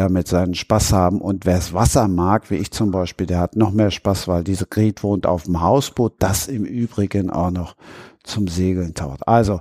damit 0.00 0.28
seinen 0.28 0.54
Spaß 0.54 0.92
haben. 0.92 1.20
Und 1.20 1.46
wer 1.46 1.58
es 1.58 1.72
Wasser 1.74 2.08
mag, 2.08 2.50
wie 2.50 2.56
ich 2.56 2.70
zum 2.70 2.90
Beispiel, 2.90 3.26
der 3.26 3.38
hat 3.38 3.54
noch 3.54 3.70
mehr 3.70 3.90
Spaß, 3.90 4.26
weil 4.28 4.42
diese 4.42 4.66
Gret 4.66 5.02
wohnt 5.02 5.26
auf 5.26 5.44
dem 5.44 5.60
Hausboot, 5.60 6.14
das 6.18 6.48
im 6.48 6.64
Übrigen 6.64 7.30
auch 7.30 7.50
noch 7.50 7.76
zum 8.24 8.48
Segeln 8.48 8.94
taucht. 8.94 9.28
Also, 9.28 9.60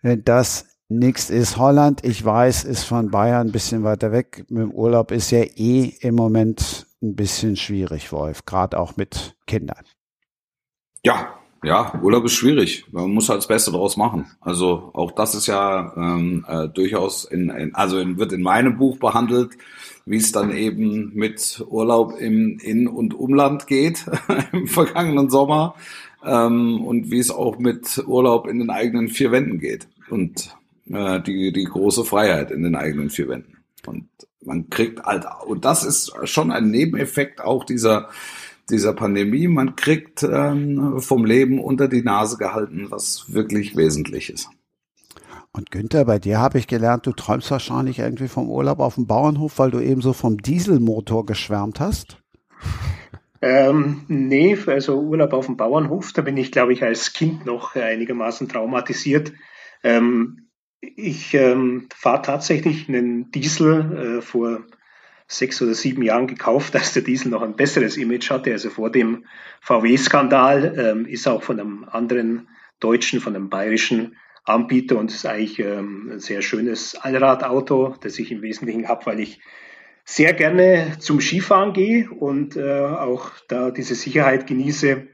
wenn 0.00 0.24
das 0.24 0.66
nichts 0.88 1.30
ist, 1.30 1.56
Holland, 1.56 2.04
ich 2.04 2.24
weiß, 2.24 2.64
ist 2.64 2.84
von 2.84 3.10
Bayern 3.10 3.48
ein 3.48 3.52
bisschen 3.52 3.82
weiter 3.82 4.12
weg. 4.12 4.44
Mit 4.48 4.62
dem 4.62 4.72
Urlaub 4.72 5.10
ist 5.10 5.30
ja 5.30 5.42
eh 5.42 5.92
im 6.00 6.14
Moment 6.14 6.86
ein 7.02 7.16
bisschen 7.16 7.56
schwierig, 7.56 8.12
Wolf, 8.12 8.44
gerade 8.44 8.78
auch 8.78 8.96
mit 8.96 9.36
Kindern. 9.46 9.84
Ja, 11.04 11.34
ja, 11.62 11.92
Urlaub 12.02 12.24
ist 12.24 12.32
schwierig. 12.32 12.84
Man 12.90 13.12
muss 13.12 13.28
halt 13.28 13.38
das 13.38 13.46
Beste 13.46 13.70
draus 13.70 13.96
machen. 13.96 14.26
Also 14.40 14.90
auch 14.94 15.12
das 15.12 15.34
ist 15.34 15.46
ja 15.46 15.92
ähm, 15.96 16.44
äh, 16.48 16.68
durchaus 16.68 17.24
in, 17.24 17.50
in 17.50 17.74
also 17.74 17.98
in, 17.98 18.18
wird 18.18 18.32
in 18.32 18.42
meinem 18.42 18.78
Buch 18.78 18.98
behandelt, 18.98 19.52
wie 20.04 20.16
es 20.16 20.32
dann 20.32 20.50
eben 20.50 21.12
mit 21.14 21.64
Urlaub 21.68 22.18
im 22.18 22.58
In- 22.58 22.88
und 22.88 23.14
Umland 23.14 23.68
geht 23.68 24.04
im 24.52 24.66
vergangenen 24.66 25.30
Sommer 25.30 25.76
ähm, 26.24 26.84
und 26.84 27.12
wie 27.12 27.20
es 27.20 27.30
auch 27.30 27.58
mit 27.58 28.02
Urlaub 28.06 28.48
in 28.48 28.58
den 28.58 28.70
eigenen 28.70 29.08
vier 29.08 29.30
Wänden 29.30 29.60
geht 29.60 29.86
und 30.10 30.56
äh, 30.90 31.20
die 31.20 31.52
die 31.52 31.64
große 31.64 32.04
Freiheit 32.04 32.50
in 32.50 32.64
den 32.64 32.74
eigenen 32.74 33.08
vier 33.08 33.28
Wänden. 33.28 33.58
Und 33.86 34.08
man 34.44 34.68
kriegt 34.68 35.04
halt 35.04 35.26
und 35.46 35.64
das 35.64 35.84
ist 35.84 36.12
schon 36.24 36.50
ein 36.50 36.72
Nebeneffekt 36.72 37.40
auch 37.40 37.62
dieser 37.62 38.08
dieser 38.72 38.94
Pandemie. 38.94 39.46
Man 39.46 39.76
kriegt 39.76 40.22
ähm, 40.22 40.98
vom 41.00 41.24
Leben 41.24 41.60
unter 41.60 41.86
die 41.86 42.02
Nase 42.02 42.38
gehalten, 42.38 42.86
was 42.90 43.32
wirklich 43.32 43.76
wesentlich 43.76 44.30
ist. 44.30 44.48
Und 45.52 45.70
Günther, 45.70 46.06
bei 46.06 46.18
dir 46.18 46.40
habe 46.40 46.58
ich 46.58 46.66
gelernt, 46.66 47.06
du 47.06 47.12
träumst 47.12 47.50
wahrscheinlich 47.50 47.98
irgendwie 47.98 48.28
vom 48.28 48.48
Urlaub 48.48 48.80
auf 48.80 48.94
dem 48.94 49.06
Bauernhof, 49.06 49.58
weil 49.58 49.70
du 49.70 49.80
eben 49.80 50.00
so 50.00 50.14
vom 50.14 50.38
Dieselmotor 50.38 51.26
geschwärmt 51.26 51.78
hast. 51.78 52.16
Ähm, 53.42 54.04
nee, 54.08 54.56
also 54.66 55.00
Urlaub 55.00 55.34
auf 55.34 55.46
dem 55.46 55.56
Bauernhof, 55.56 56.12
da 56.12 56.22
bin 56.22 56.36
ich, 56.36 56.52
glaube 56.52 56.72
ich, 56.72 56.82
als 56.82 57.12
Kind 57.12 57.44
noch 57.44 57.74
einigermaßen 57.74 58.48
traumatisiert. 58.48 59.32
Ähm, 59.82 60.48
ich 60.80 61.34
ähm, 61.34 61.88
fahre 61.94 62.22
tatsächlich 62.22 62.88
einen 62.88 63.30
Diesel 63.30 64.18
äh, 64.18 64.22
vor 64.22 64.60
sechs 65.32 65.60
oder 65.62 65.74
sieben 65.74 66.02
Jahren 66.02 66.26
gekauft, 66.26 66.74
als 66.76 66.92
der 66.92 67.02
Diesel 67.02 67.30
noch 67.30 67.42
ein 67.42 67.56
besseres 67.56 67.96
Image 67.96 68.30
hatte. 68.30 68.52
Also 68.52 68.70
vor 68.70 68.90
dem 68.90 69.24
VW-Skandal 69.60 70.74
ähm, 70.78 71.06
ist 71.06 71.26
auch 71.26 71.42
von 71.42 71.58
einem 71.58 71.84
anderen 71.84 72.48
deutschen, 72.80 73.20
von 73.20 73.34
einem 73.34 73.48
bayerischen 73.48 74.16
Anbieter 74.44 74.98
und 74.98 75.10
ist 75.10 75.26
eigentlich 75.26 75.58
ähm, 75.60 76.10
ein 76.12 76.20
sehr 76.20 76.42
schönes 76.42 76.96
Allradauto, 76.96 77.94
das 78.00 78.18
ich 78.18 78.32
im 78.32 78.42
Wesentlichen 78.42 78.88
habe, 78.88 79.06
weil 79.06 79.20
ich 79.20 79.40
sehr 80.04 80.32
gerne 80.32 80.96
zum 80.98 81.20
Skifahren 81.20 81.72
gehe 81.72 82.10
und 82.10 82.56
äh, 82.56 82.80
auch 82.80 83.30
da 83.48 83.70
diese 83.70 83.94
Sicherheit 83.94 84.48
genieße, 84.48 85.06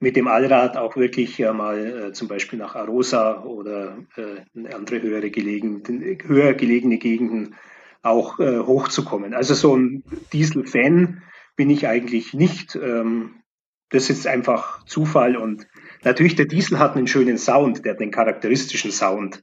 mit 0.00 0.16
dem 0.16 0.28
Allrad 0.28 0.76
auch 0.76 0.96
wirklich 0.96 1.38
äh, 1.40 1.52
mal 1.52 2.08
äh, 2.08 2.12
zum 2.12 2.28
Beispiel 2.28 2.58
nach 2.58 2.74
Arosa 2.74 3.42
oder 3.44 3.98
äh, 4.16 4.72
andere 4.72 5.02
höhere 5.02 5.30
gelegen, 5.30 5.82
höher 6.26 6.54
gelegene 6.54 6.98
Gegenden 6.98 7.54
auch 8.02 8.38
äh, 8.38 8.58
hochzukommen. 8.60 9.34
Also 9.34 9.54
so 9.54 9.76
ein 9.76 10.02
Diesel-Fan 10.32 11.22
bin 11.56 11.70
ich 11.70 11.86
eigentlich 11.86 12.34
nicht. 12.34 12.76
Ähm, 12.76 13.42
das 13.90 14.08
ist 14.08 14.26
einfach 14.26 14.84
Zufall 14.84 15.36
und 15.36 15.66
natürlich 16.04 16.36
der 16.36 16.46
Diesel 16.46 16.78
hat 16.78 16.96
einen 16.96 17.08
schönen 17.08 17.38
Sound, 17.38 17.84
der 17.84 17.94
hat 17.94 18.00
einen 18.00 18.12
charakteristischen 18.12 18.92
Sound. 18.92 19.42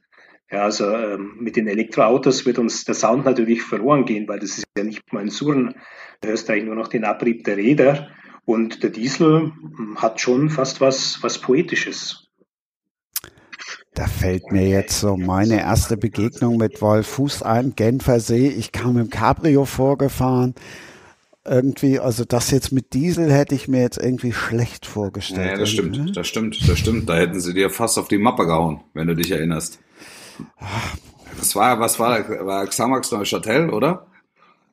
Ja, 0.50 0.62
also 0.62 0.90
ähm, 0.90 1.36
mit 1.38 1.56
den 1.56 1.68
Elektroautos 1.68 2.46
wird 2.46 2.58
uns 2.58 2.84
der 2.84 2.94
Sound 2.94 3.26
natürlich 3.26 3.62
verloren 3.62 4.06
gehen, 4.06 4.26
weil 4.26 4.38
das 4.38 4.56
ist 4.56 4.64
ja 4.76 4.84
nicht 4.84 5.12
mal 5.12 5.20
ein 5.20 5.28
Surren. 5.28 5.74
Da 6.22 6.28
hörst 6.28 6.48
du 6.48 6.52
eigentlich 6.52 6.64
nur 6.64 6.74
noch 6.74 6.88
den 6.88 7.04
Abrieb 7.04 7.44
der 7.44 7.58
Räder. 7.58 8.08
Und 8.46 8.82
der 8.82 8.88
Diesel 8.88 9.52
hm, 9.52 9.96
hat 10.00 10.22
schon 10.22 10.48
fast 10.48 10.80
was, 10.80 11.22
was 11.22 11.38
Poetisches. 11.38 12.27
Da 13.98 14.06
fällt 14.06 14.52
mir 14.52 14.68
jetzt 14.68 15.00
so 15.00 15.16
meine 15.16 15.58
erste 15.58 15.96
Begegnung 15.96 16.56
mit 16.56 16.80
Wolf 16.80 17.08
Fuß 17.08 17.42
ein, 17.42 17.74
Genfer 17.74 18.20
See. 18.20 18.46
Ich 18.46 18.70
kam 18.70 18.96
im 18.96 19.10
Cabrio 19.10 19.64
vorgefahren. 19.64 20.54
Irgendwie, 21.44 21.98
also 21.98 22.24
das 22.24 22.52
jetzt 22.52 22.70
mit 22.70 22.94
Diesel 22.94 23.32
hätte 23.32 23.56
ich 23.56 23.66
mir 23.66 23.80
jetzt 23.80 23.98
irgendwie 23.98 24.32
schlecht 24.32 24.86
vorgestellt. 24.86 25.50
Ja, 25.50 25.58
das 25.58 25.70
stimmt, 25.70 25.98
ne? 25.98 26.12
das 26.12 26.28
stimmt, 26.28 26.68
das 26.68 26.78
stimmt. 26.78 27.08
Da 27.08 27.16
hätten 27.16 27.40
sie 27.40 27.52
dir 27.54 27.70
fast 27.70 27.98
auf 27.98 28.06
die 28.06 28.18
Mappe 28.18 28.46
gehauen, 28.46 28.82
wenn 28.94 29.08
du 29.08 29.16
dich 29.16 29.32
erinnerst. 29.32 29.80
Das 31.36 31.56
war, 31.56 31.80
was 31.80 31.98
war, 31.98 32.20
war 32.46 32.66
Xamax 32.68 33.10
Neuchâtel, 33.10 33.70
oder? 33.70 34.06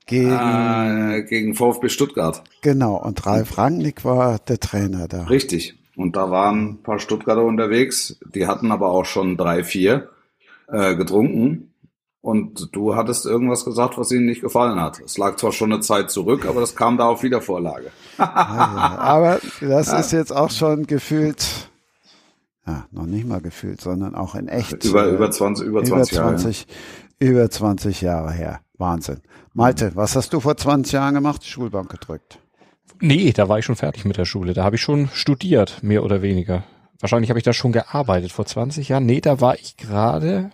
Gegen, 0.05 0.29
äh, 0.29 1.25
gegen 1.27 1.55
VfB 1.55 1.89
Stuttgart. 1.89 2.43
Genau, 2.61 2.97
und 2.97 3.25
Ralf 3.25 3.57
Rangnick 3.57 4.05
war 4.05 4.37
der 4.37 4.59
Trainer 4.59 5.07
da. 5.07 5.23
Richtig. 5.23 5.79
Und 5.95 6.15
da 6.15 6.29
waren 6.29 6.65
ein 6.65 6.83
paar 6.83 6.99
Stuttgarter 6.99 7.43
unterwegs, 7.43 8.19
die 8.33 8.47
hatten 8.47 8.71
aber 8.71 8.89
auch 8.89 9.05
schon 9.05 9.37
drei, 9.37 9.63
vier 9.63 10.09
äh, 10.67 10.95
getrunken. 10.95 11.71
Und 12.21 12.69
du 12.75 12.95
hattest 12.95 13.27
irgendwas 13.27 13.65
gesagt, 13.65 13.99
was 13.99 14.11
ihnen 14.11 14.25
nicht 14.25 14.41
gefallen 14.41 14.81
hat. 14.81 14.99
Es 14.99 15.17
lag 15.17 15.35
zwar 15.35 15.51
schon 15.51 15.71
eine 15.71 15.81
Zeit 15.81 16.09
zurück, 16.09 16.47
aber 16.47 16.59
das 16.59 16.75
kam 16.75 16.97
da 16.97 17.07
auf 17.07 17.21
Wiedervorlage. 17.21 17.91
ja, 18.17 18.97
aber 18.97 19.39
das 19.61 19.87
ja. 19.91 19.99
ist 19.99 20.11
jetzt 20.11 20.35
auch 20.35 20.49
schon 20.49 20.87
gefühlt, 20.87 21.69
ja, 22.65 22.87
noch 22.89 23.05
nicht 23.05 23.27
mal 23.27 23.41
gefühlt, 23.41 23.79
sondern 23.79 24.15
auch 24.15 24.33
in 24.33 24.47
echt. 24.47 24.83
Über, 24.83 25.05
über 25.05 25.29
20, 25.29 25.67
über 25.67 25.83
20, 25.83 26.17
über 26.17 26.35
20 26.35 26.59
Jahre. 26.59 27.31
Über 27.31 27.49
20 27.49 28.01
Jahre 28.01 28.31
her. 28.31 28.59
Wahnsinn. 28.77 29.21
Malte, 29.53 29.91
was 29.95 30.15
hast 30.15 30.33
du 30.33 30.39
vor 30.39 30.57
20 30.57 30.93
Jahren 30.93 31.13
gemacht? 31.13 31.45
Schulbank 31.45 31.89
gedrückt. 31.89 32.39
Nee, 32.99 33.33
da 33.33 33.49
war 33.49 33.59
ich 33.59 33.65
schon 33.65 33.75
fertig 33.75 34.05
mit 34.05 34.17
der 34.17 34.25
Schule. 34.25 34.53
Da 34.53 34.63
habe 34.63 34.75
ich 34.75 34.81
schon 34.81 35.09
studiert, 35.13 35.83
mehr 35.83 36.03
oder 36.03 36.21
weniger. 36.21 36.63
Wahrscheinlich 36.99 37.29
habe 37.29 37.39
ich 37.39 37.43
da 37.43 37.53
schon 37.53 37.71
gearbeitet 37.71 38.31
vor 38.31 38.45
20 38.45 38.89
Jahren. 38.89 39.05
Nee, 39.05 39.21
da 39.21 39.41
war 39.41 39.55
ich 39.55 39.77
gerade, 39.77 40.51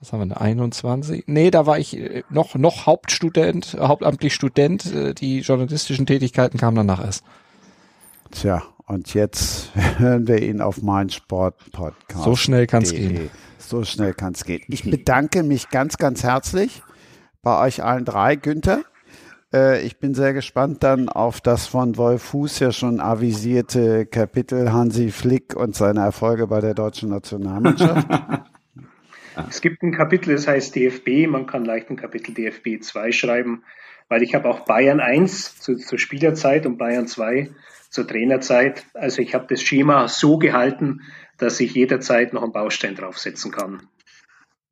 was 0.00 0.12
haben 0.12 0.20
wir 0.20 0.26
denn, 0.26 0.36
21? 0.36 1.24
Nee, 1.26 1.50
da 1.50 1.66
war 1.66 1.78
ich 1.78 1.96
äh, 1.96 2.22
noch, 2.28 2.54
noch 2.54 2.86
Hauptstudent, 2.86 3.76
hauptamtlich 3.80 4.34
Student. 4.34 4.92
Äh, 4.92 5.14
die 5.14 5.40
journalistischen 5.40 6.06
Tätigkeiten 6.06 6.58
kamen 6.58 6.76
danach 6.76 7.04
erst. 7.04 7.24
Tja, 8.30 8.62
und 8.86 9.14
jetzt 9.14 9.70
hören 9.98 10.26
wir 10.26 10.42
ihn 10.42 10.60
auf 10.60 10.82
mein 10.82 11.10
Sport-Podcast. 11.10 12.24
So 12.24 12.36
schnell 12.36 12.66
kann 12.66 12.82
es 12.82 12.92
gehen. 12.92 13.30
So 13.58 13.84
schnell 13.84 14.14
kann 14.14 14.32
es 14.32 14.44
gehen. 14.44 14.62
Ich 14.68 14.82
bedanke 14.82 15.44
mich 15.44 15.68
ganz, 15.68 15.96
ganz 15.96 16.24
herzlich 16.24 16.82
bei 17.42 17.64
euch 17.64 17.82
allen 17.84 18.04
drei. 18.04 18.34
Günther, 18.34 18.82
äh, 19.52 19.82
ich 19.82 19.98
bin 19.98 20.14
sehr 20.14 20.32
gespannt 20.32 20.82
dann 20.82 21.08
auf 21.08 21.40
das 21.40 21.66
von 21.66 21.96
Wolf 21.96 22.22
Fuß 22.22 22.60
ja 22.60 22.72
schon 22.72 23.00
avisierte 23.00 24.06
Kapitel 24.06 24.72
Hansi 24.72 25.10
Flick 25.10 25.54
und 25.56 25.74
seine 25.74 26.00
Erfolge 26.00 26.46
bei 26.46 26.60
der 26.60 26.74
deutschen 26.74 27.10
Nationalmannschaft. 27.10 28.06
Es 29.48 29.60
gibt 29.60 29.82
ein 29.82 29.92
Kapitel, 29.92 30.34
das 30.34 30.46
heißt 30.46 30.74
DFB. 30.74 31.28
Man 31.28 31.46
kann 31.46 31.64
leicht 31.64 31.88
ein 31.88 31.96
Kapitel 31.96 32.34
DFB 32.34 32.82
2 32.82 33.12
schreiben, 33.12 33.62
weil 34.08 34.22
ich 34.22 34.34
habe 34.34 34.48
auch 34.48 34.60
Bayern 34.60 35.00
1 35.00 35.60
zu, 35.60 35.76
zur 35.76 35.98
Spielerzeit 35.98 36.66
und 36.66 36.78
Bayern 36.78 37.06
2 37.06 37.48
zur 37.90 38.06
Trainerzeit. 38.06 38.84
Also 38.94 39.22
ich 39.22 39.34
habe 39.34 39.46
das 39.48 39.62
Schema 39.62 40.08
so 40.08 40.36
gehalten, 40.36 41.02
dass 41.38 41.60
ich 41.60 41.74
jederzeit 41.74 42.32
noch 42.32 42.42
einen 42.42 42.52
Baustein 42.52 42.96
draufsetzen 42.96 43.50
kann. 43.50 43.82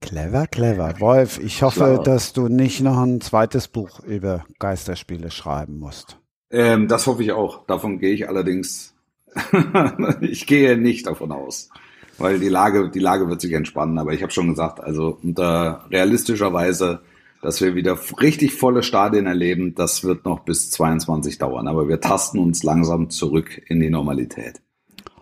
Clever, 0.01 0.46
clever. 0.46 1.01
Wolf, 1.01 1.38
ich 1.38 1.62
hoffe, 1.62 1.80
Klar. 1.80 2.03
dass 2.03 2.32
du 2.32 2.49
nicht 2.49 2.80
noch 2.80 2.99
ein 2.99 3.20
zweites 3.20 3.68
Buch 3.68 4.01
über 4.01 4.44
Geisterspiele 4.59 5.30
schreiben 5.30 5.78
musst. 5.78 6.18
Ähm, 6.51 6.88
das 6.88 7.07
hoffe 7.07 7.22
ich 7.22 7.32
auch. 7.32 7.66
Davon 7.66 7.99
gehe 7.99 8.14
ich 8.14 8.28
allerdings, 8.28 8.94
ich 10.20 10.46
gehe 10.46 10.78
nicht 10.78 11.07
davon 11.07 11.32
aus. 11.32 11.70
Weil 12.16 12.40
die 12.40 12.49
Lage, 12.49 12.90
die 12.90 12.99
Lage 12.99 13.28
wird 13.28 13.40
sich 13.40 13.53
entspannen. 13.53 13.99
Aber 13.99 14.12
ich 14.12 14.22
habe 14.22 14.32
schon 14.32 14.49
gesagt, 14.49 14.80
also 14.80 15.18
unter 15.22 15.84
realistischerweise, 15.90 17.01
dass 17.42 17.61
wir 17.61 17.74
wieder 17.74 17.96
richtig 18.20 18.55
volle 18.55 18.82
Stadien 18.82 19.26
erleben, 19.26 19.74
das 19.74 20.03
wird 20.03 20.24
noch 20.24 20.40
bis 20.40 20.70
22 20.70 21.38
dauern. 21.38 21.68
Aber 21.68 21.88
wir 21.88 22.01
tasten 22.01 22.38
uns 22.38 22.62
langsam 22.62 23.11
zurück 23.11 23.61
in 23.66 23.80
die 23.80 23.90
Normalität. 23.90 24.61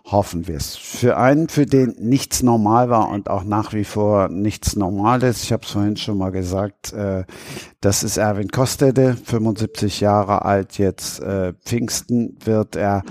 Hoffen 0.09 0.47
wir 0.47 0.57
es. 0.57 0.77
Für 0.77 1.17
einen, 1.17 1.49
für 1.49 1.67
den 1.67 1.97
nichts 1.99 2.45
normal 2.45 2.91
war 2.91 3.09
und 3.09 3.29
auch 3.29 3.43
nach 3.43 3.73
wie 3.73 3.83
vor 3.83 4.29
nichts 4.29 4.77
normal 4.77 5.25
ist, 5.25 5.43
ich 5.43 5.53
habe 5.53 5.65
es 5.65 5.73
vorhin 5.73 5.97
schon 5.97 6.17
mal 6.17 6.31
gesagt, 6.31 6.93
äh, 6.93 7.25
das 7.81 8.05
ist 8.05 8.17
Erwin 8.17 8.49
Kostede, 8.49 9.17
75 9.17 10.01
Jahre 10.01 10.45
alt, 10.45 10.79
jetzt 10.79 11.21
äh, 11.21 11.55
Pfingsten 11.65 12.37
wird 12.45 12.77
er. 12.77 13.03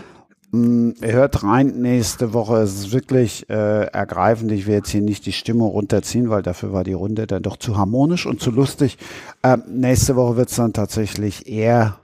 Mh, 0.52 0.68
mm, 0.68 0.93
er 1.02 1.12
hört 1.12 1.43
rein 1.43 1.82
nächste 1.82 2.34
Woche. 2.34 2.60
Es 2.60 2.74
ist 2.76 2.91
wirklich 2.93 3.50
äh, 3.50 3.88
ergreifend. 3.88 4.54
Ich 4.54 4.66
will 4.66 4.76
jetzt 4.76 4.89
hier 4.89 5.02
nicht 5.02 5.26
die 5.26 5.34
Stimmung 5.34 5.72
runterziehen, 5.72 6.30
weil 6.30 6.43
dafür 6.43 6.72
war 6.72 6.86
die 6.86 6.93
Runde 6.93 7.28
dann 7.28 7.43
doch 7.43 7.58
zu 7.58 7.76
harmonisch 7.76 8.26
und 8.26 8.39
zu 8.39 8.52
lustig. 8.52 8.98
Ähm, 9.43 9.64
nächste 9.68 10.16
Woche 10.16 10.38
wird 10.38 10.50
es 10.50 10.56
dann 10.56 10.72
tatsächlich 10.72 11.46
eher 11.46 11.98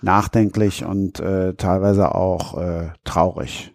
nachdenklich 0.00 0.82
und 0.86 1.20
äh, 1.20 1.52
teilweise 1.54 2.14
auch 2.14 2.56
äh, 2.56 2.88
traurig. 3.04 3.74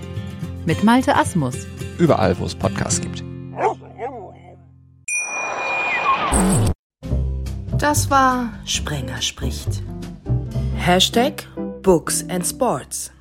Mit 0.65 0.83
Malte 0.83 1.15
Asmus. 1.15 1.55
Überall, 1.97 2.37
wo 2.39 2.45
es 2.45 2.55
Podcasts 2.55 3.01
gibt. 3.01 3.23
Das 7.77 8.09
war 8.09 8.53
Sprenger 8.65 9.21
spricht. 9.21 9.81
Hashtag 10.77 11.47
Books 11.81 12.23
and 12.29 12.45
Sports. 12.45 13.11